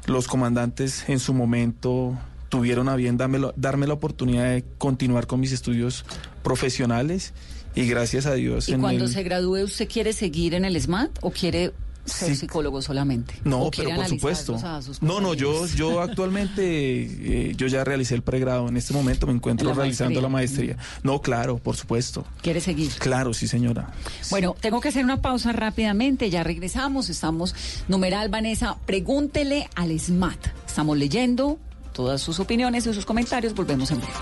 los 0.07 0.29
comandantes 0.29 1.09
en 1.09 1.18
su 1.18 1.35
momento 1.35 2.16
tuvieron 2.49 2.88
a 2.88 2.96
bien 2.96 3.18
dármelo- 3.18 3.53
darme 3.57 3.87
la 3.87 3.94
oportunidad 3.94 4.44
de 4.44 4.64
continuar 4.79 5.27
con 5.27 5.40
mis 5.40 5.53
estudios 5.53 6.05
profesionales 6.42 7.33
y 7.77 7.87
gracias 7.87 8.27
a 8.27 8.35
Dios. 8.35 8.69
¿Y 8.69 8.73
en 8.73 8.81
cuando 8.81 9.05
el- 9.05 9.11
se 9.12 9.23
gradúe 9.23 9.62
usted 9.62 9.89
quiere 9.89 10.12
seguir 10.12 10.55
en 10.55 10.65
el 10.65 10.75
SMAT 10.81 11.11
o 11.21 11.31
quiere 11.31 11.73
ser 12.05 12.29
Sí. 12.31 12.37
psicólogo 12.37 12.81
solamente? 12.83 13.35
No, 13.45 13.62
¿O 13.65 13.71
quiere 13.71 13.91
pero 13.91 14.01
por 14.03 14.09
supuesto. 14.09 14.57
No, 15.01 15.21
no, 15.21 15.35
yo, 15.35 15.67
yo 15.67 16.01
actualmente, 16.01 16.61
eh, 17.51 17.53
yo 17.57 17.67
ya 17.67 17.83
realicé 17.85 18.15
el 18.15 18.23
pregrado. 18.23 18.69
En 18.69 18.77
este 18.77 18.93
momento 18.95 19.27
me 19.27 19.33
encuentro 19.33 19.69
la 19.69 19.75
realizando 19.75 20.21
la 20.21 20.29
maestría. 20.29 20.77
maestría. 20.77 21.01
No, 21.03 21.21
claro, 21.21 21.59
por 21.59 21.77
supuesto. 21.77 22.25
¿Quiere 22.43 22.61
seguir? 22.61 22.93
Claro, 22.99 23.35
sí, 23.35 23.49
señora. 23.49 23.91
Bueno, 24.31 24.55
tengo 24.61 24.81
que 24.81 24.89
hacer 24.89 25.05
una 25.05 25.21
pausa 25.21 25.53
rápidamente, 25.53 26.31
ya 26.31 26.43
regresamos, 26.45 27.09
estamos, 27.11 27.55
numeral 27.89 28.29
Vanessa, 28.29 28.77
pregúntele 28.87 29.69
al 29.75 29.91
SMAT. 29.99 30.39
Estamos 30.67 30.97
leyendo 30.97 31.59
todas 31.93 32.21
sus 32.23 32.39
opiniones 32.41 32.87
y 32.87 32.95
sus 32.95 33.05
comentarios, 33.07 33.53
volvemos 33.55 33.91
en 33.91 33.99
breve. 33.99 34.12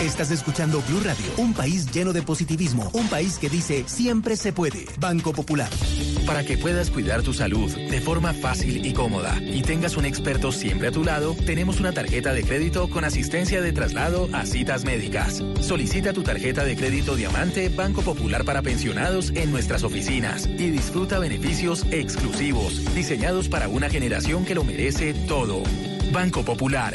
Estás 0.00 0.30
escuchando 0.30 0.80
Blue 0.86 1.00
Radio, 1.00 1.26
un 1.38 1.52
país 1.52 1.90
lleno 1.90 2.12
de 2.12 2.22
positivismo, 2.22 2.88
un 2.92 3.08
país 3.08 3.36
que 3.36 3.48
dice 3.48 3.82
siempre 3.88 4.36
se 4.36 4.52
puede. 4.52 4.86
Banco 5.00 5.32
Popular. 5.32 5.68
Para 6.24 6.44
que 6.44 6.56
puedas 6.56 6.90
cuidar 6.90 7.22
tu 7.22 7.34
salud 7.34 7.68
de 7.74 8.00
forma 8.00 8.32
fácil 8.32 8.86
y 8.86 8.92
cómoda 8.92 9.36
y 9.42 9.62
tengas 9.62 9.96
un 9.96 10.04
experto 10.04 10.52
siempre 10.52 10.88
a 10.88 10.92
tu 10.92 11.02
lado, 11.02 11.34
tenemos 11.44 11.80
una 11.80 11.90
tarjeta 11.90 12.32
de 12.32 12.44
crédito 12.44 12.88
con 12.88 13.04
asistencia 13.04 13.60
de 13.60 13.72
traslado 13.72 14.28
a 14.32 14.46
citas 14.46 14.84
médicas. 14.84 15.42
Solicita 15.60 16.12
tu 16.12 16.22
tarjeta 16.22 16.62
de 16.62 16.76
crédito 16.76 17.16
Diamante 17.16 17.68
Banco 17.68 18.02
Popular 18.02 18.44
para 18.44 18.62
pensionados 18.62 19.30
en 19.30 19.50
nuestras 19.50 19.82
oficinas 19.82 20.46
y 20.46 20.70
disfruta 20.70 21.18
beneficios 21.18 21.84
exclusivos 21.90 22.94
diseñados 22.94 23.48
para 23.48 23.66
una 23.66 23.90
generación 23.90 24.44
que 24.44 24.54
lo 24.54 24.62
merece 24.62 25.12
todo. 25.26 25.64
Banco 26.12 26.44
Popular. 26.44 26.94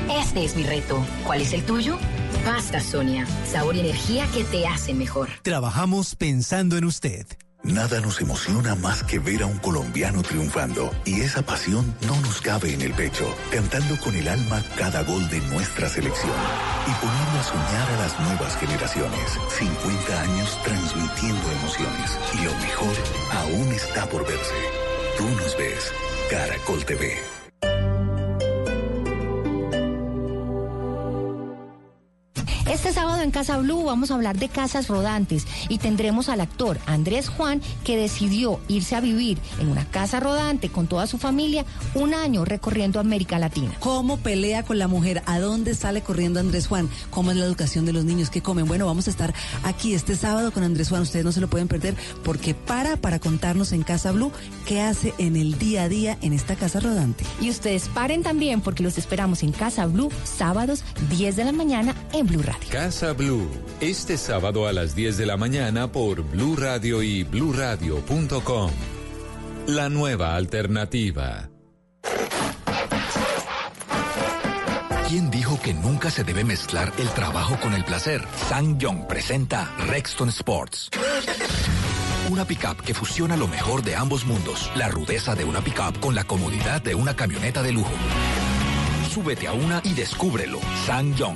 Este 0.19 0.43
es 0.43 0.55
mi 0.55 0.63
reto. 0.63 1.05
¿Cuál 1.25 1.41
es 1.41 1.53
el 1.53 1.63
tuyo? 1.63 1.97
Pasta 2.45 2.79
Sonia, 2.79 3.25
sabor 3.45 3.75
y 3.75 3.79
energía 3.81 4.27
que 4.33 4.43
te 4.43 4.67
hacen 4.67 4.97
mejor. 4.97 5.29
Trabajamos 5.41 6.15
pensando 6.15 6.77
en 6.77 6.85
usted. 6.85 7.25
Nada 7.63 8.01
nos 8.01 8.19
emociona 8.19 8.73
más 8.73 9.03
que 9.03 9.19
ver 9.19 9.43
a 9.43 9.45
un 9.45 9.59
colombiano 9.59 10.23
triunfando 10.23 10.89
y 11.05 11.21
esa 11.21 11.43
pasión 11.43 11.95
no 12.07 12.19
nos 12.21 12.41
cabe 12.41 12.73
en 12.73 12.81
el 12.81 12.91
pecho, 12.93 13.25
cantando 13.51 13.99
con 13.99 14.15
el 14.15 14.27
alma 14.27 14.63
cada 14.75 15.03
gol 15.03 15.29
de 15.29 15.39
nuestra 15.41 15.87
selección 15.87 16.33
y 16.87 17.05
poniendo 17.05 17.39
a 17.39 17.43
soñar 17.43 17.91
a 17.91 17.97
las 17.97 18.19
nuevas 18.19 18.57
generaciones. 18.57 19.37
50 19.59 20.21
años 20.21 20.57
transmitiendo 20.63 21.51
emociones 21.51 22.19
y 22.33 22.45
lo 22.45 22.55
mejor 22.55 22.95
aún 23.31 23.71
está 23.73 24.07
por 24.09 24.25
verse. 24.25 24.55
Tú 25.17 25.29
nos 25.29 25.55
ves, 25.55 25.93
Caracol 26.31 26.83
TV. 26.83 27.40
Este 32.71 32.93
sábado 32.93 33.21
en 33.21 33.31
Casa 33.31 33.57
Blue 33.57 33.83
vamos 33.83 34.11
a 34.11 34.13
hablar 34.13 34.37
de 34.37 34.47
casas 34.47 34.87
rodantes 34.87 35.45
y 35.67 35.79
tendremos 35.79 36.29
al 36.29 36.39
actor 36.39 36.79
Andrés 36.85 37.27
Juan 37.27 37.61
que 37.83 37.97
decidió 37.97 38.61
irse 38.69 38.95
a 38.95 39.01
vivir 39.01 39.39
en 39.59 39.67
una 39.67 39.83
casa 39.83 40.21
rodante 40.21 40.69
con 40.69 40.87
toda 40.87 41.05
su 41.05 41.17
familia 41.17 41.65
un 41.95 42.13
año 42.13 42.45
recorriendo 42.45 43.01
América 43.01 43.39
Latina. 43.39 43.75
¿Cómo 43.81 44.15
pelea 44.15 44.63
con 44.63 44.79
la 44.79 44.87
mujer? 44.87 45.21
¿A 45.25 45.41
dónde 45.41 45.75
sale 45.75 46.01
corriendo 46.01 46.39
Andrés 46.39 46.67
Juan? 46.67 46.89
¿Cómo 47.09 47.31
es 47.31 47.37
la 47.37 47.43
educación 47.43 47.85
de 47.85 47.91
los 47.91 48.05
niños? 48.05 48.29
¿Qué 48.29 48.41
comen? 48.41 48.65
Bueno, 48.65 48.85
vamos 48.85 49.07
a 49.07 49.09
estar 49.09 49.33
aquí 49.63 49.93
este 49.93 50.15
sábado 50.15 50.53
con 50.53 50.63
Andrés 50.63 50.87
Juan. 50.87 51.01
Ustedes 51.01 51.25
no 51.25 51.33
se 51.33 51.41
lo 51.41 51.49
pueden 51.49 51.67
perder 51.67 51.97
porque 52.23 52.53
para 52.53 52.95
para 52.95 53.19
contarnos 53.19 53.73
en 53.73 53.83
Casa 53.83 54.13
Blue 54.13 54.31
qué 54.65 54.79
hace 54.79 55.13
en 55.17 55.35
el 55.35 55.59
día 55.59 55.83
a 55.83 55.89
día 55.89 56.17
en 56.21 56.31
esta 56.31 56.55
casa 56.55 56.79
rodante. 56.79 57.25
Y 57.41 57.49
ustedes 57.49 57.89
paren 57.89 58.23
también 58.23 58.61
porque 58.61 58.81
los 58.81 58.97
esperamos 58.97 59.43
en 59.43 59.51
Casa 59.51 59.87
Blue 59.87 60.09
sábados 60.23 60.85
10 61.09 61.35
de 61.35 61.43
la 61.43 61.51
mañana 61.51 61.93
en 62.13 62.27
Blue 62.27 62.41
Radio. 62.41 62.60
Casa 62.69 63.13
Blue, 63.13 63.49
este 63.81 64.17
sábado 64.17 64.67
a 64.67 64.73
las 64.73 64.95
10 64.95 65.17
de 65.17 65.25
la 65.25 65.37
mañana 65.37 65.91
por 65.91 66.21
Blue 66.23 66.55
Radio 66.55 67.01
y 67.03 67.23
bluradio.com. 67.23 68.71
La 69.67 69.89
nueva 69.89 70.35
alternativa. 70.35 71.49
¿Quién 75.09 75.29
dijo 75.29 75.59
que 75.61 75.73
nunca 75.73 76.09
se 76.09 76.23
debe 76.23 76.45
mezclar 76.45 76.93
el 76.97 77.09
trabajo 77.09 77.59
con 77.59 77.73
el 77.73 77.83
placer? 77.83 78.25
Sang 78.47 78.77
Young 78.77 79.07
presenta 79.07 79.69
Rexton 79.87 80.29
Sports. 80.29 80.89
Una 82.29 82.45
pickup 82.45 82.81
que 82.81 82.93
fusiona 82.93 83.35
lo 83.35 83.49
mejor 83.49 83.83
de 83.83 83.95
ambos 83.95 84.25
mundos. 84.25 84.71
La 84.75 84.87
rudeza 84.87 85.35
de 85.35 85.43
una 85.43 85.59
pickup 85.59 85.99
con 85.99 86.15
la 86.15 86.23
comodidad 86.23 86.81
de 86.81 86.95
una 86.95 87.13
camioneta 87.13 87.61
de 87.61 87.73
lujo. 87.73 87.91
Súbete 89.09 89.47
a 89.47 89.51
una 89.53 89.81
y 89.83 89.93
descúbrelo. 89.93 90.61
Sang 90.85 91.13
Young. 91.15 91.35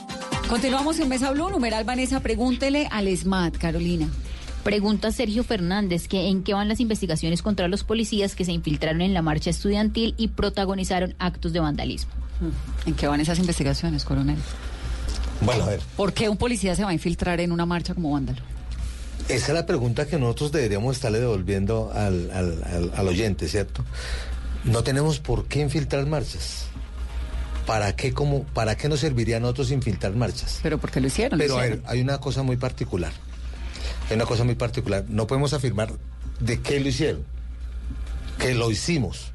Continuamos 0.51 0.99
en 0.99 1.07
Mesa 1.07 1.31
Blue. 1.31 1.49
Numeral 1.49 1.85
Vanessa, 1.85 2.19
pregúntele 2.19 2.87
al 2.91 3.07
SMAT, 3.15 3.55
Carolina. 3.57 4.09
Pregunta 4.65 5.09
Sergio 5.13 5.45
Fernández 5.45 6.09
que 6.09 6.27
en 6.27 6.43
qué 6.43 6.53
van 6.53 6.67
las 6.67 6.81
investigaciones 6.81 7.41
contra 7.41 7.69
los 7.69 7.85
policías 7.85 8.35
que 8.35 8.43
se 8.43 8.51
infiltraron 8.51 8.99
en 9.01 9.13
la 9.13 9.21
marcha 9.21 9.49
estudiantil 9.49 10.13
y 10.17 10.27
protagonizaron 10.27 11.15
actos 11.19 11.53
de 11.53 11.61
vandalismo. 11.61 12.11
¿En 12.85 12.93
qué 12.95 13.07
van 13.07 13.21
esas 13.21 13.39
investigaciones, 13.39 14.03
coronel? 14.03 14.37
Bueno, 15.39 15.63
a 15.63 15.67
ver. 15.67 15.79
¿Por 15.95 16.11
qué 16.11 16.27
un 16.27 16.35
policía 16.35 16.75
se 16.75 16.83
va 16.83 16.89
a 16.89 16.93
infiltrar 16.93 17.39
en 17.39 17.53
una 17.53 17.65
marcha 17.65 17.93
como 17.93 18.11
vándalo? 18.11 18.41
Esa 19.29 19.47
es 19.47 19.53
la 19.53 19.65
pregunta 19.65 20.05
que 20.05 20.19
nosotros 20.19 20.51
deberíamos 20.51 20.97
estarle 20.97 21.21
devolviendo 21.21 21.91
al, 21.95 22.29
al- 22.31 22.61
al- 22.65 22.91
al 22.93 23.07
oyente, 23.07 23.47
¿cierto? 23.47 23.85
No 24.65 24.83
tenemos 24.83 25.19
por 25.21 25.45
qué 25.45 25.61
infiltrar 25.61 26.05
marchas. 26.07 26.65
¿Para 27.71 27.95
qué, 27.95 28.13
como, 28.13 28.43
¿Para 28.43 28.75
qué 28.75 28.89
nos 28.89 28.99
serviría 28.99 29.37
a 29.37 29.39
nosotros 29.39 29.71
infiltrar 29.71 30.13
marchas? 30.13 30.59
Pero 30.61 30.77
porque 30.77 30.99
lo 30.99 31.07
hicieron. 31.07 31.39
lo 31.39 31.45
Pero 31.45 31.57
a 31.57 31.61
ver, 31.61 31.81
hay 31.85 32.01
una 32.01 32.17
cosa 32.17 32.43
muy 32.43 32.57
particular. 32.57 33.13
Hay 34.09 34.17
una 34.17 34.25
cosa 34.25 34.43
muy 34.43 34.55
particular. 34.55 35.05
No 35.07 35.25
podemos 35.25 35.53
afirmar 35.53 35.93
de 36.41 36.59
qué 36.59 36.81
lo 36.81 36.89
hicieron. 36.89 37.23
Que 38.39 38.55
lo 38.55 38.69
hicimos. 38.71 39.31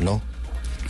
No. 0.00 0.20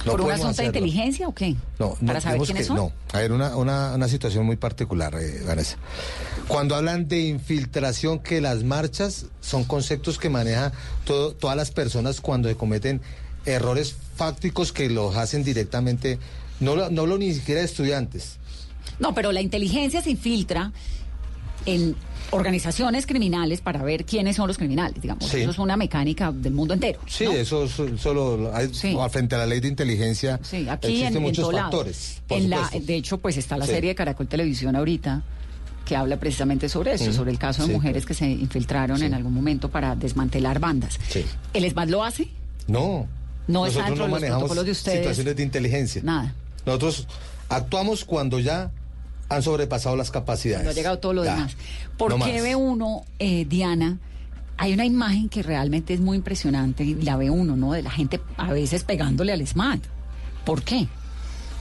No 0.07 0.13
¿Por 0.13 0.23
un 0.23 0.31
asunto 0.31 0.63
de 0.63 0.69
inteligencia 0.69 1.29
o 1.29 1.35
qué? 1.35 1.57
No, 1.79 1.95
no, 2.01 2.07
¿Para 2.07 2.23
saber 2.23 2.41
quiénes 2.41 2.63
que 2.63 2.69
son? 2.69 2.77
No, 2.77 2.93
a 3.13 3.19
ver, 3.19 3.33
una, 3.33 3.55
una, 3.55 3.95
una 3.95 4.09
situación 4.09 4.47
muy 4.47 4.57
particular, 4.57 5.15
eh, 5.21 5.43
Vanessa. 5.47 5.77
Cuando 6.47 6.75
hablan 6.75 7.07
de 7.07 7.21
infiltración, 7.21 8.19
que 8.19 8.41
las 8.41 8.65
marchas 8.65 9.27
son 9.43 9.65
conceptos 9.65 10.19
que 10.19 10.31
maneja 10.31 10.73
todo, 11.05 11.35
todas 11.35 11.57
las 11.59 11.71
personas 11.71 12.23
cuando 12.23 12.49
se 12.49 12.55
cometen 12.55 13.03
errores 13.45 13.95
fácticos 14.17 14.73
que 14.73 14.89
los 14.89 15.17
hacen 15.17 15.45
directamente, 15.45 16.19
no, 16.61 16.77
lo- 16.77 16.91
no 16.91 17.07
lo 17.07 17.19
ni 17.19 17.33
siquiera 17.35 17.61
estudiantes. 17.63 18.37
No, 18.99 19.15
pero 19.15 19.33
la 19.33 19.41
inteligencia 19.41 20.03
se 20.03 20.11
infiltra 20.11 20.73
en 21.67 21.95
organizaciones 22.31 23.07
criminales 23.07 23.61
para 23.63 23.83
ver 23.83 24.05
quiénes 24.05 24.37
son 24.37 24.49
los 24.49 24.59
criminales, 24.59 25.01
digamos. 25.01 25.25
Sí. 25.27 25.39
Eso 25.41 25.51
es 25.51 25.59
una 25.59 25.77
mecánica 25.77 26.31
del 26.31 26.53
mundo 26.53 26.75
entero. 26.75 27.01
Sí, 27.07 27.25
eso 27.25 27.65
es 27.65 27.73
solo 28.01 28.51
hay, 28.55 28.69
frente 29.11 29.35
a 29.35 29.39
la 29.39 29.47
ley 29.47 29.61
de 29.61 29.69
inteligencia 29.69 30.39
Sí, 30.43 30.69
aquí 30.69 30.89
existen 30.89 31.09
en, 31.09 31.17
en 31.17 31.23
muchos 31.23 31.51
factores. 31.51 32.23
En 32.29 32.51
la, 32.51 32.69
de 32.81 32.95
hecho, 32.97 33.19
pues 33.19 33.37
está 33.39 33.57
la 33.57 33.65
Sí. 33.67 33.73
serie 33.73 33.91
de 33.91 33.95
Caracol 33.95 34.27
Televisión 34.29 34.77
ahorita 34.77 35.23
que 35.87 35.97
habla 35.97 36.19
precisamente 36.19 36.69
sobre 36.69 36.93
eso, 36.95 37.11
sobre 37.15 37.31
el 37.31 37.39
caso 37.39 37.67
de 37.67 37.73
mujeres 37.73 38.05
que 38.05 38.13
se 38.13 38.29
infiltraron 38.29 39.03
en 39.03 39.15
algún 39.15 39.33
momento 39.33 39.71
para 39.71 39.97
desmantelar 39.97 40.59
bandas. 40.61 40.99
Sí. 41.09 41.25
¿El 41.55 41.65
ESMAD 41.65 41.89
lo 41.89 42.05
hace? 42.05 42.29
No. 42.67 43.07
No 43.47 43.65
está 43.65 43.81
nosotros 43.81 43.87
dentro 43.87 43.97
no 43.97 44.05
de 44.05 44.11
los 44.11 44.11
manejamos 44.21 44.39
protocolos 44.43 44.65
de 44.67 44.71
ustedes. 44.73 44.99
situaciones 44.99 45.37
de 45.37 45.43
inteligencia. 45.43 46.03
Nada. 46.05 46.35
Nosotros 46.69 47.07
actuamos 47.49 48.05
cuando 48.05 48.39
ya 48.39 48.71
han 49.29 49.43
sobrepasado 49.43 49.97
las 49.97 50.11
capacidades. 50.11 50.59
Cuando 50.65 50.71
ha 50.71 50.75
llegado 50.75 50.99
todo 50.99 51.13
lo 51.15 51.25
Ya. 51.25 51.35
demás. 51.35 51.57
¿Por 51.97 52.11
No 52.17 52.25
qué 52.25 52.33
más. 52.35 52.43
ve 52.43 52.55
uno, 52.57 53.05
eh, 53.19 53.45
Diana? 53.49 53.99
Hay 54.57 54.73
una 54.73 54.85
imagen 54.85 55.29
que 55.29 55.43
realmente 55.43 55.95
es 55.95 56.01
muy 56.01 56.17
impresionante 56.17 56.85
y 56.85 56.95
la 56.95 57.17
ve 57.17 57.31
uno, 57.31 57.57
¿no? 57.57 57.73
De 57.73 57.83
la 57.83 57.91
gente 57.91 58.21
a 58.37 58.53
veces 58.53 58.85
pegándole 58.85 59.33
al 59.33 59.47
SMAT. 59.47 59.81
¿Por 60.45 60.63
qué? 60.63 60.89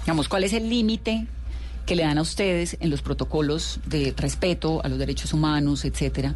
Digamos, 0.02 0.28
¿cuál 0.30 0.44
es 0.46 0.54
el 0.54 0.70
límite 0.70 1.28
que 1.86 1.96
le 1.96 2.04
dan 2.04 2.18
a 2.18 2.22
ustedes 2.22 2.76
en 2.80 2.90
los 2.90 3.02
protocolos 3.02 3.80
de 3.86 4.14
respeto 4.18 4.84
a 4.84 4.90
los 4.90 4.98
derechos 5.00 5.32
humanos, 5.34 5.86
etcétera, 5.86 6.36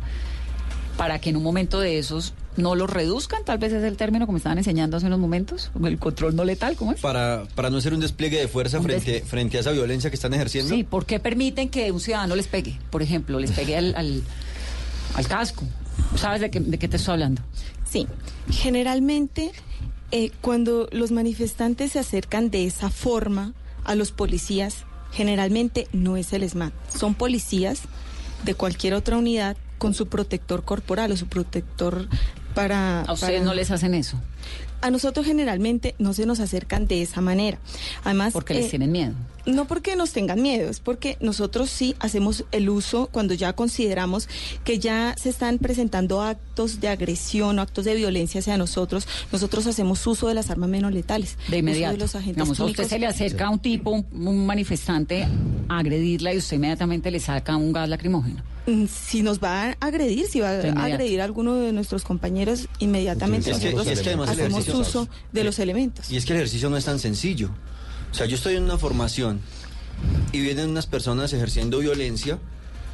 para 0.98 1.20
que 1.20 1.30
en 1.32 1.36
un 1.38 1.44
momento 1.44 1.80
de 1.80 1.98
esos 1.98 2.34
no 2.58 2.76
los 2.76 2.90
reduzcan? 2.90 3.44
Tal 3.46 3.58
vez 3.58 3.74
es 3.74 3.84
el 3.84 3.98
término 3.98 4.26
como 4.26 4.38
estaban 4.38 4.58
enseñando 4.58 4.98
hace 4.98 5.08
unos 5.08 5.20
momentos, 5.20 5.72
el 5.84 5.98
control 6.00 6.36
no 6.36 6.44
letal, 6.44 6.76
¿cómo 6.76 6.92
es? 6.94 7.00
Para, 7.00 7.44
para 7.56 7.70
no 7.70 7.78
hacer 7.78 7.94
un 7.94 8.00
despliegue 8.00 8.40
de 8.40 8.48
fuerza 8.48 8.80
Un 8.80 8.84
frente, 8.84 9.22
frente 9.22 9.58
a 9.58 9.62
esa 9.62 9.72
violencia 9.72 10.10
que 10.10 10.16
están 10.16 10.34
ejerciendo. 10.34 10.74
Sí, 10.74 10.84
¿por 10.84 11.06
qué 11.06 11.20
permiten 11.20 11.70
que 11.70 11.92
un 11.92 12.00
ciudadano 12.00 12.36
les 12.36 12.48
pegue? 12.48 12.78
Por 12.90 13.02
ejemplo, 13.02 13.40
les 13.40 13.52
pegue 13.52 13.78
al, 13.78 13.96
al, 13.96 14.24
al 15.16 15.28
casco. 15.28 15.64
¿Sabes 16.16 16.42
de 16.42 16.52
qué, 16.52 16.60
de 16.60 16.78
qué 16.78 16.88
te 16.88 16.98
estoy 16.98 17.14
hablando? 17.14 17.42
Sí, 17.90 18.08
generalmente 18.50 19.52
eh, 20.12 20.32
cuando 20.42 20.90
los 20.92 21.12
manifestantes 21.12 21.94
se 21.94 22.00
acercan 22.00 22.50
de 22.50 22.66
esa 22.66 22.90
forma 22.90 23.54
a 23.84 23.96
los 23.96 24.12
policías, 24.12 24.86
generalmente 25.12 25.88
no 25.94 26.18
es 26.18 26.34
el 26.34 26.48
SMAT, 26.48 26.74
son 26.94 27.16
policías 27.16 27.82
de 28.44 28.56
cualquier 28.56 28.94
otra 28.94 29.18
unidad 29.18 29.58
con 29.78 29.94
su 29.94 30.08
protector 30.08 30.64
corporal 30.64 31.12
o 31.12 31.18
su 31.18 31.28
protector 31.28 32.08
para... 32.54 33.02
¿A 33.02 33.14
ustedes 33.14 33.34
para- 33.40 33.46
no 33.46 33.54
les 33.54 33.72
hacen 33.72 33.94
eso? 33.94 34.18
A 34.82 34.90
nosotros 34.90 35.26
generalmente 35.26 35.94
no 36.00 36.14
se 36.14 36.26
nos 36.26 36.40
acercan 36.40 36.88
de 36.88 37.04
esa 37.04 37.22
manera. 37.22 37.60
Además, 38.04 38.34
Porque 38.34 38.56
les 38.56 38.66
eh, 38.66 38.70
tienen 38.70 38.92
miedo. 38.92 39.14
No 39.46 39.66
porque 39.68 39.96
nos 39.96 40.12
tengan 40.12 40.42
miedo, 40.42 40.70
es 40.70 40.80
porque 40.80 41.18
nosotros 41.22 41.70
sí 41.70 41.96
hacemos 42.00 42.46
el 42.52 42.70
uso 42.70 43.08
cuando 43.12 43.34
ya 43.34 43.54
consideramos 43.54 44.28
que 44.64 44.80
ya 44.80 45.16
se 45.22 45.30
están 45.30 45.58
presentando 45.58 46.22
actos 46.22 46.80
de 46.80 46.88
agresión 46.90 47.60
o 47.60 47.62
actos 47.62 47.86
de 47.86 47.96
violencia 47.96 48.40
hacia 48.40 48.58
nosotros. 48.58 49.08
Nosotros 49.32 49.68
hacemos 49.68 50.06
uso 50.08 50.28
de 50.28 50.34
las 50.34 50.50
armas 50.50 50.70
menos 50.70 50.94
letales. 50.94 51.38
De 51.50 51.58
inmediato. 51.60 51.94
de 51.94 52.00
los 52.00 52.16
agentes 52.16 52.36
Digamos, 52.36 52.60
a 52.60 52.66
usted 52.66 52.88
se 52.88 53.00
le 53.00 53.08
acerca 53.08 53.48
a 53.48 53.50
un 53.50 53.60
tipo, 53.60 53.92
un, 53.92 54.06
un 54.14 54.46
manifestante, 54.46 55.28
a 55.70 55.80
agredirla 55.80 56.34
y 56.34 56.38
usted 56.38 56.58
inmediatamente 56.58 57.10
le 57.12 57.20
saca 57.20 57.56
un 57.56 57.72
gas 57.74 57.90
lacrimógeno. 57.90 58.44
Mm, 58.68 58.86
Si 58.86 59.24
nos 59.24 59.40
va 59.40 59.70
a 59.70 59.78
agredir, 59.80 60.28
si 60.28 60.40
va 60.40 60.50
a 60.50 60.84
agredir 60.86 61.22
a 61.22 61.24
alguno 61.26 61.56
de 61.56 61.72
nuestros 61.74 62.04
compañeros, 62.04 62.68
inmediatamente 62.80 63.50
Es 63.52 63.58
que- 63.58 63.72
nosotros 63.72 63.88
es 63.88 64.02
que 64.02 64.12
hacemos 64.12 64.68
uso 64.70 65.08
de 65.32 65.44
los 65.44 65.58
elementos. 65.60 66.12
Y 66.12 66.18
es 66.18 66.26
que 66.26 66.34
el 66.34 66.38
ejercicio 66.40 66.70
no 66.70 66.78
es 66.78 66.86
tan 66.86 67.00
sencillo. 67.00 67.50
O 68.12 68.14
sea, 68.14 68.26
yo 68.26 68.36
estoy 68.36 68.56
en 68.56 68.64
una 68.64 68.78
formación 68.78 69.40
y 70.32 70.42
vienen 70.42 70.70
unas 70.70 70.86
personas 70.88 71.32
ejerciendo 71.34 71.80
violencia, 71.80 72.40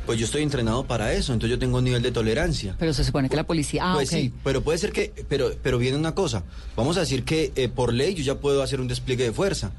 pues 0.05 0.19
yo 0.19 0.25
estoy 0.25 0.41
entrenado 0.41 0.85
para 0.85 1.11
eso, 1.11 1.33
entonces 1.33 1.51
yo 1.57 1.59
tengo 1.59 1.79
un 1.79 1.83
nivel 1.83 2.01
de 2.01 2.11
tolerancia. 2.11 2.75
Pero 2.79 2.93
se 2.93 3.03
supone 3.03 3.27
que 3.29 3.35
la 3.35 3.43
policía... 3.43 3.91
Ah, 3.91 3.95
pues 3.95 4.09
ok. 4.09 4.15
sí, 4.15 4.33
pero 4.41 4.61
puede 4.63 4.77
ser 4.77 4.93
que, 4.93 5.11
pero, 5.27 5.51
pero 5.61 5.77
viene 5.77 5.97
una 5.97 6.15
cosa. 6.15 6.43
Vamos 6.77 6.95
a 6.95 7.01
decir 7.01 7.25
que 7.25 7.51
eh, 7.55 7.67
por 7.67 7.91
ley 7.93 8.13
yo 8.13 8.23
ya 8.23 8.39
puedo 8.39 8.63
hacer 8.63 8.79
un 8.79 8.87
despliegue 8.87 9.25
de 9.25 9.33
fuerza, 9.33 9.71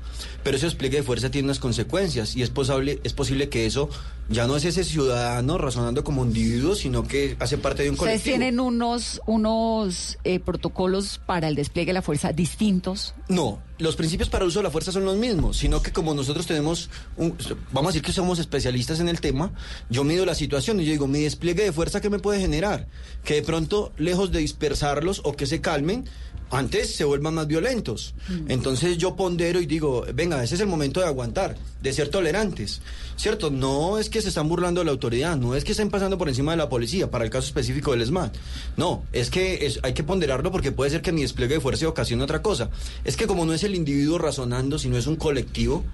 pero 0.45 0.59
ese 0.59 0.67
despliegue 0.67 0.99
de 0.99 1.03
fuerza 1.03 1.31
tiene 1.31 1.47
unas 1.47 1.61
consecuencias 1.61 2.37
y 2.37 2.43
es 2.43 2.51
posible, 2.51 3.01
es 3.05 3.15
posible 3.15 3.49
que 3.49 3.65
eso 3.65 3.89
ya 4.29 4.47
no 4.47 4.57
es 4.57 4.67
ese 4.67 4.85
ciudadano 4.85 5.57
razonando 5.57 6.05
como 6.05 6.25
individuo, 6.27 6.75
sino 6.75 7.05
que 7.05 7.37
hace 7.39 7.57
parte 7.57 7.85
de 7.85 7.89
un 7.89 7.95
Ustedes 7.95 8.21
colectivo. 8.21 8.37
tienen 8.37 8.61
unos, 8.61 9.23
unos 9.27 10.19
eh, 10.25 10.41
protocolos 10.41 11.21
para 11.25 11.49
el 11.49 11.55
despliegue 11.55 11.89
de 11.91 11.95
la 11.95 12.03
fuerza 12.03 12.33
distintos. 12.33 13.15
No, 13.29 13.61
los 13.79 13.97
principios 13.97 14.29
para 14.29 14.45
el 14.45 14.49
uso 14.49 14.59
de 14.59 14.65
la 14.65 14.71
fuerza 14.71 14.91
son 14.93 15.05
los 15.05 15.17
mismos, 15.17 15.57
sino 15.57 15.81
que 15.83 15.93
como 15.93 16.13
nosotros 16.15 16.47
tenemos, 16.47 16.91
un- 17.17 17.37
vamos 17.73 17.91
a 17.91 17.93
decir 17.93 18.03
que 18.03 18.13
somos 18.13 18.39
especialistas 18.39 18.99
en 19.01 19.09
el 19.09 19.21
tema, 19.21 19.53
yo 19.89 20.03
mido 20.05 20.27
la 20.27 20.35
situación 20.35 20.81
y 20.81 20.85
yo 20.85 20.93
digo, 20.93 21.07
mi 21.07 21.21
despliegue 21.21 21.63
de 21.65 21.73
fuerza, 21.73 22.01
¿qué 22.01 22.11
me 22.11 22.19
puede 22.19 22.41
generar? 22.41 22.89
Que 23.25 23.35
de 23.35 23.43
pronto, 23.43 23.93
lejos 23.97 24.33
de 24.33 24.41
dispersarlos 24.41 25.21
o 25.25 25.35
que 25.35 25.47
se 25.47 25.61
calmen, 25.61 26.05
antes 26.51 26.95
se 26.95 27.05
vuelvan 27.05 27.35
más 27.35 27.47
violentos. 27.47 28.15
Entonces 28.49 28.97
yo 28.99 29.17
pondero 29.17 29.61
y 29.61 29.67
digo, 29.67 30.05
venga, 30.15 30.43
ese 30.43 30.55
es 30.55 30.61
el 30.61 30.67
momento 30.67 31.01
de 31.01 31.07
aguantar, 31.07 31.57
de 31.83 31.93
ser 31.93 32.09
tolerantes, 32.09 32.81
¿cierto? 33.17 33.51
No 33.51 33.99
es 33.99 34.09
que 34.11 34.23
se 34.23 34.29
están 34.29 34.49
burlando 34.49 34.81
de 34.81 34.87
la 34.87 34.93
autoridad, 34.93 35.37
no 35.37 35.55
es 35.55 35.65
que 35.65 35.73
estén 35.73 35.91
pasando 35.91 36.17
por 36.19 36.29
encima 36.29 36.53
de 36.53 36.57
la 36.59 36.69
policía, 36.69 37.11
para 37.11 37.25
el 37.25 37.31
caso 37.31 37.47
específico 37.47 37.93
del 37.93 38.03
SMAT. 38.07 38.35
No, 38.77 39.05
es 39.13 39.31
que 39.31 39.67
es- 39.67 39.81
hay 39.83 39.93
que 39.93 40.03
ponderarlo 40.05 40.51
porque 40.51 40.73
puede 40.73 40.91
ser 40.91 41.03
que 41.03 41.13
mi 41.13 41.23
despliegue 41.23 41.55
de 41.55 41.61
fuerza 41.61 41.87
ocasione 41.89 42.23
otra 42.23 42.43
cosa. 42.43 42.71
Es 43.05 43.17
que 43.17 43.27
como 43.27 43.45
no 43.45 43.53
es 43.53 43.63
el 43.65 43.75
individuo 43.75 44.19
razonando, 44.19 44.79
sino 44.79 44.97
es 44.97 45.07
un 45.07 45.17
colectivo, 45.17 45.85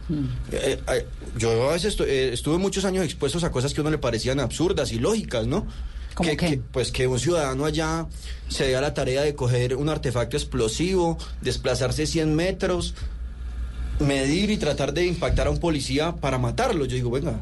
eh, 0.52 0.78
eh, 0.92 1.06
yo 1.38 1.68
a 1.70 1.72
veces 1.72 1.96
eh, 2.00 2.30
estuve 2.32 2.58
muchos 2.58 2.84
años 2.84 3.04
expuestos 3.04 3.42
a 3.44 3.50
cosas 3.50 3.74
que 3.74 3.80
a 3.80 3.82
uno 3.82 3.90
le 3.90 3.98
parecían 3.98 4.40
absurdas 4.40 4.92
y 4.92 4.98
lógicas, 4.98 5.46
¿no? 5.46 5.66
¿Cómo 6.14 6.28
que, 6.36 6.60
pues 6.72 6.92
que 6.92 7.06
un 7.06 7.18
ciudadano 7.18 7.64
allá 7.64 8.06
se 8.48 8.66
dé 8.66 8.76
a 8.76 8.80
la 8.80 8.94
tarea 8.94 9.22
de 9.22 9.34
coger 9.34 9.74
un 9.76 9.88
artefacto 9.88 10.36
explosivo, 10.36 11.18
desplazarse 11.40 12.06
100 12.06 12.34
metros, 12.34 12.94
medir 14.00 14.50
y 14.50 14.56
tratar 14.56 14.92
de 14.92 15.06
impactar 15.06 15.46
a 15.46 15.50
un 15.50 15.58
policía 15.58 16.14
para 16.16 16.38
matarlo. 16.38 16.84
Yo 16.84 16.96
digo, 16.96 17.10
venga, 17.10 17.40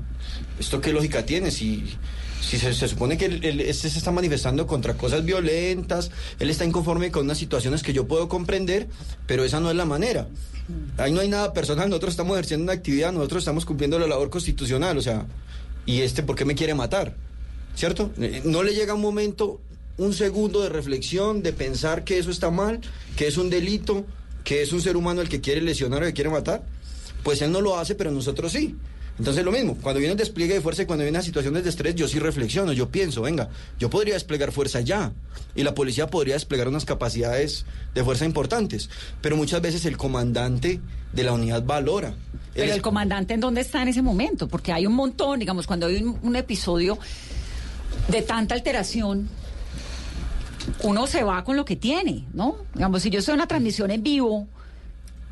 ¿esto 0.58 0.80
qué 0.80 0.92
lógica 0.92 1.24
tiene? 1.24 1.50
Si, 1.50 1.84
si 2.40 2.58
se, 2.58 2.72
se 2.74 2.88
supone 2.88 3.16
que 3.16 3.26
él, 3.26 3.44
él- 3.44 3.60
este 3.60 3.88
se 3.90 3.98
está 3.98 4.10
manifestando 4.10 4.66
contra 4.66 4.94
cosas 4.94 5.24
violentas, 5.24 6.10
él 6.38 6.50
está 6.50 6.64
inconforme 6.64 7.10
con 7.10 7.24
unas 7.24 7.38
situaciones 7.38 7.82
que 7.82 7.92
yo 7.92 8.06
puedo 8.06 8.28
comprender, 8.28 8.88
pero 9.26 9.44
esa 9.44 9.60
no 9.60 9.70
es 9.70 9.76
la 9.76 9.84
manera. 9.86 10.28
Ahí 10.96 11.12
no 11.12 11.20
hay 11.20 11.28
nada 11.28 11.52
personal, 11.52 11.88
nosotros 11.90 12.12
estamos 12.12 12.34
ejerciendo 12.34 12.64
una 12.64 12.72
actividad, 12.72 13.12
nosotros 13.12 13.42
estamos 13.42 13.64
cumpliendo 13.64 13.98
la 13.98 14.06
labor 14.06 14.30
constitucional, 14.30 14.96
o 14.96 15.02
sea, 15.02 15.26
¿y 15.86 16.00
este 16.02 16.22
por 16.22 16.36
qué 16.36 16.44
me 16.44 16.54
quiere 16.54 16.74
matar? 16.74 17.16
¿Cierto? 17.74 18.10
Eh, 18.18 18.42
No 18.44 18.62
le 18.62 18.74
llega 18.74 18.94
un 18.94 19.00
momento, 19.00 19.60
un 19.98 20.12
segundo 20.12 20.62
de 20.62 20.68
reflexión, 20.68 21.42
de 21.42 21.52
pensar 21.52 22.04
que 22.04 22.18
eso 22.18 22.30
está 22.30 22.50
mal, 22.50 22.80
que 23.16 23.26
es 23.26 23.36
un 23.36 23.50
delito, 23.50 24.04
que 24.44 24.62
es 24.62 24.72
un 24.72 24.80
ser 24.80 24.96
humano 24.96 25.20
el 25.20 25.28
que 25.28 25.40
quiere 25.40 25.60
lesionar 25.60 26.02
o 26.02 26.06
que 26.06 26.12
quiere 26.12 26.30
matar. 26.30 26.64
Pues 27.22 27.40
él 27.42 27.52
no 27.52 27.60
lo 27.60 27.78
hace, 27.78 27.94
pero 27.94 28.10
nosotros 28.10 28.52
sí. 28.52 28.76
Entonces 29.18 29.44
lo 29.44 29.52
mismo, 29.52 29.76
cuando 29.80 29.98
viene 30.00 30.12
un 30.12 30.18
despliegue 30.18 30.54
de 30.54 30.60
fuerza 30.62 30.82
y 30.82 30.86
cuando 30.86 31.04
vienen 31.04 31.22
situaciones 31.22 31.62
de 31.64 31.70
estrés, 31.70 31.94
yo 31.94 32.08
sí 32.08 32.18
reflexiono, 32.18 32.72
yo 32.72 32.88
pienso, 32.88 33.20
venga, 33.22 33.50
yo 33.78 33.90
podría 33.90 34.14
desplegar 34.14 34.52
fuerza 34.52 34.80
ya 34.80 35.12
y 35.54 35.62
la 35.64 35.74
policía 35.74 36.06
podría 36.06 36.34
desplegar 36.34 36.66
unas 36.66 36.86
capacidades 36.86 37.66
de 37.94 38.02
fuerza 38.04 38.24
importantes, 38.24 38.88
pero 39.20 39.36
muchas 39.36 39.60
veces 39.60 39.84
el 39.84 39.98
comandante 39.98 40.80
de 41.12 41.22
la 41.22 41.34
unidad 41.34 41.62
valora. 41.62 42.14
Pero 42.54 42.72
el 42.72 42.80
comandante 42.82 43.34
en 43.34 43.40
dónde 43.40 43.60
está 43.60 43.82
en 43.82 43.88
ese 43.88 44.00
momento, 44.00 44.48
porque 44.48 44.72
hay 44.72 44.86
un 44.86 44.94
montón, 44.94 45.38
digamos, 45.38 45.66
cuando 45.66 45.86
hay 45.86 46.02
un, 46.02 46.18
un 46.22 46.34
episodio 46.36 46.98
de 48.08 48.22
tanta 48.22 48.54
alteración, 48.54 49.28
uno 50.82 51.06
se 51.06 51.22
va 51.22 51.44
con 51.44 51.56
lo 51.56 51.64
que 51.64 51.76
tiene, 51.76 52.26
¿no? 52.32 52.56
Digamos, 52.74 53.02
si 53.02 53.10
yo 53.10 53.20
en 53.20 53.34
una 53.34 53.46
transmisión 53.46 53.90
en 53.90 54.02
vivo, 54.02 54.48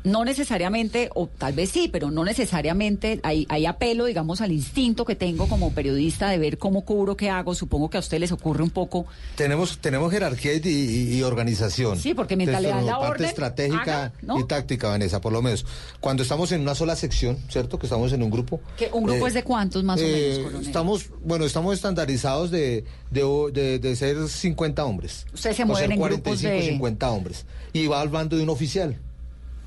no 0.03 0.25
necesariamente, 0.25 1.09
o 1.15 1.27
tal 1.27 1.53
vez 1.53 1.69
sí, 1.69 1.89
pero 1.91 2.11
no 2.11 2.23
necesariamente, 2.23 3.19
hay, 3.23 3.45
hay 3.49 3.65
apelo, 3.65 4.05
digamos, 4.05 4.41
al 4.41 4.51
instinto 4.51 5.05
que 5.05 5.15
tengo 5.15 5.47
como 5.47 5.71
periodista 5.73 6.29
de 6.29 6.37
ver 6.37 6.57
cómo 6.57 6.81
cubro, 6.85 7.15
qué 7.17 7.29
hago. 7.29 7.53
Supongo 7.55 7.89
que 7.89 7.97
a 7.97 7.99
usted 7.99 8.19
les 8.19 8.31
ocurre 8.31 8.63
un 8.63 8.69
poco. 8.69 9.05
Tenemos, 9.35 9.77
tenemos 9.79 10.11
jerarquía 10.11 10.53
y, 10.53 10.61
y- 10.67 11.17
y 11.17 11.23
organización. 11.23 11.99
Sí, 11.99 12.13
porque 12.13 12.35
mientras 12.35 12.61
Desde 12.61 12.73
le 12.73 12.77
dan 12.77 12.85
la 12.87 12.99
parte 12.99 13.11
orden, 13.13 13.27
estratégica 13.27 13.81
haga, 13.81 14.13
¿no? 14.21 14.39
y 14.39 14.43
táctica, 14.45 14.87
Vanessa, 14.89 15.21
por 15.21 15.31
lo 15.33 15.41
menos. 15.41 15.65
Cuando 15.99 16.23
estamos 16.23 16.51
en 16.51 16.61
una 16.61 16.75
sola 16.75 16.95
sección, 16.95 17.37
¿cierto? 17.49 17.77
Que 17.79 17.85
estamos 17.85 18.11
en 18.13 18.23
un 18.23 18.29
grupo. 18.31 18.59
¿Qué, 18.77 18.89
¿Un 18.91 19.03
grupo 19.03 19.25
eh, 19.25 19.29
es 19.29 19.33
de 19.33 19.43
cuántos 19.43 19.83
más 19.83 19.99
o 19.99 20.03
eh, 20.03 20.29
menos, 20.31 20.39
coronel? 20.45 20.67
Estamos, 20.67 21.05
bueno, 21.23 21.45
estamos 21.45 21.73
estandarizados 21.75 22.51
de, 22.51 22.85
de, 23.11 23.23
de- 23.53 23.79
de 23.79 23.95
ser 23.95 24.27
50 24.27 24.83
hombres. 24.85 25.25
Ustedes 25.33 25.55
se 25.57 25.63
O 25.63 25.67
mueven 25.67 25.91
en 25.91 25.99
grupos 25.99 26.23
45, 26.41 26.53
de- 26.53 26.69
50 26.71 27.11
hombres. 27.11 27.45
Y 27.73 27.87
va 27.87 28.01
al 28.01 28.09
bando 28.09 28.35
de 28.37 28.43
un 28.43 28.49
oficial. 28.49 28.97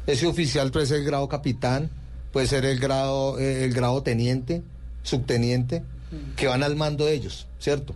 Ese 0.07 0.27
oficial 0.27 0.71
puede 0.71 0.87
ser 0.87 0.99
el 0.99 1.05
grado 1.05 1.29
capitán, 1.29 1.91
puede 2.33 2.47
ser 2.47 2.65
el 2.65 2.79
grado, 2.79 3.39
eh, 3.39 3.65
el 3.65 3.73
grado 3.73 4.03
teniente, 4.03 4.63
subteniente, 5.03 5.83
que 6.37 6.47
van 6.47 6.63
al 6.63 6.77
mando 6.77 7.07
de 7.07 7.15
ellos, 7.15 7.49
¿cierto? 7.59 7.95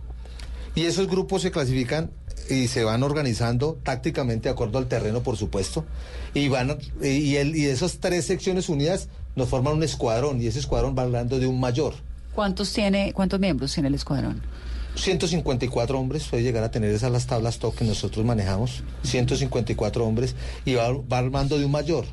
Y 0.75 0.85
esos 0.85 1.07
grupos 1.07 1.41
se 1.41 1.51
clasifican 1.51 2.11
y 2.49 2.67
se 2.67 2.83
van 2.83 3.03
organizando 3.03 3.77
tácticamente 3.83 4.49
de 4.49 4.53
acuerdo 4.53 4.77
al 4.77 4.87
terreno, 4.87 5.21
por 5.21 5.37
supuesto. 5.37 5.85
Y 6.33 6.47
van 6.47 6.77
y, 7.01 7.35
el, 7.35 7.55
y 7.55 7.65
esas 7.65 7.99
tres 7.99 8.25
secciones 8.25 8.69
unidas 8.69 9.07
nos 9.35 9.49
forman 9.49 9.75
un 9.75 9.83
escuadrón 9.83 10.41
y 10.41 10.47
ese 10.47 10.59
escuadrón 10.59 10.95
va 10.97 11.03
hablando 11.03 11.39
de 11.39 11.47
un 11.47 11.59
mayor. 11.59 11.93
¿Cuántos 12.33 12.71
tiene, 12.73 13.13
cuántos 13.13 13.39
miembros 13.39 13.73
tiene 13.73 13.89
el 13.89 13.95
escuadrón? 13.95 14.41
154 15.01 15.99
hombres, 15.99 16.27
puede 16.27 16.43
llegar 16.43 16.63
a 16.63 16.71
tener 16.71 16.91
esas 16.93 17.11
las 17.11 17.27
tablas 17.27 17.59
TOC 17.59 17.75
que 17.75 17.85
nosotros 17.85 18.25
manejamos, 18.25 18.83
154 19.03 20.05
hombres, 20.05 20.35
y 20.65 20.75
va, 20.75 20.91
va 20.91 21.17
al 21.19 21.31
mando 21.31 21.57
de 21.57 21.65
un 21.65 21.71
mayor. 21.71 22.05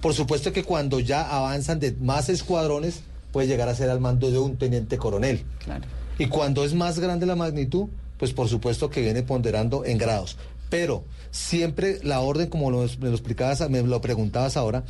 Por 0.00 0.14
supuesto 0.14 0.52
que 0.52 0.64
cuando 0.64 1.00
ya 1.00 1.22
avanzan 1.22 1.80
de 1.80 1.92
más 1.92 2.28
escuadrones, 2.28 3.02
puede 3.32 3.46
llegar 3.46 3.68
a 3.68 3.74
ser 3.74 3.90
al 3.90 4.00
mando 4.00 4.30
de 4.30 4.38
un 4.38 4.56
teniente 4.56 4.98
coronel. 4.98 5.44
Claro. 5.64 5.84
Y 6.18 6.26
cuando 6.26 6.64
es 6.64 6.74
más 6.74 6.98
grande 6.98 7.26
la 7.26 7.34
magnitud, 7.34 7.88
pues 8.18 8.32
por 8.32 8.48
supuesto 8.48 8.90
que 8.90 9.00
viene 9.00 9.22
ponderando 9.22 9.84
en 9.84 9.98
grados. 9.98 10.36
Pero 10.70 11.04
siempre 11.30 11.98
la 12.02 12.20
orden, 12.20 12.48
como 12.48 12.70
lo, 12.70 12.82
me 13.00 13.08
lo 13.08 13.14
explicabas, 13.14 13.68
me 13.68 13.82
lo 13.82 14.00
preguntabas 14.00 14.56
ahora, 14.56 14.84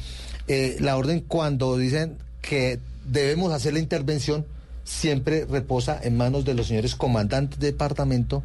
eh, 0.47 0.77
la 0.81 0.97
orden 0.97 1.21
cuando 1.21 1.77
dicen 1.77 2.19
que 2.43 2.79
debemos 3.07 3.53
hacer 3.53 3.73
la 3.73 3.79
intervención, 3.79 4.47
siempre 4.85 5.47
reposa 5.47 5.99
en 6.03 6.17
manos 6.17 6.45
de 6.45 6.55
los 6.55 6.69
señores 6.69 6.95
comandantes 6.95 7.59
de 7.59 7.69
departamento 7.73 8.43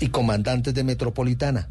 y 0.00 0.08
comandantes 0.08 0.72
de 0.72 0.84
metropolitana 0.84 1.68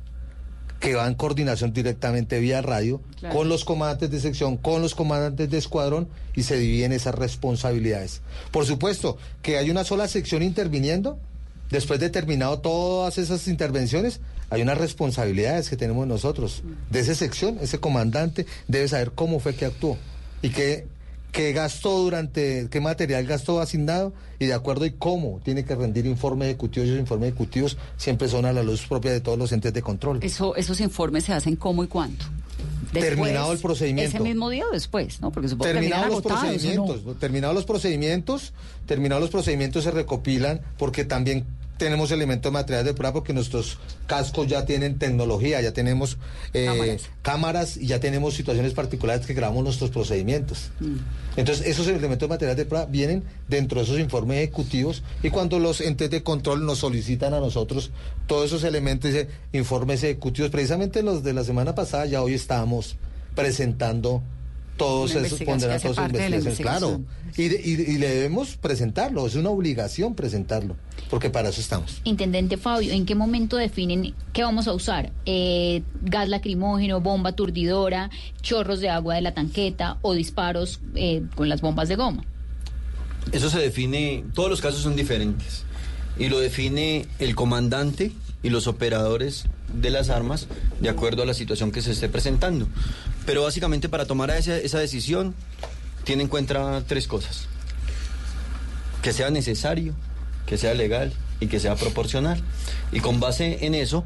que 0.79 0.95
van 0.95 1.09
en 1.09 1.13
coordinación 1.15 1.73
directamente 1.73 2.39
vía 2.39 2.61
radio 2.61 3.01
Claro. 3.19 3.35
con 3.35 3.49
los 3.49 3.65
comandantes 3.65 4.11
de 4.11 4.21
sección, 4.21 4.55
con 4.55 4.81
los 4.81 4.95
comandantes 4.95 5.49
de 5.49 5.57
escuadrón 5.57 6.07
y 6.35 6.43
se 6.43 6.57
dividen 6.57 6.93
esas 6.93 7.15
responsabilidades. 7.15 8.21
Por 8.51 8.65
supuesto 8.65 9.17
que 9.41 9.57
hay 9.57 9.69
una 9.69 9.83
sola 9.83 10.07
sección 10.07 10.41
interviniendo, 10.41 11.19
después 11.69 11.99
de 11.99 12.09
terminado 12.09 12.59
todas 12.59 13.17
esas 13.17 13.47
intervenciones, 13.49 14.21
hay 14.49 14.61
unas 14.61 14.77
responsabilidades 14.77 15.69
que 15.69 15.75
tenemos 15.75 16.07
nosotros. 16.07 16.63
De 16.89 17.01
esa 17.01 17.13
sección, 17.13 17.57
ese 17.61 17.79
comandante 17.79 18.45
debe 18.69 18.87
saber 18.87 19.11
cómo 19.11 19.39
fue 19.41 19.55
que 19.55 19.65
actuó 19.65 19.97
y 20.41 20.49
qué, 20.49 20.87
qué 21.31 21.53
gastó 21.53 21.99
durante, 21.99 22.67
qué 22.69 22.81
material 22.81 23.25
gastó 23.25 23.59
asignado 23.59 24.13
y 24.39 24.47
de 24.47 24.53
acuerdo 24.53 24.85
y 24.85 24.91
cómo 24.91 25.39
tiene 25.43 25.65
que 25.65 25.75
rendir 25.75 26.05
informes 26.05 26.49
ejecutivos. 26.49 26.87
Y 26.87 26.91
esos 26.91 26.99
informes 26.99 27.29
ejecutivos 27.29 27.77
siempre 27.97 28.27
son 28.27 28.45
a 28.45 28.53
la 28.53 28.63
luz 28.63 28.85
propia 28.87 29.11
de 29.11 29.21
todos 29.21 29.37
los 29.37 29.51
entes 29.51 29.73
de 29.73 29.81
control. 29.81 30.19
Eso, 30.21 30.55
esos 30.55 30.79
informes 30.81 31.25
se 31.25 31.33
hacen 31.33 31.55
cómo 31.55 31.83
y 31.83 31.87
cuánto. 31.87 32.25
Terminado 32.91 33.53
el 33.53 33.59
procedimiento. 33.59 34.17
Ese 34.17 34.23
mismo 34.23 34.49
día 34.49 34.65
o 34.65 34.71
después, 34.71 35.21
¿no? 35.21 35.31
Porque 35.31 35.47
supongo 35.47 35.71
que 35.71 35.73
Terminados 35.73 36.23
terminan 36.23 36.23
los 36.23 36.25
agotados, 36.25 36.43
¿o 36.43 36.75
no? 36.75 36.85
procedimientos, 36.85 37.19
terminados 37.19 37.55
los 37.55 37.65
procedimientos, 37.65 38.53
terminados 38.87 39.21
los 39.21 39.29
procedimientos 39.29 39.83
se 39.83 39.91
recopilan 39.91 40.61
porque 40.77 41.05
también 41.05 41.45
tenemos 41.79 42.11
elementos 42.11 42.51
materiales 42.51 42.85
de 42.85 42.93
prueba 42.93 43.13
porque 43.13 43.33
nuestros 43.33 43.79
cascos 44.05 44.45
ya 44.47 44.65
tienen 44.65 44.99
tecnología, 44.99 45.59
ya 45.61 45.73
tenemos 45.73 46.17
eh, 46.53 46.65
Cámaras. 46.65 47.01
cámaras 47.23 47.77
y 47.77 47.87
ya 47.87 47.99
tenemos 47.99 48.35
situaciones 48.35 48.73
particulares 48.73 49.25
que 49.25 49.33
grabamos 49.33 49.63
nuestros 49.63 49.89
procedimientos. 49.89 50.69
Mm. 50.79 50.97
Entonces, 51.37 51.65
esos 51.65 51.87
elementos 51.87 52.29
materiales 52.29 52.57
de 52.57 52.65
prueba 52.65 52.85
vienen 52.85 53.23
dentro 53.47 53.79
de 53.79 53.85
esos 53.85 53.97
informes 53.97 54.37
ejecutivos 54.37 55.01
y 55.23 55.31
cuando 55.31 55.57
los 55.57 55.81
entes 55.81 56.11
de 56.11 56.21
control 56.21 56.65
nos 56.65 56.79
solicitan 56.79 57.33
a 57.33 57.39
nosotros 57.39 57.91
todos 58.27 58.45
esos 58.47 58.63
elementos, 58.63 59.09
eh, 59.11 59.27
informes 59.53 60.03
ejecutivos, 60.03 60.51
precisamente 60.51 61.01
los 61.01 61.23
de 61.23 61.33
la 61.33 61.43
semana 61.43 61.73
pasada, 61.73 62.05
ya 62.05 62.21
hoy 62.21 62.33
estábamos 62.33 62.97
presentando 63.35 64.21
todos 64.79 65.11
Una 65.15 65.27
esos 65.27 65.39
parte 65.95 66.17
de 66.17 66.29
la 66.29 66.37
investigaciones, 66.37 66.57
claro. 66.57 67.01
Y, 67.37 67.47
de- 67.49 67.61
y- 67.63 67.93
y 67.95 67.97
le 67.99 68.09
debemos 68.09 68.57
presentarlo, 68.57 69.27
es 69.27 69.35
una 69.35 69.49
obligación 69.51 70.15
presentarlo, 70.15 70.75
porque 71.11 71.29
para 71.29 71.49
eso 71.49 71.61
estamos. 71.61 72.01
Intendente 72.03 72.57
Fabio, 72.57 72.91
¿en 72.93 73.05
qué 73.05 73.13
momento 73.13 73.55
definen 73.57 74.13
qué 74.33 74.43
vamos 74.43 74.67
a 74.67 74.73
usar? 74.73 75.11
Eh, 75.27 75.83
¿Gas 76.01 76.27
lacrimógeno, 76.29 76.99
bomba 77.01 77.29
aturdidora, 77.29 78.09
chorros 78.41 78.79
de 78.79 78.89
agua 78.89 79.13
de 79.15 79.21
la 79.21 79.33
tanqueta 79.33 79.97
o 80.01 80.13
disparos 80.13 80.79
eh, 80.95 81.21
con 81.35 81.47
las 81.49 81.61
bombas 81.61 81.87
de 81.89 81.95
goma? 81.95 82.23
Eso 83.31 83.49
se 83.49 83.59
define, 83.59 84.23
todos 84.33 84.49
los 84.49 84.59
casos 84.61 84.81
son 84.81 84.95
diferentes 84.95 85.63
y 86.17 86.29
lo 86.29 86.39
define 86.39 87.05
el 87.19 87.35
comandante 87.35 88.11
y 88.41 88.49
los 88.49 88.67
operadores 88.67 89.45
de 89.73 89.89
las 89.89 90.09
armas 90.09 90.47
de 90.79 90.89
acuerdo 90.89 91.23
a 91.23 91.25
la 91.25 91.33
situación 91.33 91.71
que 91.71 91.81
se 91.81 91.91
esté 91.91 92.09
presentando. 92.09 92.67
Pero 93.25 93.43
básicamente 93.43 93.89
para 93.89 94.05
tomar 94.05 94.31
esa, 94.31 94.57
esa 94.57 94.79
decisión 94.79 95.35
tiene 96.03 96.23
en 96.23 96.29
cuenta 96.29 96.83
tres 96.87 97.07
cosas. 97.07 97.47
Que 99.01 99.13
sea 99.13 99.29
necesario, 99.29 99.93
que 100.45 100.57
sea 100.57 100.73
legal 100.73 101.13
y 101.39 101.47
que 101.47 101.59
sea 101.59 101.75
proporcional. 101.75 102.41
Y 102.91 102.99
con 102.99 103.19
base 103.19 103.65
en 103.65 103.75
eso, 103.75 104.05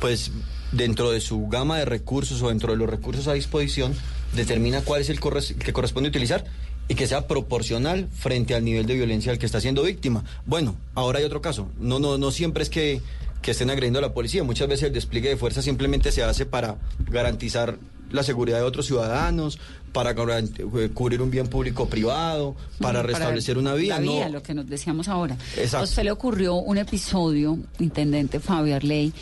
pues 0.00 0.30
dentro 0.72 1.10
de 1.10 1.20
su 1.20 1.48
gama 1.48 1.78
de 1.78 1.84
recursos 1.84 2.42
o 2.42 2.48
dentro 2.48 2.72
de 2.72 2.78
los 2.78 2.90
recursos 2.90 3.26
a 3.28 3.32
disposición, 3.32 3.94
determina 4.34 4.82
cuál 4.82 5.00
es 5.00 5.08
el 5.08 5.20
que 5.20 5.72
corresponde 5.72 6.08
utilizar 6.08 6.44
y 6.88 6.94
que 6.94 7.06
sea 7.06 7.26
proporcional 7.26 8.08
frente 8.14 8.54
al 8.54 8.64
nivel 8.64 8.86
de 8.86 8.94
violencia 8.94 9.30
al 9.30 9.38
que 9.38 9.46
está 9.46 9.60
siendo 9.60 9.82
víctima. 9.82 10.24
Bueno, 10.46 10.74
ahora 10.94 11.18
hay 11.18 11.24
otro 11.24 11.42
caso. 11.42 11.68
No, 11.78 11.98
no, 11.98 12.18
no 12.18 12.30
siempre 12.30 12.62
es 12.62 12.70
que, 12.70 13.02
que 13.42 13.52
estén 13.52 13.70
agrediendo 13.70 13.98
a 13.98 14.02
la 14.02 14.12
policía. 14.12 14.42
Muchas 14.44 14.68
veces 14.68 14.84
el 14.88 14.92
despliegue 14.92 15.28
de 15.30 15.36
fuerza 15.36 15.62
simplemente 15.62 16.12
se 16.12 16.22
hace 16.22 16.46
para 16.46 16.76
garantizar 17.10 17.78
la 18.10 18.22
seguridad 18.22 18.56
de 18.58 18.62
otros 18.64 18.86
ciudadanos, 18.86 19.58
para 19.92 20.12
eh, 20.12 20.90
cubrir 20.94 21.20
un 21.20 21.30
bien 21.30 21.46
público 21.48 21.88
privado, 21.88 22.56
para 22.80 23.02
restablecer 23.02 23.58
una 23.58 23.74
vía. 23.74 23.98
La 23.98 24.04
no- 24.06 24.12
vía, 24.12 24.28
lo 24.30 24.42
que 24.42 24.54
nos 24.54 24.66
decíamos 24.66 25.08
ahora. 25.08 25.36
Exacto. 25.56 25.78
A 25.78 25.82
usted 25.82 26.04
le 26.04 26.10
ocurrió 26.10 26.54
un 26.54 26.78
episodio, 26.78 27.58
intendente 27.78 28.40
Fabio 28.40 28.76
Arley, 28.76 29.12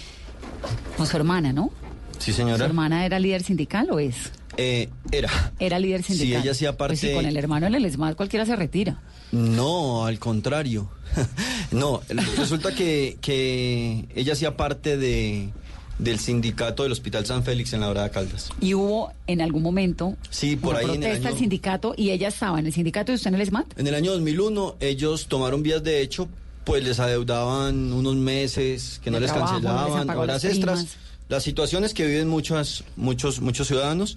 con 0.97 1.07
su 1.07 1.17
hermana, 1.17 1.53
¿no? 1.53 1.71
Sí, 2.19 2.31
¿Su 2.31 2.39
señora. 2.39 2.64
hermana 2.64 3.05
era 3.05 3.19
líder 3.19 3.43
sindical 3.43 3.89
o 3.91 3.99
es? 3.99 4.31
Eh, 4.57 4.89
era. 5.12 5.29
Era 5.59 5.79
líder 5.79 6.03
Sí, 6.03 6.14
sindical. 6.17 6.43
ella 6.43 6.53
hacía 6.53 6.77
Pues 6.77 6.99
sí, 7.01 7.07
parte- 7.09 7.17
con 7.17 7.27
el 7.27 7.37
hermano 7.37 7.67
en 7.67 7.75
el 7.75 7.85
ESMAD 7.85 8.14
cualquiera 8.14 8.47
se 8.47 8.57
retira. 8.57 9.01
No, 9.33 10.07
al 10.07 10.18
contrario. 10.18 10.89
no, 11.70 12.03
resulta 12.37 12.74
que, 12.74 13.16
que 13.20 14.07
ella 14.14 14.33
hacía 14.35 14.57
parte 14.57 14.97
de, 14.97 15.51
del 15.99 16.18
sindicato 16.18 16.83
del 16.83 16.93
Hospital 16.93 17.27
San 17.27 17.43
Félix 17.45 17.72
en 17.72 17.81
la 17.81 17.87
Dorada 17.87 18.11
Caldas. 18.11 18.51
Y 18.61 18.74
hubo 18.74 19.12
en 19.27 19.41
algún 19.41 19.62
momento 19.62 20.16
Sí, 20.31 20.57
por 20.57 20.70
una 20.74 20.79
ahí 20.81 20.85
en 20.87 20.91
el 20.95 21.01
protesta 21.01 21.29
año- 21.29 21.35
al 21.35 21.41
sindicato 21.41 21.95
y 21.97 22.11
ella 22.11 22.29
estaba 22.29 22.59
en 22.59 22.66
el 22.66 22.72
sindicato 22.72 23.12
y 23.12 23.14
usted 23.16 23.29
en 23.29 23.35
el 23.37 23.41
ESMAD. 23.43 23.64
En 23.77 23.87
el 23.87 23.95
año 23.95 24.12
2001 24.12 24.77
ellos 24.81 25.27
tomaron 25.27 25.62
vías 25.62 25.83
de 25.83 26.03
hecho, 26.03 26.29
pues 26.64 26.85
les 26.85 26.99
adeudaban 27.01 27.93
unos 27.93 28.16
meses 28.16 29.01
que 29.03 29.11
no 29.11 29.16
De 29.16 29.22
les 29.22 29.31
trabajo, 29.33 29.55
cancelaban, 29.55 30.11
horas 30.11 30.27
las 30.43 30.45
extras. 30.45 30.79
primas. 30.81 30.97
Las 31.29 31.43
situaciones 31.43 31.93
que 31.95 32.07
viven 32.07 32.29
muchas, 32.29 32.85
muchos, 32.97 33.41
muchos 33.41 33.66
ciudadanos 33.66 34.16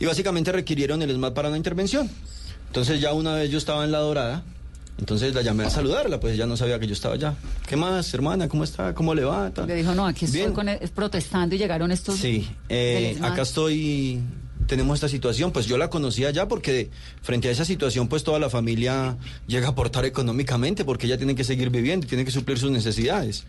y 0.00 0.06
básicamente 0.06 0.50
requirieron 0.50 1.02
el 1.02 1.10
ESMAD 1.10 1.32
para 1.32 1.48
una 1.48 1.56
intervención. 1.56 2.10
Entonces 2.68 3.00
ya 3.00 3.12
una 3.12 3.34
vez 3.34 3.50
yo 3.50 3.58
estaba 3.58 3.84
en 3.84 3.92
La 3.92 3.98
Dorada, 3.98 4.42
entonces 4.98 5.34
la 5.34 5.42
llamé 5.42 5.64
a 5.64 5.70
saludarla, 5.70 6.20
pues 6.20 6.34
ella 6.34 6.46
no 6.46 6.56
sabía 6.56 6.78
que 6.78 6.86
yo 6.86 6.92
estaba 6.92 7.14
allá. 7.14 7.34
¿Qué 7.66 7.76
más, 7.76 8.12
hermana? 8.14 8.48
¿Cómo 8.48 8.64
está? 8.64 8.94
¿Cómo 8.94 9.14
le 9.14 9.24
va? 9.24 9.50
Tal. 9.50 9.66
Le 9.66 9.74
dijo, 9.76 9.94
no, 9.94 10.06
aquí 10.06 10.24
estoy 10.26 10.52
con 10.52 10.68
el- 10.68 10.78
protestando 10.90 11.54
y 11.54 11.58
llegaron 11.58 11.90
estos... 11.92 12.16
Sí, 12.18 12.48
eh, 12.68 13.16
acá 13.22 13.42
estoy 13.42 14.20
tenemos 14.66 14.96
esta 14.96 15.08
situación, 15.08 15.50
pues 15.50 15.64
yo 15.64 15.78
la 15.78 15.88
conocía 15.88 16.30
ya 16.30 16.46
porque 16.46 16.90
frente 17.22 17.48
a 17.48 17.50
esa 17.52 17.64
situación 17.64 18.06
pues 18.06 18.22
toda 18.22 18.38
la 18.38 18.50
familia 18.50 19.16
llega 19.46 19.68
a 19.68 19.70
aportar 19.70 20.04
económicamente 20.04 20.84
porque 20.84 21.06
ella 21.06 21.16
tiene 21.16 21.34
que 21.34 21.42
seguir 21.42 21.70
viviendo 21.70 22.04
y 22.04 22.08
tiene 22.10 22.22
que 22.26 22.30
suplir 22.30 22.58
sus 22.58 22.70
necesidades. 22.70 23.44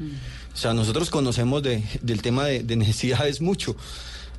O 0.53 0.57
sea, 0.57 0.73
nosotros 0.73 1.09
conocemos 1.09 1.61
de- 1.61 1.83
del 2.01 2.21
tema 2.21 2.45
de, 2.45 2.63
de 2.63 2.75
necesidades 2.77 3.41
mucho. 3.41 3.75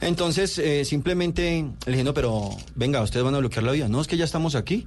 Entonces, 0.01 0.59
eh, 0.59 0.85
simplemente 0.85 1.67
le 1.87 1.93
dije, 1.93 2.05
no, 2.05 2.15
pero 2.15 2.51
venga, 2.75 3.03
ustedes 3.03 3.25
van 3.25 3.35
a 3.35 3.39
bloquear 3.39 3.65
la 3.65 3.73
vía. 3.73 3.89
No, 3.89 4.01
es 4.01 4.07
que 4.07 4.17
ya 4.17 4.25
estamos 4.25 4.55
aquí. 4.55 4.87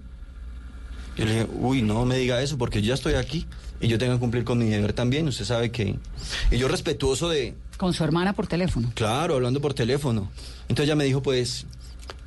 Yo 1.15 1.25
le 1.25 1.31
dije, 1.31 1.47
uy, 1.59 1.81
no 1.83 2.05
me 2.05 2.17
diga 2.17 2.41
eso 2.41 2.57
porque 2.57 2.81
yo 2.81 2.89
ya 2.89 2.93
estoy 2.95 3.13
aquí 3.13 3.45
y 3.79 3.87
yo 3.87 3.99
tengo 3.99 4.13
que 4.13 4.19
cumplir 4.19 4.43
con 4.43 4.57
mi 4.57 4.65
deber 4.69 4.93
también. 4.93 5.27
Usted 5.27 5.45
sabe 5.45 5.71
que... 5.71 5.99
Y 6.49 6.57
yo 6.57 6.67
respetuoso 6.67 7.29
de, 7.29 7.55
Con 7.77 7.93
su 7.93 8.03
hermana 8.03 8.33
por 8.33 8.47
teléfono. 8.47 8.91
Claro, 8.95 9.35
hablando 9.35 9.61
por 9.61 9.75
teléfono. 9.75 10.31
Entonces 10.63 10.85
ella 10.85 10.95
me 10.95 11.03
dijo, 11.03 11.21
pues, 11.21 11.67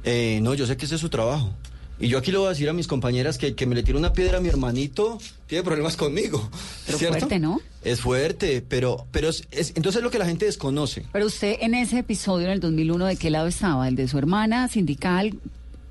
eh, 0.04 0.38
no, 0.42 0.54
yo 0.54 0.66
sé 0.66 0.76
que 0.76 0.84
ese 0.84 0.94
es 0.94 1.00
su 1.00 1.08
trabajo. 1.08 1.52
Y 1.98 2.08
yo 2.08 2.18
aquí 2.18 2.30
le 2.30 2.36
voy 2.38 2.46
a 2.48 2.50
decir 2.50 2.68
a 2.68 2.74
mis 2.74 2.86
compañeras 2.86 3.38
que, 3.38 3.54
que 3.54 3.64
me 3.66 3.74
le 3.74 3.82
tire 3.82 3.96
una 3.96 4.12
piedra 4.12 4.36
a 4.36 4.40
mi 4.40 4.48
hermanito 4.48 5.18
tiene 5.46 5.64
problemas 5.64 5.96
conmigo. 5.96 6.50
Pero 6.84 6.98
¿cierto? 6.98 7.18
fuerte, 7.18 7.38
¿no? 7.38 7.60
Es 7.82 8.00
fuerte, 8.02 8.62
pero, 8.68 9.06
pero 9.12 9.30
es, 9.30 9.46
es- 9.50 9.72
entonces 9.76 10.00
es 10.00 10.02
lo 10.04 10.10
que 10.10 10.18
la 10.18 10.26
gente 10.26 10.44
desconoce. 10.44 11.06
Pero 11.12 11.24
usted 11.26 11.56
en 11.60 11.74
ese 11.74 11.98
episodio 12.00 12.46
en 12.46 12.52
el 12.52 12.60
2001, 12.60 13.06
¿de 13.06 13.16
qué 13.16 13.30
lado 13.30 13.46
estaba? 13.46 13.88
¿El 13.88 13.96
de 13.96 14.08
su 14.08 14.18
hermana 14.18 14.68
sindical 14.68 15.38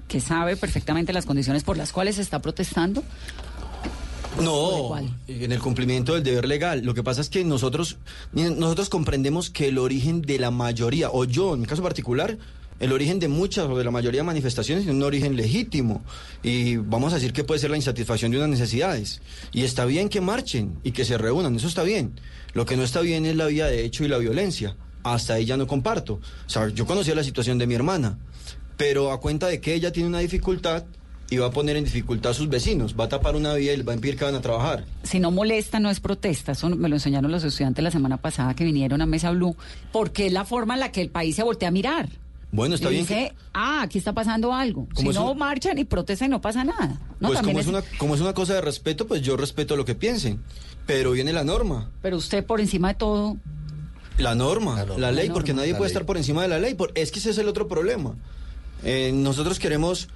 que 0.07 0.19
sabe 0.19 0.55
perfectamente 0.57 1.11
las 1.11 1.25
condiciones 1.25 1.63
por 1.63 1.75
las 1.77 1.91
cuales 1.91 2.19
está 2.19 2.39
protestando? 2.39 3.03
No, 4.41 4.97
en 5.29 5.51
el 5.53 5.59
cumplimiento 5.59 6.13
del 6.13 6.23
deber 6.23 6.45
legal. 6.45 6.81
Lo 6.83 6.93
que 6.93 7.03
pasa 7.03 7.21
es 7.21 7.29
que 7.29 7.45
nosotros, 7.45 7.97
nosotros 8.33 8.89
comprendemos 8.89 9.49
que 9.49 9.69
el 9.69 9.77
origen 9.77 10.21
de 10.21 10.37
la 10.39 10.51
mayoría, 10.51 11.09
o 11.09 11.23
yo 11.23 11.53
en 11.53 11.61
mi 11.61 11.65
caso 11.67 11.81
particular, 11.81 12.37
el 12.79 12.91
origen 12.91 13.19
de 13.19 13.27
muchas 13.27 13.65
o 13.67 13.77
de 13.77 13.83
la 13.83 13.91
mayoría 13.91 14.21
de 14.21 14.25
manifestaciones 14.25 14.85
es 14.85 14.91
un 14.91 15.01
origen 15.03 15.35
legítimo. 15.35 16.03
Y 16.43 16.77
vamos 16.77 17.13
a 17.13 17.15
decir 17.15 17.33
que 17.33 17.43
puede 17.43 17.59
ser 17.59 17.69
la 17.69 17.77
insatisfacción 17.77 18.31
de 18.31 18.37
unas 18.37 18.49
necesidades. 18.49 19.21
Y 19.51 19.63
está 19.63 19.85
bien 19.85 20.09
que 20.09 20.21
marchen 20.21 20.77
y 20.83 20.91
que 20.91 21.05
se 21.05 21.17
reúnan, 21.17 21.55
eso 21.55 21.67
está 21.67 21.83
bien. 21.83 22.19
Lo 22.53 22.65
que 22.65 22.77
no 22.77 22.83
está 22.83 23.01
bien 23.01 23.25
es 23.25 23.35
la 23.35 23.45
vía 23.45 23.67
de 23.67 23.85
hecho 23.85 24.03
y 24.03 24.07
la 24.07 24.17
violencia. 24.17 24.75
Hasta 25.03 25.35
ahí 25.35 25.45
ya 25.45 25.57
no 25.57 25.67
comparto. 25.67 26.15
O 26.45 26.49
sea, 26.49 26.69
yo 26.69 26.85
conocía 26.85 27.15
la 27.15 27.23
situación 27.23 27.57
de 27.57 27.67
mi 27.67 27.75
hermana, 27.75 28.17
pero 28.75 29.11
a 29.11 29.19
cuenta 29.19 29.47
de 29.47 29.61
que 29.61 29.73
ella 29.73 29.91
tiene 29.91 30.09
una 30.09 30.19
dificultad 30.19 30.83
y 31.29 31.37
va 31.37 31.47
a 31.47 31.51
poner 31.51 31.75
en 31.75 31.83
dificultad 31.83 32.31
a 32.31 32.33
sus 32.33 32.49
vecinos, 32.49 32.95
va 32.99 33.05
a 33.05 33.09
tapar 33.09 33.35
una 33.35 33.53
vía 33.53 33.73
y 33.73 33.81
va 33.81 33.93
a 33.93 33.95
impedir 33.95 34.17
que 34.17 34.25
van 34.25 34.35
a 34.35 34.41
trabajar. 34.41 34.85
Si 35.03 35.19
no 35.19 35.31
molesta, 35.31 35.79
no 35.79 35.89
es 35.89 35.99
protesta. 35.99 36.51
Eso 36.51 36.69
me 36.69 36.89
lo 36.89 36.95
enseñaron 36.95 37.31
los 37.31 37.43
estudiantes 37.43 37.83
la 37.83 37.91
semana 37.91 38.17
pasada 38.17 38.53
que 38.53 38.63
vinieron 38.63 39.01
a 39.01 39.05
Mesa 39.05 39.31
Blue, 39.31 39.55
porque 39.91 40.27
es 40.27 40.33
la 40.33 40.45
forma 40.45 40.75
en 40.75 40.81
la 40.81 40.91
que 40.91 41.01
el 41.01 41.09
país 41.09 41.35
se 41.35 41.43
voltea 41.43 41.69
a 41.69 41.71
mirar. 41.71 42.09
Bueno, 42.51 42.75
está 42.75 42.87
y 42.87 42.91
bien. 42.93 43.03
dice, 43.03 43.15
que- 43.15 43.35
ah, 43.53 43.81
aquí 43.83 43.97
está 43.97 44.13
pasando 44.13 44.53
algo. 44.53 44.87
Si 44.95 45.03
no 45.09 45.31
un- 45.31 45.37
marchan 45.37 45.77
y 45.77 45.83
protestan 45.85 46.27
y 46.29 46.31
no 46.31 46.41
pasa 46.41 46.63
nada. 46.63 46.99
No, 47.19 47.27
pues 47.29 47.39
como 47.41 47.59
es, 47.59 47.65
es- 47.65 47.67
una, 47.69 47.81
como 47.97 48.15
es 48.15 48.21
una 48.21 48.33
cosa 48.33 48.53
de 48.53 48.61
respeto, 48.61 49.07
pues 49.07 49.21
yo 49.21 49.35
respeto 49.37 49.75
lo 49.75 49.83
que 49.85 49.95
piensen. 49.95 50.41
Pero 50.85 51.11
viene 51.11 51.33
la 51.33 51.43
norma. 51.43 51.91
Pero 52.01 52.17
usted 52.17 52.45
por 52.45 52.61
encima 52.61 52.89
de 52.89 52.95
todo, 52.95 53.37
La 54.17 54.33
norma, 54.35 54.85
la, 54.97 55.11
ley, 55.11 55.27
La 55.27 55.33
porque 55.33 55.51
norma. 55.51 55.63
nadie 55.63 55.73
puede 55.73 55.89
ley. 55.89 55.93
estar 55.93 56.05
por 56.05 56.15
encima 56.17 56.41
de 56.43 56.47
la 56.47 56.59
ley. 56.59 56.73
por- 56.75 56.91
es 56.95 57.11
que 57.11 57.19
ese 57.19 57.31
es 57.31 57.37
el 57.37 57.47
otro 57.49 57.67
problema. 57.67 58.15
Eh, 58.83 59.11
nosotros 59.13 59.59
queremos 59.59 60.07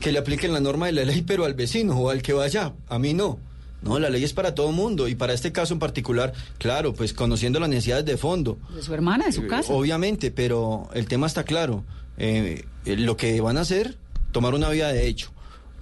que 0.00 0.12
le 0.12 0.18
apliquen 0.20 0.52
la 0.52 0.60
norma 0.60 0.86
de 0.86 0.92
la 0.92 1.04
ley, 1.04 1.22
pero 1.22 1.44
al 1.44 1.54
vecino 1.54 1.98
o 1.98 2.10
al 2.10 2.22
que 2.22 2.32
vaya. 2.34 2.74
A 2.88 2.98
mí 3.00 3.14
no. 3.14 3.40
No, 3.82 3.98
la 3.98 4.10
ley 4.10 4.24
es 4.24 4.32
para 4.32 4.54
todo 4.54 4.72
mundo 4.72 5.06
y 5.08 5.14
para 5.14 5.32
este 5.32 5.52
caso 5.52 5.72
en 5.72 5.78
particular, 5.78 6.32
claro, 6.58 6.94
pues 6.94 7.12
conociendo 7.12 7.60
las 7.60 7.68
necesidades 7.68 8.04
de 8.04 8.16
fondo. 8.16 8.58
de 8.74 8.82
su 8.82 8.92
hermana, 8.92 9.26
de 9.26 9.32
su 9.32 9.42
Eh, 9.42 9.46
casa. 9.46 9.72
Obviamente, 9.72 10.30
pero 10.30 10.88
el 10.94 11.06
tema 11.06 11.26
está 11.28 11.44
claro. 11.44 11.84
Eh, 12.16 12.64
eh, 12.84 12.96
lo 12.96 13.16
que 13.16 13.40
van 13.40 13.56
a 13.56 13.60
hacer, 13.60 13.96
tomar 14.32 14.54
una 14.54 14.68
vía 14.70 14.88
de 14.88 15.06
hecho 15.06 15.30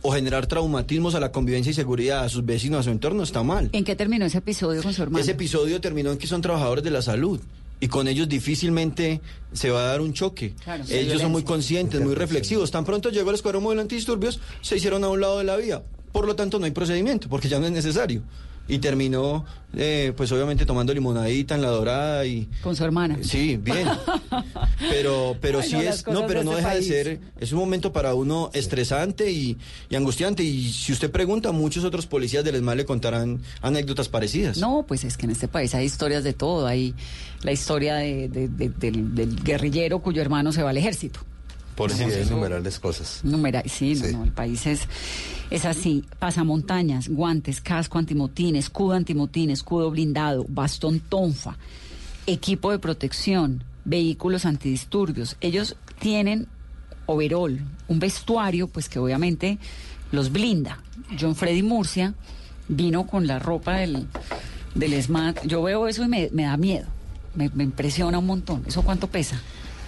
o 0.03 0.13
generar 0.13 0.47
traumatismos 0.47 1.15
a 1.15 1.21
la 1.21 1.33
convivencia 1.33 1.71
y 1.71 1.75
seguridad 1.75 2.23
a 2.23 2.29
sus 2.29 2.45
vecinos, 2.45 2.81
a 2.81 2.83
su 2.85 2.91
entorno, 2.91 3.23
está 3.23 3.43
mal. 3.43 3.71
¿En 3.73 3.83
qué 3.83 3.97
terminó 3.97 4.27
ese 4.27 4.39
episodio 4.39 4.83
con 4.83 4.93
su 4.93 5.03
hermana? 5.03 5.23
Ese 5.23 5.33
episodio 5.33 5.81
terminó 5.81 6.13
en 6.13 6.19
que 6.19 6.27
son 6.27 6.43
trabajadores 6.43 6.85
de 6.85 6.91
la 6.91 7.01
salud 7.03 7.41
y 7.81 7.89
con 7.89 8.07
ellos 8.07 8.29
difícilmente 8.29 9.21
se 9.53 9.71
va 9.71 9.81
a 9.81 9.87
dar 9.87 10.01
un 10.03 10.13
choque. 10.13 10.55
Claro, 10.63 10.85
ellos 10.91 11.21
son 11.23 11.33
muy 11.33 11.43
conscientes, 11.43 12.01
muy 12.03 12.15
reflexivos. 12.15 12.71
Tan 12.71 12.85
pronto 12.85 13.09
llegó 13.11 13.31
el 13.31 13.37
escuadrón 13.37 13.63
móvil 13.65 13.81
antidisturbios, 13.81 14.39
se 14.61 14.77
hicieron 14.77 15.03
a 15.03 15.09
un 15.09 15.21
lado 15.21 15.39
de 15.39 15.45
la 15.45 15.57
vía. 15.57 15.83
Por 16.17 16.27
lo 16.27 16.35
tanto, 16.35 16.59
no 16.59 16.65
hay 16.65 16.71
procedimiento, 16.71 17.29
porque 17.29 17.49
ya 17.49 17.59
no 17.59 17.67
es 17.67 17.73
necesario. 17.73 18.23
Y 18.69 18.79
terminó, 18.79 19.45
eh, 19.77 20.13
pues 20.17 20.33
obviamente 20.33 20.67
tomando 20.67 20.93
limonadita 20.93 21.55
en 21.55 21.63
la 21.63 21.69
dorada 21.69 22.25
y... 22.27 22.49
Con 22.63 22.75
su 22.75 22.83
hermana. 22.85 23.17
Sí, 23.23 23.57
bien. 23.59 23.87
Pero, 24.91 25.37
pero 25.41 25.61
Ay, 25.61 25.69
sí 25.69 25.75
no, 25.77 25.81
es, 25.83 26.07
no, 26.07 26.27
pero 26.27 26.41
de 26.41 26.45
no 26.45 26.51
este 26.53 26.63
deja 26.63 26.73
país. 26.75 26.89
de 26.89 27.03
ser, 27.05 27.21
es 27.41 27.53
un 27.53 27.59
momento 27.59 27.93
para 27.93 28.13
uno 28.15 28.51
estresante 28.53 29.31
y, 29.31 29.57
y 29.89 29.97
angustiante. 29.97 30.43
Y 30.43 30.71
si 30.73 30.93
usted 30.93 31.11
pregunta, 31.11 31.53
muchos 31.53 31.85
otros 31.85 32.07
policías 32.07 32.45
del 32.45 32.57
ESMAD 32.57 32.77
le 32.77 32.85
contarán 32.85 33.41
anécdotas 33.63 34.09
parecidas. 34.09 34.59
No, 34.59 34.85
pues 34.87 35.05
es 35.05 35.17
que 35.17 35.27
en 35.27 35.33
este 35.33 35.49
país 35.49 35.75
hay 35.75 35.87
historias 35.87 36.25
de 36.25 36.33
todo. 36.35 36.67
Hay 36.67 36.95
la 37.43 37.53
historia 37.53 37.95
de- 37.97 38.29
de- 38.29 38.49
de- 38.49 38.69
del, 38.71 39.15
del 39.15 39.43
guerrillero 39.43 40.01
cuyo 40.01 40.21
hermano 40.23 40.53
se 40.53 40.63
va 40.63 40.71
al 40.71 40.77
ejército. 40.77 41.21
Por 41.75 41.91
si 41.93 42.03
eso- 42.05 42.21
innumerables 42.21 42.79
cosas. 42.81 43.21
Numera- 43.23 43.63
sí, 43.67 43.95
no, 43.95 44.19
no, 44.19 44.25
el 44.25 44.33
país 44.33 44.67
es, 44.67 44.81
es 45.51 45.65
así. 45.65 46.05
Pasamontañas, 46.19 47.09
guantes, 47.09 47.61
casco 47.61 47.99
antimotín, 47.99 48.57
escudo 48.57 48.95
antimotín, 48.95 49.51
escudo 49.51 49.91
blindado, 49.91 50.45
bastón 50.49 51.01
tonfa, 51.01 51.57
equipo 52.27 52.71
de 52.71 52.79
protección, 52.79 53.65
vehículos 53.85 54.45
antidisturbios. 54.45 55.37
Ellos 55.41 55.77
tienen 55.99 56.49
overol, 57.07 57.61
un 57.89 57.99
vestuario, 57.99 58.69
pues 58.69 58.89
que 58.89 58.99
obviamente 58.99 59.59
los 60.13 60.33
blinda. 60.33 60.83
John 61.19 61.37
Freddy 61.37 61.63
Murcia 61.63 62.15
vino 62.69 63.07
con 63.07 63.27
la 63.27 63.39
ropa 63.39 63.77
del, 63.77 64.07
del 64.75 65.03
SMAT. 65.03 65.47
Yo 65.47 65.63
veo 65.63 65.87
eso 65.87 66.05
y 66.05 66.09
me, 66.09 66.29
me 66.33 66.45
da 66.45 66.57
miedo. 66.57 66.87
Me, 67.35 67.51
me 67.51 67.65
impresiona 67.65 68.19
un 68.19 68.27
montón. 68.27 68.65
¿Eso 68.67 68.83
cuánto 68.83 69.09
pesa? 69.09 69.41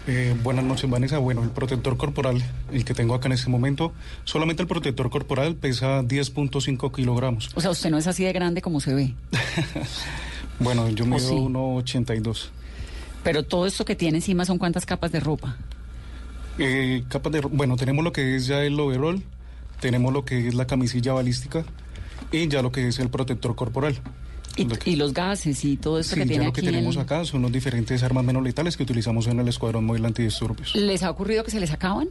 Eh, 0.08 0.34
buenas 0.42 0.64
noches, 0.64 0.88
Vanessa. 0.88 1.18
Bueno, 1.18 1.44
el 1.44 1.50
protector 1.50 1.98
corporal, 1.98 2.42
el 2.72 2.84
que 2.86 2.94
tengo 2.94 3.14
acá 3.14 3.26
en 3.26 3.32
este 3.32 3.50
momento, 3.50 3.92
solamente 4.24 4.62
el 4.62 4.66
protector 4.66 5.10
corporal 5.10 5.54
pesa 5.54 6.00
10.5 6.00 6.90
kilogramos. 6.94 7.50
O 7.54 7.60
sea, 7.60 7.70
usted 7.70 7.90
no 7.90 7.98
es 7.98 8.06
así 8.06 8.24
de 8.24 8.32
grande 8.32 8.62
como 8.62 8.80
se 8.80 8.94
ve. 8.94 9.14
Bueno, 10.60 10.88
yo 10.88 11.04
¿O 11.04 11.06
mido 11.06 11.20
sí? 11.20 11.34
1,82. 11.34 12.48
Pero 13.22 13.44
todo 13.44 13.64
esto 13.64 13.84
que 13.84 13.94
tiene 13.94 14.18
encima 14.18 14.44
son 14.44 14.58
cuántas 14.58 14.86
capas 14.86 15.12
de 15.12 15.20
ropa. 15.20 15.56
Eh, 16.58 17.04
capas 17.08 17.32
de 17.32 17.40
bueno, 17.40 17.76
tenemos 17.76 18.04
lo 18.04 18.10
que 18.12 18.34
es 18.34 18.48
ya 18.48 18.64
el 18.64 18.80
overall, 18.80 19.22
tenemos 19.80 20.12
lo 20.12 20.24
que 20.24 20.48
es 20.48 20.54
la 20.54 20.66
camisilla 20.66 21.12
balística 21.12 21.64
y 22.32 22.48
ya 22.48 22.60
lo 22.62 22.72
que 22.72 22.88
es 22.88 22.98
el 22.98 23.08
protector 23.08 23.54
corporal. 23.54 24.00
Y, 24.58 24.90
y 24.90 24.96
los 24.96 25.14
gases 25.14 25.64
y 25.64 25.76
todo 25.76 25.98
esto 25.98 26.14
Sí, 26.14 26.20
que 26.22 26.26
ya 26.26 26.28
tiene 26.30 26.44
lo 26.46 26.52
que 26.52 26.60
aquí. 26.60 26.66
tenemos 26.70 26.96
acá 26.96 27.24
son 27.24 27.42
los 27.42 27.52
diferentes 27.52 28.02
armas 28.02 28.24
menos 28.24 28.42
letales 28.42 28.76
que 28.76 28.82
utilizamos 28.82 29.26
en 29.28 29.38
el 29.40 29.48
Escuadrón 29.48 29.84
Móvil 29.84 30.04
Antidisturbios. 30.04 30.74
¿Les 30.74 31.02
ha 31.02 31.10
ocurrido 31.10 31.44
que 31.44 31.50
se 31.50 31.60
les 31.60 31.70
acaban? 31.70 32.08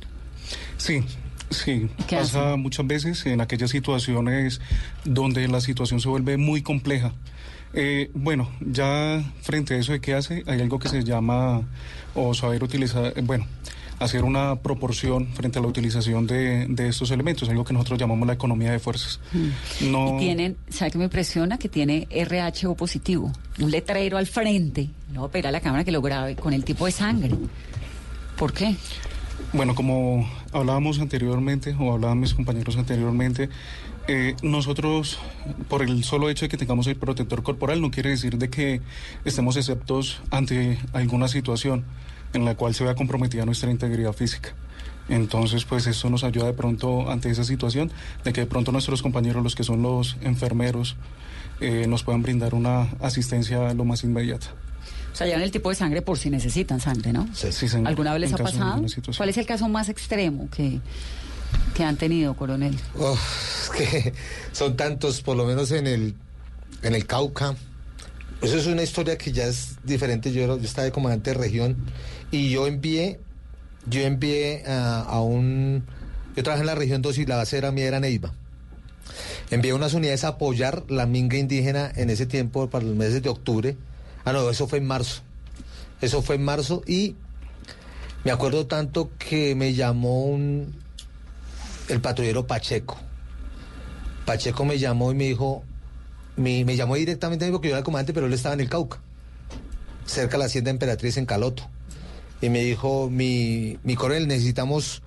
Sí, 0.78 1.04
sí. 1.50 1.90
¿Qué 2.08 2.16
Pasa 2.18 2.56
muchas 2.56 2.88
veces 2.88 3.26
en 3.26 3.42
aquellas 3.42 3.70
situaciones 3.72 4.62
donde 5.04 5.48
la 5.48 5.62
situación 5.62 6.00
se 6.00 6.08
vuelve 6.10 6.38
muy 6.38 6.62
compleja. 6.62 7.14
Eh, 7.74 8.10
bueno, 8.14 8.50
ya 8.62 9.22
frente 9.42 9.74
a 9.74 9.78
eso 9.78 9.92
de 9.92 10.00
qué 10.00 10.14
hace, 10.14 10.44
hay 10.48 10.62
algo 10.62 10.80
que 10.80 10.88
se 10.90 11.04
llama, 11.04 11.64
o 12.16 12.34
saber 12.34 12.64
utilizar, 12.64 13.12
eh, 13.16 13.22
bueno, 13.24 13.46
hacer 14.00 14.24
una 14.24 14.58
proporción 14.58 15.28
frente 15.28 15.60
a 15.60 15.62
la 15.62 15.68
utilización 15.68 16.28
de, 16.28 16.68
de 16.68 16.88
estos 16.88 17.12
elementos, 17.12 17.50
algo 17.50 17.64
que 17.64 17.74
nosotros 17.74 18.00
llamamos 18.00 18.28
la 18.28 18.34
economía 18.34 18.72
de 18.72 18.80
fuerzas. 18.80 19.20
No, 19.82 20.16
Y 20.16 20.20
tienen, 20.20 20.58
¿sabe 20.70 20.92
qué 20.92 20.98
me 20.98 21.06
impresiona? 21.06 21.58
Que 21.58 21.70
tiene 21.70 22.08
RH 22.10 22.76
positivo, 22.76 23.32
un 23.60 23.72
letrero 23.72 24.18
al 24.18 24.28
frente. 24.28 24.90
Le 25.12 25.20
voy 25.20 25.28
a 25.28 25.32
pedir 25.32 25.48
a 25.48 25.52
la 25.52 25.62
cámara 25.62 25.84
que 25.84 25.92
lo 25.92 26.02
grabe 26.02 26.36
con 26.36 26.54
el 26.54 26.64
tipo 26.64 26.86
de 26.86 26.92
sangre. 26.92 27.36
¿Por 28.38 28.54
qué? 28.54 28.76
Bueno, 29.54 29.74
como 29.76 30.30
hablábamos 30.52 31.00
anteriormente, 31.00 31.76
o 31.80 31.94
hablaban 31.94 32.20
mis 32.20 32.34
compañeros 32.34 32.78
anteriormente, 32.78 33.50
eh, 34.08 34.36
nosotros, 34.42 35.20
por 35.68 35.82
el 35.82 36.04
solo 36.04 36.30
hecho 36.30 36.46
de 36.46 36.50
que 36.50 36.58
tengamos 36.58 36.88
el 36.88 36.96
protector 36.96 37.44
corporal, 37.44 37.82
no 37.82 37.92
quiere 37.92 38.12
decir 38.12 38.38
de 38.38 38.50
que 38.50 38.82
estemos 39.26 39.58
exceptos 39.58 40.22
ante 40.32 40.80
alguna 40.94 41.28
situación 41.28 41.86
en 42.38 42.46
la 42.46 42.56
cual 42.56 42.74
se 42.74 42.84
vea 42.86 42.96
comprometida 42.96 43.46
nuestra 43.46 43.70
integridad 43.70 44.14
física. 44.14 44.54
Entonces, 45.10 45.64
pues 45.66 45.88
esto 45.88 46.10
nos 46.10 46.24
ayuda 46.24 46.46
de 46.48 46.54
pronto 46.54 47.10
ante 47.10 47.30
esa 47.30 47.44
situación, 47.44 47.92
de 48.24 48.34
que 48.34 48.42
de 48.42 48.48
pronto 48.48 48.72
nuestros 48.72 49.02
compañeros, 49.02 49.42
los 49.44 49.56
que 49.56 49.64
son 49.64 49.82
los 49.82 50.18
enfermeros, 50.22 50.96
eh, 51.62 51.86
nos 51.88 52.04
puedan 52.04 52.22
brindar 52.24 52.54
una 52.54 52.90
asistencia 53.02 53.74
lo 53.74 53.86
más 53.86 54.04
inmediata. 54.04 54.48
O 55.14 55.16
sea, 55.16 55.26
llevan 55.26 55.42
el 55.44 55.52
tipo 55.52 55.70
de 55.70 55.76
sangre 55.76 56.02
por 56.02 56.18
si 56.18 56.30
necesitan 56.30 56.80
sangre, 56.80 57.12
¿no? 57.14 57.28
Sí, 57.34 57.52
señor. 57.52 57.88
¿Alguna 57.88 58.12
vez 58.14 58.22
les 58.22 58.30
En 58.32 58.36
ha 58.36 58.44
pasado? 58.44 58.84
¿Cuál 59.18 59.30
es 59.30 59.38
el 59.38 59.46
caso 59.46 59.68
más 59.70 59.90
extremo 59.90 60.48
que, 60.52 60.80
que 61.74 61.84
han 61.84 61.96
tenido, 61.96 62.36
coronel? 62.36 62.78
Uf, 62.96 63.64
es 63.64 63.70
que 63.70 64.14
son 64.52 64.76
tantos, 64.78 65.22
por 65.22 65.36
lo 65.38 65.46
menos 65.46 65.72
en 65.72 65.88
el, 65.88 66.14
en 66.84 66.94
el 66.94 67.08
Cauca. 67.08 67.56
Eso 68.42 68.58
es 68.58 68.68
una 68.68 68.84
historia 68.84 69.18
que 69.18 69.32
ya 69.32 69.46
es 69.46 69.78
diferente. 69.84 70.32
Yo, 70.32 70.44
era- 70.44 70.58
yo 70.58 70.64
estaba 70.66 70.86
de 70.86 70.92
comandante 70.92 71.32
de 71.32 71.38
región 71.38 71.76
y 72.32 72.50
yo 72.50 72.68
envié 72.68 73.20
yo 73.90 74.02
envié 74.02 74.64
a, 74.68 75.02
a 75.02 75.22
un... 75.22 75.86
Yo 76.36 76.44
trabajé 76.44 76.62
en 76.62 76.68
la 76.68 76.76
región 76.76 77.02
2 77.02 77.18
y 77.20 77.26
la 77.26 77.38
base 77.38 77.58
era 77.58 77.72
mía 77.72 77.86
era 77.86 78.00
Neiva. 78.00 78.34
Envié 79.50 79.74
unas 79.74 79.94
unidades 79.94 80.26
a 80.26 80.30
apoyar 80.30 80.84
la 80.90 81.06
minga 81.06 81.38
indígena 81.38 81.92
en 81.96 82.10
ese 82.10 82.26
tiempo, 82.26 82.70
para 82.70 82.86
los 82.86 82.96
meses 82.96 83.24
de 83.24 83.30
octubre. 83.30 83.78
Ah, 84.26 84.34
no, 84.34 84.50
eso 84.50 84.68
fue 84.68 84.80
en 84.80 84.88
marzo. 84.88 85.22
Eso 86.02 86.22
fue 86.22 86.36
en 86.36 86.44
marzo 86.44 86.84
y 86.86 87.16
me 88.24 88.32
acuerdo 88.32 88.68
tanto 88.68 89.10
que 89.18 89.56
me 89.56 89.74
llamó 89.74 90.26
un, 90.26 90.76
el 91.88 92.02
patrullero 92.02 92.46
Pacheco. 92.46 92.98
Pacheco 94.26 94.66
me 94.66 94.78
llamó 94.78 95.12
y 95.14 95.16
me 95.16 95.24
dijo, 95.24 95.64
me, 96.36 96.66
me 96.66 96.76
llamó 96.76 96.96
directamente, 96.96 97.46
me 97.46 97.52
dijo 97.52 97.62
que 97.62 97.70
yo 97.70 97.74
era 97.74 97.80
el 97.80 97.86
comandante, 97.86 98.14
pero 98.14 98.28
él 98.28 98.34
estaba 98.34 98.54
en 98.54 98.60
el 98.60 98.70
Cauca, 98.70 99.00
cerca 100.06 100.34
de 100.34 100.40
la 100.40 100.46
hacienda 100.46 100.72
Emperatriz 100.72 101.16
en 101.16 101.26
Caloto. 101.26 101.70
Y 102.40 102.50
me 102.50 102.62
dijo, 102.64 103.10
mi, 103.10 103.80
mi 103.84 103.96
coronel, 103.96 104.28
necesitamos 104.28 105.02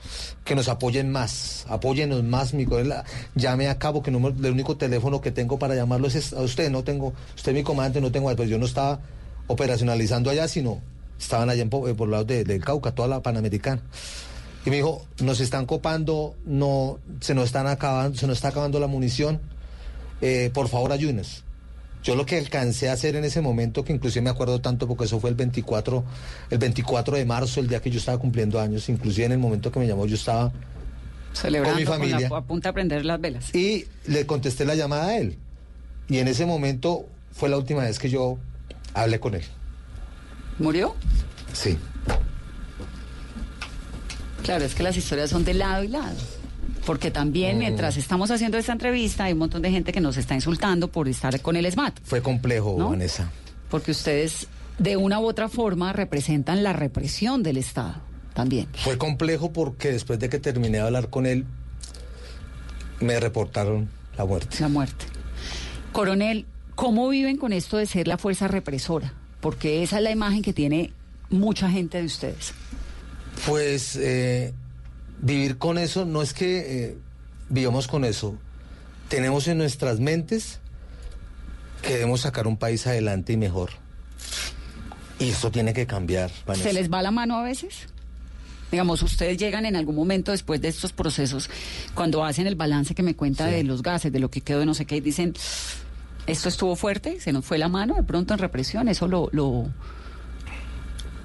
que 0.44 0.56
nos 0.56 0.68
apoyen 0.68 1.12
más, 1.12 1.64
apóyenos 1.68 2.24
más, 2.24 2.54
mi 2.54 2.66
coronel, 2.66 2.92
llame 3.36 3.68
a 3.68 3.78
cabo, 3.78 4.02
que 4.02 4.10
no, 4.10 4.26
el 4.28 4.50
único 4.50 4.76
teléfono 4.76 5.20
que 5.20 5.30
tengo 5.30 5.56
para 5.58 5.76
llamarlo 5.76 6.08
es 6.08 6.32
a 6.32 6.40
usted, 6.42 6.70
no 6.72 6.82
tengo, 6.82 7.12
usted 7.36 7.54
mi 7.54 7.62
comandante, 7.62 8.00
no 8.00 8.10
tengo, 8.10 8.34
pues 8.34 8.48
yo 8.50 8.58
no 8.58 8.66
estaba 8.66 8.98
operacionalizando 9.46 10.28
allá, 10.30 10.48
sino 10.48 10.80
estaban 11.20 11.50
allá 11.50 11.62
eh, 11.62 11.66
por 11.94 12.08
lados 12.08 12.26
de- 12.26 12.42
del 12.44 12.64
Cauca, 12.64 12.92
toda 12.92 13.06
la 13.08 13.20
Panamericana. 13.22 13.80
Y 14.66 14.70
me 14.70 14.76
dijo, 14.76 15.06
nos 15.22 15.38
están 15.40 15.66
copando, 15.66 16.34
no, 16.44 16.98
se 17.20 17.34
nos 17.34 17.44
están 17.44 17.66
acabando, 17.68 18.18
se 18.18 18.26
nos 18.26 18.38
está 18.38 18.48
acabando 18.48 18.80
la 18.80 18.88
munición, 18.88 19.40
eh, 20.20 20.50
por 20.52 20.68
favor 20.68 20.90
ayúdenos. 20.92 21.44
Yo 22.02 22.16
lo 22.16 22.24
que 22.24 22.38
alcancé 22.38 22.88
a 22.88 22.94
hacer 22.94 23.14
en 23.16 23.24
ese 23.24 23.40
momento, 23.42 23.84
que 23.84 23.92
inclusive 23.92 24.22
me 24.22 24.30
acuerdo 24.30 24.60
tanto 24.60 24.88
porque 24.88 25.04
eso 25.04 25.20
fue 25.20 25.28
el 25.30 25.36
24, 25.36 26.02
el 26.50 26.58
24 26.58 27.16
de 27.16 27.24
marzo, 27.26 27.60
el 27.60 27.68
día 27.68 27.80
que 27.82 27.90
yo 27.90 27.98
estaba 27.98 28.16
cumpliendo 28.18 28.58
años, 28.58 28.88
inclusive 28.88 29.26
en 29.26 29.32
el 29.32 29.38
momento 29.38 29.70
que 29.70 29.78
me 29.80 29.86
llamó 29.86 30.06
yo 30.06 30.14
estaba 30.14 30.50
Celebrando 31.34 31.74
con 31.74 31.80
mi 31.80 31.84
con 31.84 32.10
la- 32.10 32.16
familia. 32.18 32.36
a 32.38 32.42
punta 32.42 32.68
de 32.70 32.72
prender 32.72 33.04
las 33.04 33.20
velas. 33.20 33.54
y 33.54 33.84
le 34.06 34.24
contesté 34.26 34.64
la 34.64 34.74
llamada 34.74 35.06
a 35.08 35.16
él. 35.18 35.36
Y 36.08 36.18
en 36.18 36.28
ese 36.28 36.46
momento 36.46 37.06
fue 37.32 37.48
la 37.50 37.56
última 37.58 37.82
vez 37.82 37.98
que 37.98 38.08
yo 38.08 38.38
hablé 38.94 39.20
con 39.20 39.34
él. 39.34 39.44
¿Murió? 40.58 40.96
Sí. 41.52 41.76
Claro, 44.42 44.64
es 44.64 44.74
que 44.74 44.82
las 44.82 44.96
historias 44.96 45.30
son 45.30 45.44
de 45.44 45.54
lado 45.54 45.84
y 45.84 45.88
lado. 45.88 46.16
Porque 46.90 47.12
también 47.12 47.54
Mm. 47.54 47.60
mientras 47.60 47.96
estamos 47.96 48.32
haciendo 48.32 48.58
esta 48.58 48.72
entrevista 48.72 49.22
hay 49.22 49.32
un 49.34 49.38
montón 49.38 49.62
de 49.62 49.70
gente 49.70 49.92
que 49.92 50.00
nos 50.00 50.16
está 50.16 50.34
insultando 50.34 50.88
por 50.88 51.06
estar 51.06 51.40
con 51.40 51.54
el 51.54 51.64
SMAT. 51.70 52.00
Fue 52.02 52.20
complejo, 52.20 52.74
¿No? 52.76 52.90
Vanessa. 52.90 53.30
Porque 53.70 53.92
ustedes 53.92 54.48
de 54.76 54.96
una 54.96 55.20
u 55.20 55.26
otra 55.28 55.48
forma 55.48 55.92
representan 55.92 56.64
la 56.64 56.72
represión 56.72 57.44
del 57.44 57.58
Estado 57.58 57.94
también. 58.34 58.66
Fue 58.74 58.98
complejo 58.98 59.52
porque 59.52 59.92
después 59.92 60.18
de 60.18 60.28
que 60.28 60.40
terminé 60.40 60.78
de 60.78 60.82
hablar 60.84 61.10
con 61.10 61.26
él, 61.26 61.44
me 62.98 63.20
reportaron 63.20 63.88
la 64.18 64.24
muerte. 64.24 64.56
La 64.58 64.66
muerte. 64.66 65.04
Coronel, 65.92 66.44
¿cómo 66.74 67.08
viven 67.08 67.36
con 67.36 67.52
esto 67.52 67.76
de 67.76 67.86
ser 67.86 68.08
la 68.08 68.18
fuerza 68.18 68.48
represora? 68.48 69.12
Porque 69.40 69.84
esa 69.84 69.98
es 69.98 70.02
la 70.02 70.10
imagen 70.10 70.42
que 70.42 70.52
tiene 70.52 70.92
mucha 71.28 71.70
gente 71.70 71.98
de 71.98 72.06
ustedes. 72.06 72.52
Pues 73.46 73.94
eh, 73.94 74.52
vivir 75.22 75.58
con 75.58 75.78
eso 75.78 76.04
no 76.04 76.22
es 76.22 76.32
que 76.32 76.88
eh, 76.88 76.98
vivamos 77.48 77.88
con 77.88 78.04
eso. 78.04 78.36
Tenemos 79.08 79.48
en 79.48 79.58
nuestras 79.58 80.00
mentes 80.00 80.60
que 81.82 81.94
debemos 81.94 82.20
sacar 82.20 82.46
un 82.46 82.56
país 82.56 82.86
adelante 82.86 83.32
y 83.32 83.36
mejor. 83.36 83.70
Y 85.18 85.30
eso 85.30 85.50
tiene 85.50 85.72
que 85.72 85.86
cambiar. 85.86 86.30
Vanessa. 86.46 86.68
¿Se 86.68 86.72
les 86.72 86.90
va 86.90 87.02
la 87.02 87.10
mano 87.10 87.36
a 87.36 87.42
veces? 87.42 87.88
Digamos, 88.70 89.02
ustedes 89.02 89.36
llegan 89.36 89.66
en 89.66 89.74
algún 89.74 89.96
momento 89.96 90.30
después 90.30 90.60
de 90.60 90.68
estos 90.68 90.92
procesos, 90.92 91.50
cuando 91.94 92.24
hacen 92.24 92.46
el 92.46 92.54
balance 92.54 92.94
que 92.94 93.02
me 93.02 93.16
cuenta 93.16 93.46
de 93.46 93.64
los 93.64 93.82
gases, 93.82 94.12
de 94.12 94.20
lo 94.20 94.30
que 94.30 94.42
quedó 94.42 94.60
de 94.60 94.66
no 94.66 94.74
sé 94.74 94.84
qué, 94.84 94.96
y 94.96 95.00
dicen, 95.00 95.34
esto 96.28 96.48
estuvo 96.48 96.76
fuerte, 96.76 97.18
se 97.20 97.32
nos 97.32 97.44
fue 97.44 97.58
la 97.58 97.68
mano 97.68 97.96
de 97.96 98.04
pronto 98.04 98.32
en 98.34 98.38
represión, 98.38 98.88
eso 98.88 99.08
lo... 99.08 99.28
lo 99.32 99.68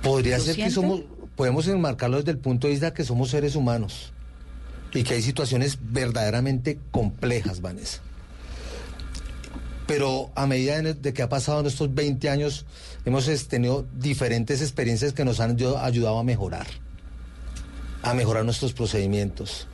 Podría 0.02 0.38
¿Lo 0.38 0.44
ser 0.44 0.56
que 0.56 0.70
somos, 0.72 1.02
podemos 1.36 1.68
enmarcarlo 1.68 2.18
desde 2.18 2.32
el 2.32 2.38
punto 2.38 2.68
de 2.68 2.72
vista 2.72 2.94
que 2.94 3.04
somos 3.04 3.30
seres 3.30 3.56
humanos 3.56 4.14
y 4.94 5.04
que 5.04 5.16
hay 5.16 5.22
situaciones 5.22 5.78
verdaderamente 5.82 6.80
complejas, 6.92 7.62
Vanessa. 7.62 8.02
Pero 9.88 10.32
a 10.36 10.48
medida 10.48 10.82
de 10.82 11.14
que 11.14 11.22
ha 11.22 11.30
pasado 11.30 11.60
en 11.60 11.68
estos 11.68 11.94
20 11.94 12.30
años, 12.30 12.66
hemos 13.06 13.28
es, 13.28 13.48
tenido 13.48 13.86
diferentes 13.94 14.62
experiencias 14.62 15.14
que 15.14 15.26
nos 15.26 15.40
han 15.40 15.52
ayudado 15.52 16.18
a 16.18 16.24
mejorar, 16.24 16.66
a 18.02 18.14
mejorar 18.14 18.46
nuestros 18.46 18.74
procedimientos, 18.74 19.68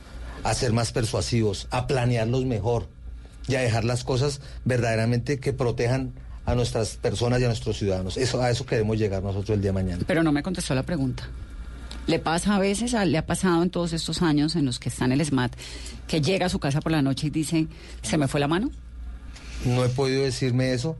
a 0.44 0.52
ser 0.54 0.72
más 0.72 0.92
persuasivos, 0.92 1.66
a 1.70 1.86
planearlos 1.86 2.44
mejor 2.44 2.88
y 3.48 3.54
a 3.54 3.60
dejar 3.60 3.84
las 3.84 4.04
cosas 4.04 4.40
verdaderamente 4.64 5.38
que 5.40 5.52
protejan 5.52 6.12
a 6.44 6.54
nuestras 6.54 6.96
personas 6.96 7.40
y 7.40 7.44
a 7.44 7.46
nuestros 7.46 7.78
ciudadanos. 7.78 8.18
A 8.18 8.50
eso 8.50 8.66
queremos 8.66 8.98
llegar 8.98 9.22
nosotros 9.22 9.56
el 9.56 9.62
día 9.62 9.70
de 9.70 9.74
mañana. 9.74 10.04
Pero 10.06 10.22
no 10.22 10.32
me 10.32 10.42
contestó 10.42 10.74
la 10.74 10.82
pregunta. 10.82 11.28
¿Le 12.06 12.18
pasa 12.18 12.56
a 12.56 12.58
veces, 12.58 12.94
a- 12.94 13.04
le 13.04 13.16
ha 13.18 13.26
pasado 13.26 13.62
en 13.62 13.70
todos 13.70 13.92
estos 13.92 14.22
años 14.22 14.56
en 14.56 14.64
los 14.66 14.78
que 14.78 14.88
está 14.88 15.04
en 15.04 15.12
el 15.12 15.24
SMAT, 15.24 15.52
que 16.08 16.20
llega 16.20 16.46
a 16.46 16.48
su 16.48 16.58
casa 16.58 16.80
por 16.80 16.92
la 16.92 17.00
noche 17.02 17.28
y 17.28 17.30
dice, 17.30 17.68
¿se 18.02 18.18
me 18.18 18.26
fue 18.28 18.40
la 18.40 18.48
mano? 18.48 18.70
No 19.64 19.84
he 19.84 19.88
podido 19.88 20.22
decirme 20.24 20.72
eso, 20.72 20.96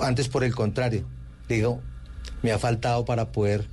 antes 0.00 0.28
por 0.28 0.42
el 0.44 0.54
contrario. 0.54 1.04
Digo, 1.48 1.80
me 2.42 2.50
ha 2.52 2.58
faltado 2.58 3.04
para 3.04 3.30
poder 3.30 3.66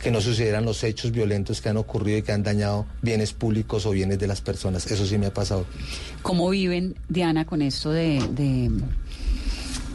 que 0.00 0.10
no 0.10 0.20
sucedieran 0.20 0.64
los 0.64 0.82
hechos 0.84 1.10
violentos 1.10 1.60
que 1.60 1.68
han 1.68 1.76
ocurrido 1.76 2.18
y 2.18 2.22
que 2.22 2.32
han 2.32 2.42
dañado 2.42 2.86
bienes 3.02 3.32
públicos 3.34 3.84
o 3.84 3.90
bienes 3.90 4.18
de 4.18 4.26
las 4.28 4.40
personas. 4.40 4.86
Eso 4.90 5.04
sí 5.04 5.18
me 5.18 5.26
ha 5.26 5.34
pasado. 5.34 5.66
¿Cómo 6.22 6.48
viven, 6.48 6.94
Diana, 7.08 7.44
con 7.44 7.60
esto 7.62 7.90
de... 7.90 8.20
de- 8.30 8.70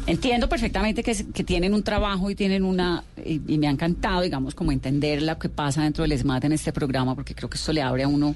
Entiendo 0.07 0.47
perfectamente 0.47 1.01
que, 1.01 1.15
que 1.33 1.43
tienen 1.43 1.73
un 1.73 1.81
trabajo 1.81 2.29
y 2.29 2.35
tienen 2.35 2.63
una... 2.63 3.03
Y, 3.25 3.41
y 3.47 3.57
me 3.57 3.67
ha 3.67 3.71
encantado, 3.71 4.21
digamos, 4.21 4.53
como 4.53 4.71
entender 4.71 5.23
lo 5.23 5.39
que 5.39 5.49
pasa 5.49 5.81
dentro 5.83 6.03
del 6.03 6.17
SMAT 6.17 6.43
en 6.43 6.51
este 6.51 6.71
programa, 6.71 7.15
porque 7.15 7.33
creo 7.33 7.49
que 7.49 7.57
esto 7.57 7.73
le 7.73 7.81
abre 7.81 8.03
a 8.03 8.07
uno, 8.07 8.35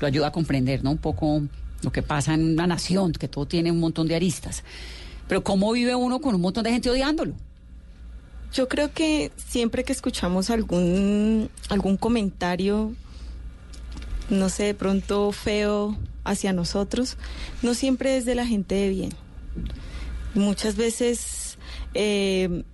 lo 0.00 0.06
ayuda 0.06 0.28
a 0.28 0.32
comprender, 0.32 0.82
¿no? 0.82 0.90
Un 0.90 0.98
poco 0.98 1.42
lo 1.82 1.92
que 1.92 2.02
pasa 2.02 2.34
en 2.34 2.54
una 2.54 2.66
nación, 2.66 3.12
que 3.12 3.28
todo 3.28 3.46
tiene 3.46 3.70
un 3.70 3.78
montón 3.78 4.08
de 4.08 4.16
aristas. 4.16 4.64
Pero 5.28 5.44
¿cómo 5.44 5.70
vive 5.72 5.94
uno 5.94 6.20
con 6.20 6.34
un 6.34 6.40
montón 6.40 6.64
de 6.64 6.72
gente 6.72 6.90
odiándolo? 6.90 7.34
Yo 8.52 8.68
creo 8.68 8.92
que 8.92 9.32
siempre 9.36 9.84
que 9.84 9.92
escuchamos 9.92 10.50
algún, 10.50 11.48
algún 11.68 11.96
comentario, 11.96 12.92
no 14.30 14.48
sé, 14.48 14.64
de 14.64 14.74
pronto 14.74 15.32
feo 15.32 15.96
hacia 16.24 16.52
nosotros, 16.52 17.16
no 17.62 17.74
siempre 17.74 18.16
es 18.16 18.24
de 18.24 18.34
la 18.34 18.46
gente 18.46 18.74
de 18.74 18.88
bien. 18.88 19.10
Muchas 20.34 20.76
veces 20.76 21.58
eh, 21.94 22.64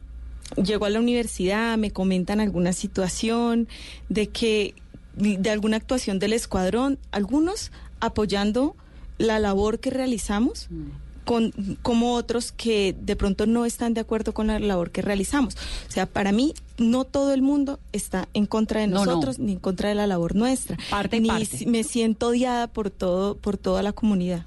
llego 0.62 0.84
a 0.84 0.90
la 0.90 0.98
universidad, 0.98 1.76
me 1.78 1.90
comentan 1.90 2.40
alguna 2.40 2.72
situación 2.72 3.68
de 4.08 4.28
que 4.28 4.74
de 5.16 5.50
alguna 5.50 5.76
actuación 5.76 6.18
del 6.18 6.32
escuadrón, 6.32 6.98
algunos 7.10 7.72
apoyando 8.00 8.76
la 9.18 9.38
labor 9.38 9.80
que 9.80 9.90
realizamos 9.90 10.68
con, 11.24 11.52
como 11.82 12.14
otros 12.14 12.52
que 12.52 12.96
de 12.98 13.16
pronto 13.16 13.46
no 13.46 13.66
están 13.66 13.94
de 13.94 14.00
acuerdo 14.00 14.32
con 14.32 14.46
la 14.46 14.58
labor 14.58 14.90
que 14.90 15.02
realizamos. 15.02 15.54
O 15.88 15.92
sea, 15.92 16.06
para 16.06 16.32
mí 16.32 16.54
no 16.78 17.04
todo 17.04 17.34
el 17.34 17.42
mundo 17.42 17.78
está 17.92 18.28
en 18.34 18.46
contra 18.46 18.80
de 18.80 18.86
No, 18.86 19.00
no. 19.00 19.04
nosotros 19.04 19.38
ni 19.38 19.52
en 19.52 19.58
contra 19.58 19.90
de 19.90 19.94
la 19.94 20.06
labor 20.06 20.34
nuestra. 20.34 20.76
Parte 20.88 21.18
y 21.18 21.20
ni 21.20 21.28
parte. 21.28 21.66
me 21.66 21.84
siento 21.84 22.28
odiada 22.28 22.66
por 22.66 22.90
todo 22.90 23.36
por 23.36 23.58
toda 23.58 23.82
la 23.82 23.92
comunidad. 23.92 24.46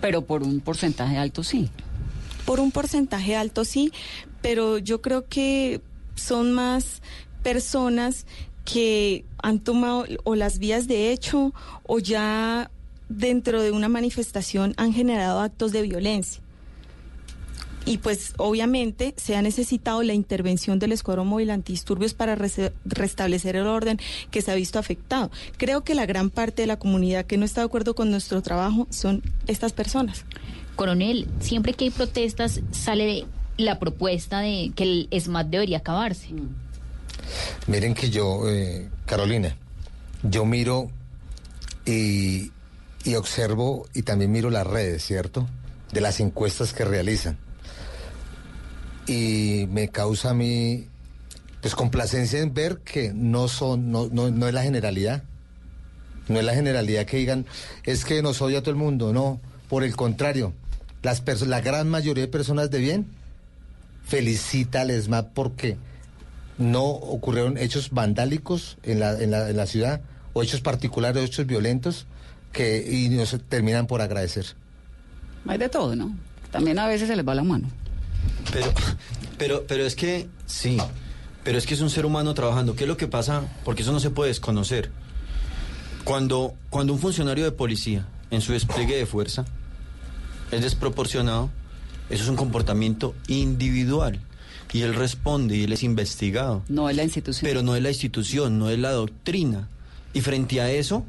Pero 0.00 0.22
por 0.22 0.42
un 0.42 0.60
porcentaje 0.60 1.16
alto 1.16 1.42
sí. 1.42 1.70
Por 2.44 2.60
un 2.60 2.70
porcentaje 2.70 3.36
alto 3.36 3.64
sí, 3.64 3.92
pero 4.40 4.78
yo 4.78 5.00
creo 5.00 5.26
que 5.28 5.80
son 6.14 6.52
más 6.52 7.02
personas 7.42 8.26
que 8.64 9.24
han 9.42 9.60
tomado 9.60 10.06
o 10.24 10.34
las 10.34 10.58
vías 10.58 10.86
de 10.86 11.10
hecho 11.10 11.52
o 11.84 11.98
ya 11.98 12.70
dentro 13.08 13.62
de 13.62 13.72
una 13.72 13.88
manifestación 13.88 14.74
han 14.76 14.92
generado 14.92 15.40
actos 15.40 15.72
de 15.72 15.82
violencia. 15.82 16.42
Y 17.84 17.98
pues 17.98 18.34
obviamente 18.36 19.12
se 19.16 19.34
ha 19.34 19.42
necesitado 19.42 20.04
la 20.04 20.14
intervención 20.14 20.78
del 20.78 20.92
Escuadrón 20.92 21.26
Móvil 21.26 21.50
Antidisturbios 21.50 22.14
para 22.14 22.36
restablecer 22.36 23.56
el 23.56 23.66
orden 23.66 23.98
que 24.30 24.40
se 24.40 24.52
ha 24.52 24.54
visto 24.54 24.78
afectado. 24.78 25.32
Creo 25.56 25.82
que 25.82 25.96
la 25.96 26.06
gran 26.06 26.30
parte 26.30 26.62
de 26.62 26.68
la 26.68 26.78
comunidad 26.78 27.26
que 27.26 27.38
no 27.38 27.44
está 27.44 27.62
de 27.62 27.66
acuerdo 27.66 27.96
con 27.96 28.10
nuestro 28.10 28.40
trabajo 28.40 28.86
son 28.90 29.22
estas 29.48 29.72
personas. 29.72 30.24
Coronel, 30.76 31.28
siempre 31.40 31.74
que 31.74 31.84
hay 31.84 31.90
protestas 31.90 32.60
sale 32.70 33.26
la 33.56 33.78
propuesta 33.78 34.40
de 34.40 34.72
que 34.74 34.84
el 34.84 35.08
SMAT 35.20 35.48
debería 35.48 35.78
acabarse. 35.78 36.28
Miren 37.66 37.94
que 37.94 38.10
yo, 38.10 38.48
eh, 38.48 38.88
Carolina, 39.06 39.56
yo 40.22 40.44
miro 40.44 40.90
y, 41.86 42.50
y 43.04 43.14
observo 43.14 43.86
y 43.94 44.02
también 44.02 44.32
miro 44.32 44.50
las 44.50 44.66
redes, 44.66 45.04
¿cierto? 45.04 45.48
De 45.92 46.00
las 46.00 46.20
encuestas 46.20 46.72
que 46.72 46.84
realizan. 46.84 47.38
Y 49.06 49.66
me 49.70 49.88
causa 49.88 50.30
a 50.30 50.34
mí 50.34 50.88
pues 51.60 51.76
complacencia 51.76 52.40
en 52.40 52.52
ver 52.52 52.78
que 52.78 53.12
no 53.14 53.46
son, 53.46 53.92
no, 53.92 54.08
no, 54.10 54.30
no 54.30 54.48
es 54.48 54.54
la 54.54 54.62
generalidad. 54.62 55.22
No 56.28 56.38
es 56.38 56.44
la 56.44 56.54
generalidad 56.54 57.06
que 57.06 57.16
digan, 57.16 57.46
es 57.84 58.04
que 58.04 58.22
nos 58.22 58.42
odia 58.42 58.60
todo 58.60 58.70
el 58.70 58.76
mundo, 58.76 59.12
no. 59.12 59.40
Por 59.68 59.84
el 59.84 59.96
contrario, 59.96 60.52
las 61.02 61.22
la 61.46 61.60
gran 61.60 61.88
mayoría 61.88 62.24
de 62.24 62.28
personas 62.28 62.70
de 62.70 62.78
bien 62.78 63.06
felicita 64.04 64.82
al 64.82 64.90
ESMAD 64.90 65.26
porque 65.34 65.76
no 66.58 66.84
ocurrieron 66.84 67.58
hechos 67.58 67.90
vandálicos 67.90 68.78
en 68.82 69.00
la, 69.00 69.20
en 69.20 69.30
la, 69.30 69.50
en 69.50 69.56
la 69.56 69.66
ciudad 69.66 70.00
o 70.32 70.42
hechos 70.42 70.60
particulares, 70.60 71.24
hechos 71.24 71.46
violentos 71.46 72.06
que 72.52 72.86
y 72.88 73.08
nos 73.08 73.36
terminan 73.48 73.86
por 73.86 74.00
agradecer. 74.00 74.46
Hay 75.46 75.58
de 75.58 75.68
todo, 75.68 75.96
¿no? 75.96 76.14
También 76.50 76.78
a 76.78 76.86
veces 76.86 77.08
se 77.08 77.16
les 77.16 77.26
va 77.26 77.34
la 77.34 77.42
mano. 77.42 77.68
Pero, 78.52 78.72
pero, 79.38 79.66
pero 79.66 79.84
es 79.84 79.96
que, 79.96 80.28
sí, 80.46 80.78
pero 81.42 81.58
es 81.58 81.66
que 81.66 81.74
es 81.74 81.80
un 81.80 81.90
ser 81.90 82.06
humano 82.06 82.34
trabajando. 82.34 82.76
¿Qué 82.76 82.84
es 82.84 82.88
lo 82.88 82.96
que 82.96 83.08
pasa? 83.08 83.42
Porque 83.64 83.82
eso 83.82 83.92
no 83.92 84.00
se 84.00 84.10
puede 84.10 84.28
desconocer. 84.28 84.90
Cuando, 86.04 86.54
cuando 86.70 86.92
un 86.92 86.98
funcionario 86.98 87.44
de 87.44 87.52
policía, 87.52 88.06
en 88.30 88.40
su 88.40 88.52
despliegue 88.52 88.96
de 88.96 89.06
fuerza, 89.06 89.44
es 90.52 90.62
desproporcionado, 90.62 91.50
eso 92.10 92.22
es 92.22 92.28
un 92.28 92.36
comportamiento 92.36 93.14
individual. 93.26 94.20
Y 94.72 94.82
él 94.82 94.94
responde 94.94 95.56
y 95.56 95.64
él 95.64 95.72
es 95.72 95.82
investigado. 95.82 96.62
No 96.68 96.88
es 96.88 96.96
la 96.96 97.02
institución. 97.02 97.48
Pero 97.48 97.62
no 97.62 97.76
es 97.76 97.82
la 97.82 97.90
institución, 97.90 98.58
no 98.58 98.70
es 98.70 98.78
la 98.78 98.92
doctrina. 98.92 99.68
Y 100.14 100.20
frente 100.20 100.60
a 100.60 100.70
eso, 100.70 101.04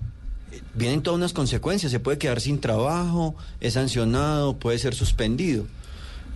vienen 0.73 1.01
todas 1.01 1.17
unas 1.17 1.33
consecuencias. 1.33 1.91
Se 1.91 1.99
puede 1.99 2.17
quedar 2.17 2.41
sin 2.41 2.59
trabajo, 2.59 3.35
es 3.61 3.73
sancionado, 3.73 4.57
puede 4.57 4.79
ser 4.79 4.95
suspendido. 4.95 5.65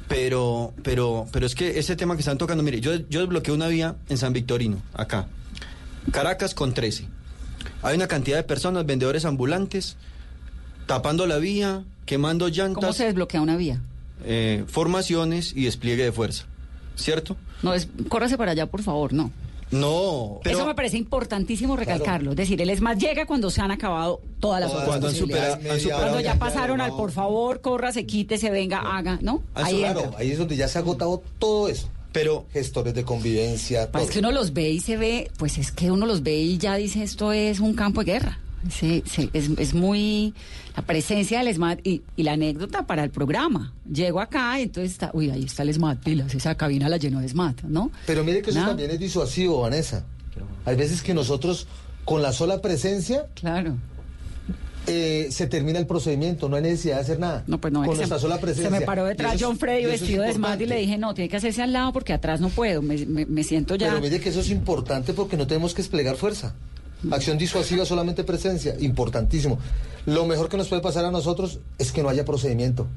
Pero, 0.08 0.74
pero, 0.84 1.28
pero 1.32 1.46
es 1.46 1.54
que 1.54 1.80
ese 1.80 1.98
tema 1.98 2.16
que 2.16 2.22
están 2.22 2.38
tocando, 2.38 2.64
mire, 2.64 2.80
yo, 2.80 2.96
yo 3.10 3.22
desbloqueé 3.22 3.54
una 3.54 3.68
vía 3.68 3.96
en 4.08 4.18
San 4.18 4.32
Victorino, 4.32 4.82
acá. 4.94 5.28
Caracas 6.12 6.54
con 6.54 6.74
13. 6.74 7.06
Hay 7.84 7.96
una 7.96 8.08
cantidad 8.08 8.38
de 8.38 8.44
personas, 8.44 8.86
vendedores 8.86 9.26
ambulantes, 9.26 9.98
tapando 10.88 11.28
la 11.28 11.38
vía, 11.38 11.84
quemando 12.06 12.48
llantas. 12.48 12.82
¿Cómo 12.82 12.94
se 12.94 13.06
desbloquea 13.06 13.42
una 13.42 13.56
vía? 13.58 13.82
eh, 14.26 14.64
formaciones 14.68 15.54
y 15.56 15.66
despliegue 15.66 16.04
de 16.04 16.12
fuerza. 16.12 16.46
¿Cierto? 16.96 17.38
No, 17.62 17.74
es, 17.76 17.88
córrase 18.10 18.36
para 18.38 18.52
allá, 18.54 18.66
por 18.66 18.82
favor, 18.82 19.14
no. 19.14 19.32
No, 19.70 20.40
pero 20.44 20.58
Eso 20.58 20.66
me 20.66 20.74
parece 20.76 20.98
importantísimo 20.98 21.76
recalcarlo. 21.76 22.32
Es 22.32 22.38
decir, 22.38 22.62
el 22.62 22.70
ESMAD 22.70 22.98
llega 22.98 23.26
cuando 23.26 23.50
se 23.52 23.62
han 23.62 23.70
acabado 23.72 24.22
todas 24.40 24.62
las 24.62 24.72
otras 24.72 24.88
Cuando 24.88 25.08
han 25.08 25.14
posibilidades. 25.14 25.54
supera- 25.56 25.74
han 25.74 25.80
superado 25.80 26.04
Cuando 26.04 26.20
ya 26.22 26.40
pasaron 26.40 26.78
no. 26.78 26.84
al 26.86 26.92
por 26.92 27.12
favor, 27.12 27.60
corra, 27.62 27.92
se 27.92 28.06
quite, 28.06 28.38
se 28.38 28.50
venga, 28.50 28.80
haga, 28.80 29.20
¿no? 29.22 29.44
Ah, 29.54 29.64
Ahí 29.66 29.80
claro, 29.80 30.04
entra. 30.06 30.20
ahí 30.20 30.32
es 30.32 30.38
donde 30.40 30.56
ya 30.56 30.68
se 30.70 30.78
ha 30.78 30.82
agotado 30.82 31.22
todo 31.38 31.68
eso. 31.68 31.90
Pero 32.14 32.46
gestores 32.54 32.94
de 32.96 33.04
convivencia, 33.04 33.92
Pues 33.92 34.06
es 34.06 34.10
que 34.12 34.20
uno 34.20 34.32
los 34.32 34.54
ve 34.54 34.70
y 34.72 34.80
se 34.80 34.96
ve, 34.98 35.30
pues 35.38 35.58
es 35.58 35.72
que 35.74 35.92
uno 35.92 36.06
los 36.06 36.24
ve 36.24 36.38
y 36.38 36.58
ya 36.58 36.76
dice 36.76 37.04
esto 37.04 37.34
es 37.34 37.60
un 37.60 37.74
campo 37.74 38.04
de 38.04 38.14
guerra. 38.14 38.40
Sí, 38.72 39.04
sí, 39.06 39.30
es, 39.34 39.50
es 39.58 39.74
muy 39.74 40.34
la 40.76 40.84
presencia 40.84 41.44
del 41.44 41.54
SMAT 41.54 41.80
y, 41.86 42.04
y 42.16 42.24
la 42.24 42.34
anécdota 42.34 42.86
para 42.86 43.04
el 43.04 43.10
programa. 43.10 43.74
Llego 43.92 44.20
acá 44.20 44.60
y 44.60 44.64
entonces 44.64 44.92
está, 44.92 45.12
uy, 45.14 45.30
ahí 45.30 45.44
está 45.44 45.64
el 45.64 45.74
SMAT, 45.74 46.04
pilas, 46.04 46.34
esa 46.36 46.56
cabina 46.56 46.90
la 46.90 46.98
llenó 46.98 47.20
de 47.20 47.30
SMAT, 47.30 47.64
¿no? 47.64 47.92
Pero 48.06 48.24
mire 48.24 48.42
que 48.42 48.52
eso 48.52 48.60
también 48.60 48.92
es 48.92 49.00
disuasivo, 49.00 49.62
Vanessa. 49.62 50.06
Hay 50.66 50.76
veces 50.76 51.02
que 51.02 51.14
nosotros, 51.14 51.68
con 52.06 52.22
la 52.22 52.32
sola 52.32 52.62
presencia, 52.62 53.26
claro. 53.34 53.76
eh, 54.86 55.28
se 55.32 55.48
termina 55.48 55.80
el 55.80 55.86
procedimiento, 55.88 56.48
no 56.48 56.56
hay 56.56 56.62
necesidad 56.62 56.96
de 56.96 57.02
hacer 57.02 57.20
nada. 57.20 57.44
No, 57.48 57.60
pues 57.60 57.74
no, 57.74 57.84
es 57.84 57.88
con 57.90 57.98
nuestra 57.98 58.20
sola 58.20 58.40
presencia. 58.40 58.70
se 58.72 58.80
me 58.80 58.86
paró 58.86 59.04
detrás 59.06 59.36
John 59.40 59.58
Freddy 59.58 59.86
vestido 59.86 60.24
de 60.24 60.34
SMAT 60.34 60.62
y 60.62 60.66
le 60.66 60.78
dije, 60.78 60.98
no, 60.98 61.14
tiene 61.14 61.28
que 61.30 61.38
hacerse 61.38 61.62
al 61.62 61.74
lado 61.74 61.92
porque 61.92 62.14
atrás 62.14 62.40
no 62.40 62.50
puedo, 62.50 62.82
me, 62.82 63.06
me- 63.06 63.26
me 63.26 63.44
siento 63.44 63.76
ya. 63.76 63.90
Pero 63.90 64.02
mire 64.02 64.20
que 64.22 64.30
eso 64.30 64.40
es 64.40 64.50
importante 64.50 65.14
porque 65.14 65.36
no 65.36 65.46
tenemos 65.48 65.74
que 65.74 65.82
desplegar 65.82 66.16
fuerza. 66.16 66.54
Acción 67.12 67.38
disuasiva, 67.38 67.86
solamente 67.86 68.24
presencia, 68.24 68.76
importantísimo. 68.80 69.60
Lo 70.06 70.26
mejor 70.26 70.50
que 70.50 70.58
nos 70.58 70.68
puede 70.68 70.82
pasar 70.82 71.06
a 71.06 71.12
nosotros 71.12 71.60
es 71.78 71.92
que 71.92 72.02
no 72.02 72.10
haya 72.10 72.26
procedimiento. 72.26 72.88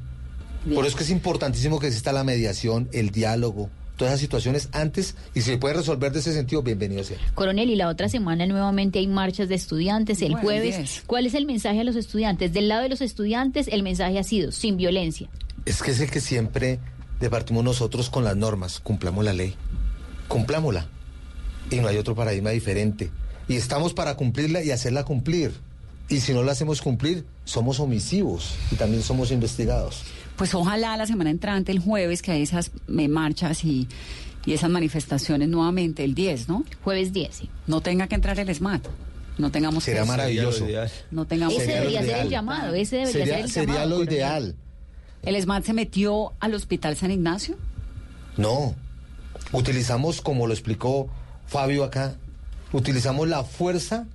Por 0.65 0.85
eso 0.85 0.89
es 0.89 0.95
que 0.97 1.05
es 1.05 1.11
importantísimo 1.11 1.79
que 1.79 1.87
exista 1.87 2.13
la 2.13 2.25
mediación, 2.25 2.89
el 2.93 3.11
diálogo, 3.11 3.71
todas 3.97 4.13
esas 4.13 4.21
situaciones 4.21 4.69
antes 4.73 5.15
y 5.35 5.43
si 5.43 5.51
se 5.51 5.59
puede 5.59 5.75
resolver 5.75 6.13
de 6.13 6.21
ese 6.21 6.33
sentido, 6.33 6.63
bienvenido 6.63 7.05
sea. 7.05 7.19
Coronel, 7.35 7.69
y 7.69 7.77
la 7.77 7.89
otra 7.89 8.09
semana 8.09 8.47
nuevamente 8.47 8.99
hay 8.99 9.07
marchas 9.07 9.49
de 9.49 9.55
estudiantes, 9.55 10.23
el 10.23 10.33
Bueno, 10.33 10.45
jueves. 10.45 11.03
¿Cuál 11.07 11.27
es 11.27 11.35
el 11.35 11.45
mensaje 11.45 11.81
a 11.81 11.85
los 11.85 11.97
estudiantes? 11.97 12.53
Del 12.53 12.69
lado 12.69 12.83
de 12.83 12.89
los 12.89 13.03
estudiantes, 13.03 13.69
el 13.69 13.83
mensaje 13.83 14.19
ha 14.19 14.23
sido 14.23 14.53
sin 14.53 14.77
violencia. 14.77 15.29
Es 15.67 15.83
que 15.83 15.91
es 15.91 16.01
el 16.01 16.11
que 16.11 16.21
siempre 16.21 16.79
departimos 17.21 17.63
nosotros 17.63 18.09
con 18.09 18.25
las 18.25 18.37
normas. 18.37 18.81
Cumplamos 18.81 19.23
la 19.23 19.35
ley. 19.35 19.55
Cumplámosla. 20.29 20.87
Y 21.71 21.77
no 21.77 21.89
hay 21.89 21.99
otro 21.99 22.15
paradigma 22.15 22.51
diferente. 22.51 23.11
Y 23.51 23.57
estamos 23.57 23.95
para 23.95 24.15
cumplirla 24.15 24.63
y 24.63 24.71
hacerla 24.71 25.03
cumplir. 25.05 25.53
Y 26.09 26.21
si 26.21 26.33
no 26.33 26.45
la 26.45 26.53
hacemos 26.53 26.81
cumplir, 26.83 27.25
somos 27.45 27.81
omisivos 27.81 28.55
y 28.71 28.77
también 28.77 29.03
somos 29.03 29.33
investigados. 29.33 30.03
Pues 30.37 30.55
ojalá 30.55 30.97
la 30.97 31.05
semana 31.07 31.31
entrante, 31.31 31.73
el 31.73 31.81
jueves, 31.81 32.23
que 32.23 32.31
hay 32.31 32.43
esas 32.43 32.71
eh, 32.97 33.09
marchas 33.09 33.65
y, 33.65 33.89
y 34.47 34.53
esas 34.53 34.71
manifestaciones 34.71 35.49
nuevamente, 35.49 36.05
el 36.05 36.15
10, 36.15 36.49
¿no? 36.49 36.65
Jueves 36.85 37.13
10, 37.13 37.35
sí. 37.35 37.51
No 37.67 37.81
tenga 37.81 38.07
que 38.07 38.15
entrar 38.15 38.39
el 38.39 38.55
SMAT. 38.55 38.87
No 39.39 39.51
tengamos 39.51 39.83
Sería 39.83 40.03
que- 40.03 40.09
maravilloso. 40.09 40.67
No 41.11 41.25
tengamos 41.27 41.55
Ese 41.61 41.73
debería 41.73 42.03
ser 42.05 42.19
el 42.19 42.29
llamado, 42.29 42.75
ese 42.75 42.97
debería 42.99 43.13
ser 43.13 43.27
Sería, 43.27 43.45
el 43.45 43.51
sería 43.51 43.75
llamado. 43.75 43.99
lo 43.99 44.05
ideal. 44.05 44.55
¿El 45.25 45.43
SMAT 45.43 45.65
se 45.65 45.73
metió 45.73 46.35
al 46.39 46.55
Hospital 46.55 46.97
San 46.97 47.11
Ignacio? 47.11 47.57
No. 48.37 48.77
Utilizamos, 49.53 50.21
como 50.21 50.47
lo 50.47 50.53
explicó 50.53 51.09
Fabio 51.47 51.83
acá, 51.85 52.15
utilizamos 52.73 53.29
la 53.29 53.45
fuerza 53.45 54.07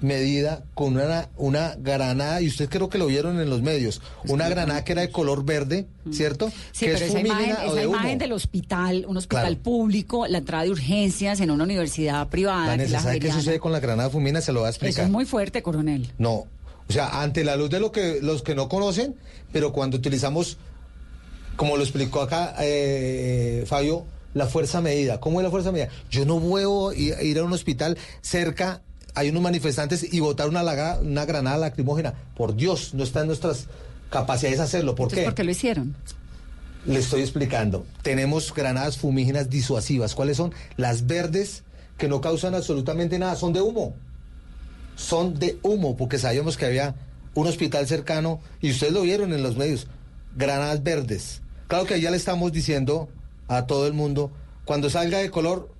medida 0.00 0.64
con 0.74 0.96
una, 0.96 1.28
una 1.36 1.76
granada, 1.78 2.42
y 2.42 2.48
ustedes 2.48 2.68
creo 2.70 2.88
que 2.90 2.98
lo 2.98 3.06
vieron 3.06 3.40
en 3.40 3.48
los 3.48 3.62
medios, 3.62 4.02
una 4.28 4.48
granada 4.50 4.84
que 4.84 4.92
era 4.92 5.00
de 5.02 5.10
color 5.10 5.44
verde, 5.44 5.86
¿cierto? 6.10 6.48
Mm. 6.48 6.52
Sí, 6.72 6.86
que 6.86 6.92
pero 6.92 7.06
esa 7.06 7.20
imagen, 7.20 7.50
esa 7.64 7.74
de 7.74 7.84
imagen 7.84 8.18
del 8.18 8.32
hospital, 8.32 9.06
un 9.08 9.16
hospital 9.16 9.44
Claro. 9.46 9.62
público, 9.62 10.26
la 10.26 10.38
entrada 10.38 10.64
de 10.64 10.70
urgencias 10.70 11.40
en 11.40 11.50
una 11.50 11.64
universidad 11.64 12.28
privada. 12.28 12.76
que 12.76 12.82
es 12.84 12.90
Vanessa, 12.90 12.96
la 12.96 13.02
¿sabe 13.02 13.20
qué 13.20 13.32
sucede 13.32 13.58
con 13.60 13.72
la 13.72 13.80
granada 13.80 14.10
fumina? 14.10 14.40
Se 14.42 14.52
lo 14.52 14.60
voy 14.60 14.66
a 14.66 14.70
Eso 14.70 14.76
explicar. 14.78 15.04
es 15.06 15.10
muy 15.10 15.24
fuerte, 15.24 15.62
coronel. 15.62 16.12
No, 16.18 16.30
o 16.86 16.92
sea, 16.92 17.22
ante 17.22 17.42
la 17.44 17.56
luz 17.56 17.70
de 17.70 17.80
lo 17.80 17.90
que 17.90 18.18
los 18.20 18.42
que 18.42 18.54
no 18.54 18.68
conocen, 18.68 19.14
pero 19.52 19.72
cuando 19.72 19.96
utilizamos, 19.96 20.58
como 21.56 21.78
lo 21.78 21.82
explicó 21.82 22.20
acá 22.20 22.56
eh, 22.60 23.64
Fabio, 23.66 24.04
la 24.34 24.46
fuerza 24.46 24.80
medida. 24.80 25.20
¿Cómo 25.20 25.40
es 25.40 25.44
la 25.44 25.50
fuerza 25.50 25.72
medida? 25.72 25.88
Yo 26.10 26.26
no 26.26 26.38
puedo 26.40 26.92
ir, 26.92 27.14
ir 27.22 27.38
a 27.38 27.44
un 27.44 27.52
hospital 27.52 27.96
cerca, 28.20 28.82
hay 29.14 29.30
unos 29.30 29.42
manifestantes 29.42 30.12
y 30.12 30.20
botar 30.20 30.48
una, 30.48 30.62
laga- 30.62 31.00
una 31.00 31.24
granada 31.24 31.56
lacrimógena. 31.56 32.14
Por 32.36 32.54
Dios, 32.56 32.94
no 32.94 33.04
está 33.04 33.20
en 33.22 33.28
nuestras 33.28 33.66
capacidades 34.10 34.60
hacerlo. 34.60 34.94
¿Por 34.94 35.04
Entonces, 35.06 35.20
qué? 35.20 35.24
¿por 35.26 35.34
qué 35.34 35.44
lo 35.44 35.50
hicieron? 35.52 35.96
Le 36.86 36.98
estoy 36.98 37.22
explicando. 37.22 37.86
Tenemos 38.02 38.52
granadas 38.52 38.98
fumígenas 38.98 39.48
disuasivas. 39.48 40.14
¿Cuáles 40.14 40.36
son? 40.36 40.52
Las 40.76 41.06
verdes 41.06 41.62
que 41.96 42.08
no 42.08 42.20
causan 42.20 42.54
absolutamente 42.54 43.18
nada, 43.18 43.36
son 43.36 43.52
de 43.52 43.60
humo. 43.62 43.94
Son 44.96 45.38
de 45.38 45.58
humo, 45.62 45.96
porque 45.96 46.18
sabíamos 46.18 46.56
que 46.56 46.66
había 46.66 46.94
un 47.34 47.46
hospital 47.46 47.86
cercano 47.86 48.40
y 48.60 48.70
ustedes 48.70 48.92
lo 48.92 49.02
vieron 49.02 49.32
en 49.32 49.42
los 49.42 49.56
medios. 49.56 49.86
Granadas 50.36 50.82
verdes. 50.82 51.40
Claro 51.68 51.86
que 51.86 52.00
ya 52.00 52.10
le 52.10 52.16
estamos 52.16 52.52
diciendo 52.52 53.08
a 53.48 53.66
todo 53.66 53.86
el 53.86 53.92
mundo, 53.92 54.30
cuando 54.64 54.90
salga 54.90 55.18
de 55.18 55.30
color, 55.30 55.70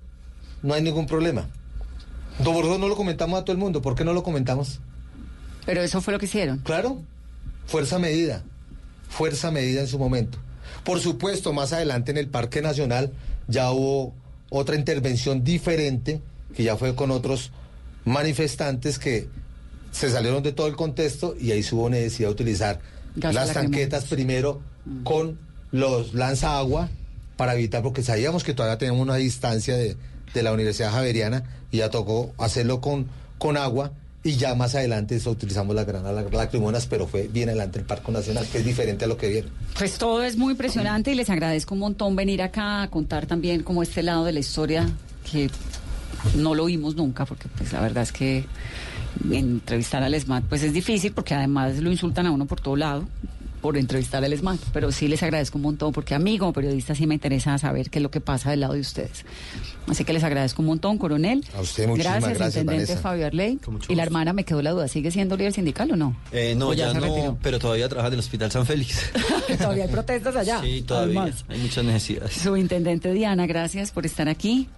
no 0.61 0.73
hay 0.73 0.81
ningún 0.81 1.05
problema. 1.05 1.47
Eso 2.39 2.77
no 2.77 2.87
lo 2.87 2.95
comentamos 2.95 3.39
a 3.39 3.45
todo 3.45 3.53
el 3.53 3.57
mundo. 3.57 3.81
¿Por 3.81 3.95
qué 3.95 4.03
no 4.03 4.13
lo 4.13 4.23
comentamos? 4.23 4.79
Pero 5.65 5.81
eso 5.81 6.01
fue 6.01 6.13
lo 6.13 6.19
que 6.19 6.25
hicieron. 6.25 6.59
Claro, 6.59 7.01
fuerza 7.65 7.97
medida, 7.97 8.43
fuerza 9.09 9.51
medida 9.51 9.81
en 9.81 9.87
su 9.87 9.97
momento. 9.97 10.37
Por 10.83 10.99
supuesto, 10.99 11.53
más 11.53 11.73
adelante 11.73 12.11
en 12.11 12.17
el 12.17 12.27
Parque 12.27 12.61
Nacional 12.61 13.11
ya 13.47 13.71
hubo 13.71 14.13
otra 14.49 14.75
intervención 14.75 15.43
diferente, 15.43 16.21
que 16.55 16.63
ya 16.63 16.77
fue 16.77 16.95
con 16.95 17.11
otros 17.11 17.51
manifestantes 18.03 18.99
que 18.99 19.27
se 19.91 20.09
salieron 20.09 20.43
de 20.43 20.51
todo 20.51 20.67
el 20.67 20.75
contexto 20.75 21.35
y 21.39 21.51
ahí 21.51 21.65
hubo 21.71 21.89
necesidad 21.89 22.27
de 22.29 22.33
utilizar 22.33 22.79
Gas 23.15 23.33
las 23.33 23.53
tanquetas 23.53 24.05
primero 24.05 24.61
con 25.03 25.39
los 25.71 26.13
lanza 26.13 26.57
agua 26.57 26.89
para 27.37 27.53
evitar, 27.53 27.83
porque 27.83 28.03
sabíamos 28.03 28.43
que 28.43 28.53
todavía 28.53 28.77
tenemos 28.77 29.01
una 29.01 29.15
distancia 29.15 29.75
de, 29.75 29.97
de 30.33 30.43
la 30.43 30.53
Universidad 30.53 30.91
Javeriana 30.91 31.43
y 31.71 31.77
ya 31.77 31.89
tocó 31.89 32.33
hacerlo 32.37 32.81
con, 32.81 33.07
con 33.37 33.57
agua 33.57 33.91
y 34.25 34.37
ya 34.37 34.55
más 34.55 34.73
adelante 34.73 35.15
eso 35.15 35.29
utilizamos 35.29 35.75
las 35.75 35.85
granadas 35.85 36.33
lacrimógenas, 36.33 36.87
pero 36.87 37.05
fue 37.05 37.27
bien 37.27 37.49
adelante 37.49 37.77
el 37.77 37.85
Parque 37.85 38.11
Nacional, 38.11 38.47
que 38.51 38.57
es 38.57 38.65
diferente 38.65 39.05
a 39.05 39.07
lo 39.07 39.17
que 39.17 39.29
vieron. 39.29 39.51
Pues 39.77 39.99
todo 39.99 40.23
es 40.23 40.35
muy 40.35 40.53
impresionante 40.53 41.11
y 41.11 41.15
les 41.15 41.29
agradezco 41.29 41.75
un 41.75 41.81
montón 41.81 42.15
venir 42.15 42.41
acá 42.41 42.81
a 42.81 42.89
contar 42.89 43.27
también 43.27 43.61
como 43.61 43.83
este 43.83 44.01
lado 44.01 44.25
de 44.25 44.31
la 44.31 44.39
historia 44.39 44.89
que 45.31 45.47
no 46.35 46.55
lo 46.55 46.65
vimos 46.65 46.95
nunca, 46.95 47.25
porque 47.25 47.47
pues 47.55 47.71
la 47.71 47.81
verdad 47.81 48.01
es 48.01 48.11
que 48.11 48.45
entrevistar 49.29 50.01
al 50.01 50.15
ESMAD 50.15 50.43
pues 50.49 50.63
es 50.63 50.73
difícil 50.73 51.13
porque 51.13 51.35
además 51.35 51.77
lo 51.77 51.91
insultan 51.91 52.25
a 52.25 52.31
uno 52.31 52.47
por 52.47 52.59
todo 52.59 52.75
lado, 52.75 53.07
por 53.65 53.79
entrevistar 53.79 54.23
al 54.23 54.31
ESMAD, 54.31 54.59
pero 54.73 54.91
sí 54.91 55.07
les 55.07 55.23
agradezco 55.23 55.57
un 55.57 55.63
montón 55.63 55.91
porque 55.91 56.13
a 56.13 56.19
mí 56.19 56.37
como 56.37 56.53
periodista 56.53 56.93
sí 56.93 57.07
me 57.07 57.15
interesa 57.15 57.57
saber 57.57 57.89
qué 57.89 57.97
es 57.97 58.03
lo 58.03 58.11
que 58.11 58.21
pasa 58.21 58.51
del 58.51 58.59
lado 58.59 58.73
de 58.73 58.81
ustedes. 58.81 59.25
Así 59.87 60.05
que 60.05 60.13
les 60.13 60.23
agradezco 60.23 60.61
un 60.61 60.67
montón, 60.67 60.99
coronel. 60.99 61.43
A 61.57 61.61
usted 61.61 61.87
muchísimas 61.87 62.19
gracias, 62.19 62.37
gracias, 62.37 62.61
intendente 62.61 62.93
Vanessa. 62.93 63.01
Fabio 63.01 63.25
Arley. 63.25 63.59
Y 63.87 63.95
la 63.95 64.03
hermana 64.03 64.33
me 64.33 64.43
quedó 64.43 64.61
la 64.61 64.69
duda, 64.69 64.87
¿sigue 64.87 65.09
siendo 65.09 65.35
líder 65.35 65.51
sindical 65.51 65.91
o 65.91 65.95
no? 65.95 66.15
Eh, 66.31 66.53
no, 66.55 66.67
¿O 66.67 66.73
ya, 66.75 66.91
se 66.91 66.99
no, 66.99 67.07
retiró? 67.07 67.37
pero 67.41 67.57
todavía 67.57 67.89
trabaja 67.89 68.09
en 68.09 68.13
el 68.13 68.19
Hospital 68.19 68.51
San 68.51 68.67
Félix. 68.67 69.11
todavía 69.57 69.85
hay 69.85 69.89
protestas 69.89 70.35
allá. 70.35 70.61
Sí, 70.61 70.83
todavía. 70.83 71.21
además. 71.23 71.45
Hay 71.47 71.57
muchas 71.57 71.83
necesidades. 71.85 72.33
Subintendente 72.33 73.13
Diana, 73.13 73.47
gracias 73.47 73.89
por 73.89 74.05
estar 74.05 74.29
aquí. 74.29 74.69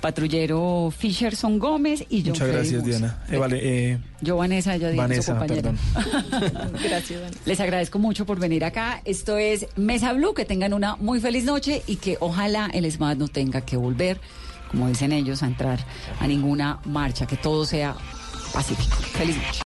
Patrullero 0.00 0.92
Fisherson 0.96 1.58
Gómez 1.58 2.04
y 2.08 2.22
yo. 2.22 2.32
Muchas 2.32 2.48
gracias, 2.48 2.84
Diana. 2.84 3.22
Eh, 3.30 3.36
vale, 3.36 3.58
eh, 3.62 3.98
Yo, 4.20 4.36
Vanessa, 4.36 4.76
yo 4.76 4.90
Diana, 4.90 5.20
su 5.20 5.32
Vanessa, 5.32 5.38
compañera. 5.38 5.72
Gracias, 6.88 7.20
Les 7.44 7.60
agradezco 7.60 7.98
mucho 7.98 8.24
por 8.26 8.38
venir 8.38 8.64
acá. 8.64 9.02
Esto 9.04 9.38
es 9.38 9.66
Mesa 9.76 10.12
Blue. 10.12 10.34
Que 10.34 10.44
tengan 10.44 10.72
una 10.72 10.96
muy 10.96 11.20
feliz 11.20 11.44
noche 11.44 11.82
y 11.86 11.96
que 11.96 12.16
ojalá 12.20 12.70
el 12.72 12.90
SMAT 12.90 13.18
no 13.18 13.28
tenga 13.28 13.62
que 13.62 13.76
volver, 13.76 14.20
como 14.70 14.88
dicen 14.88 15.12
ellos, 15.12 15.42
a 15.42 15.46
entrar 15.46 15.84
a 16.20 16.26
ninguna 16.26 16.80
marcha. 16.84 17.26
Que 17.26 17.36
todo 17.36 17.64
sea 17.64 17.96
pacífico. 18.52 18.96
Feliz 18.96 19.36
noche. 19.36 19.48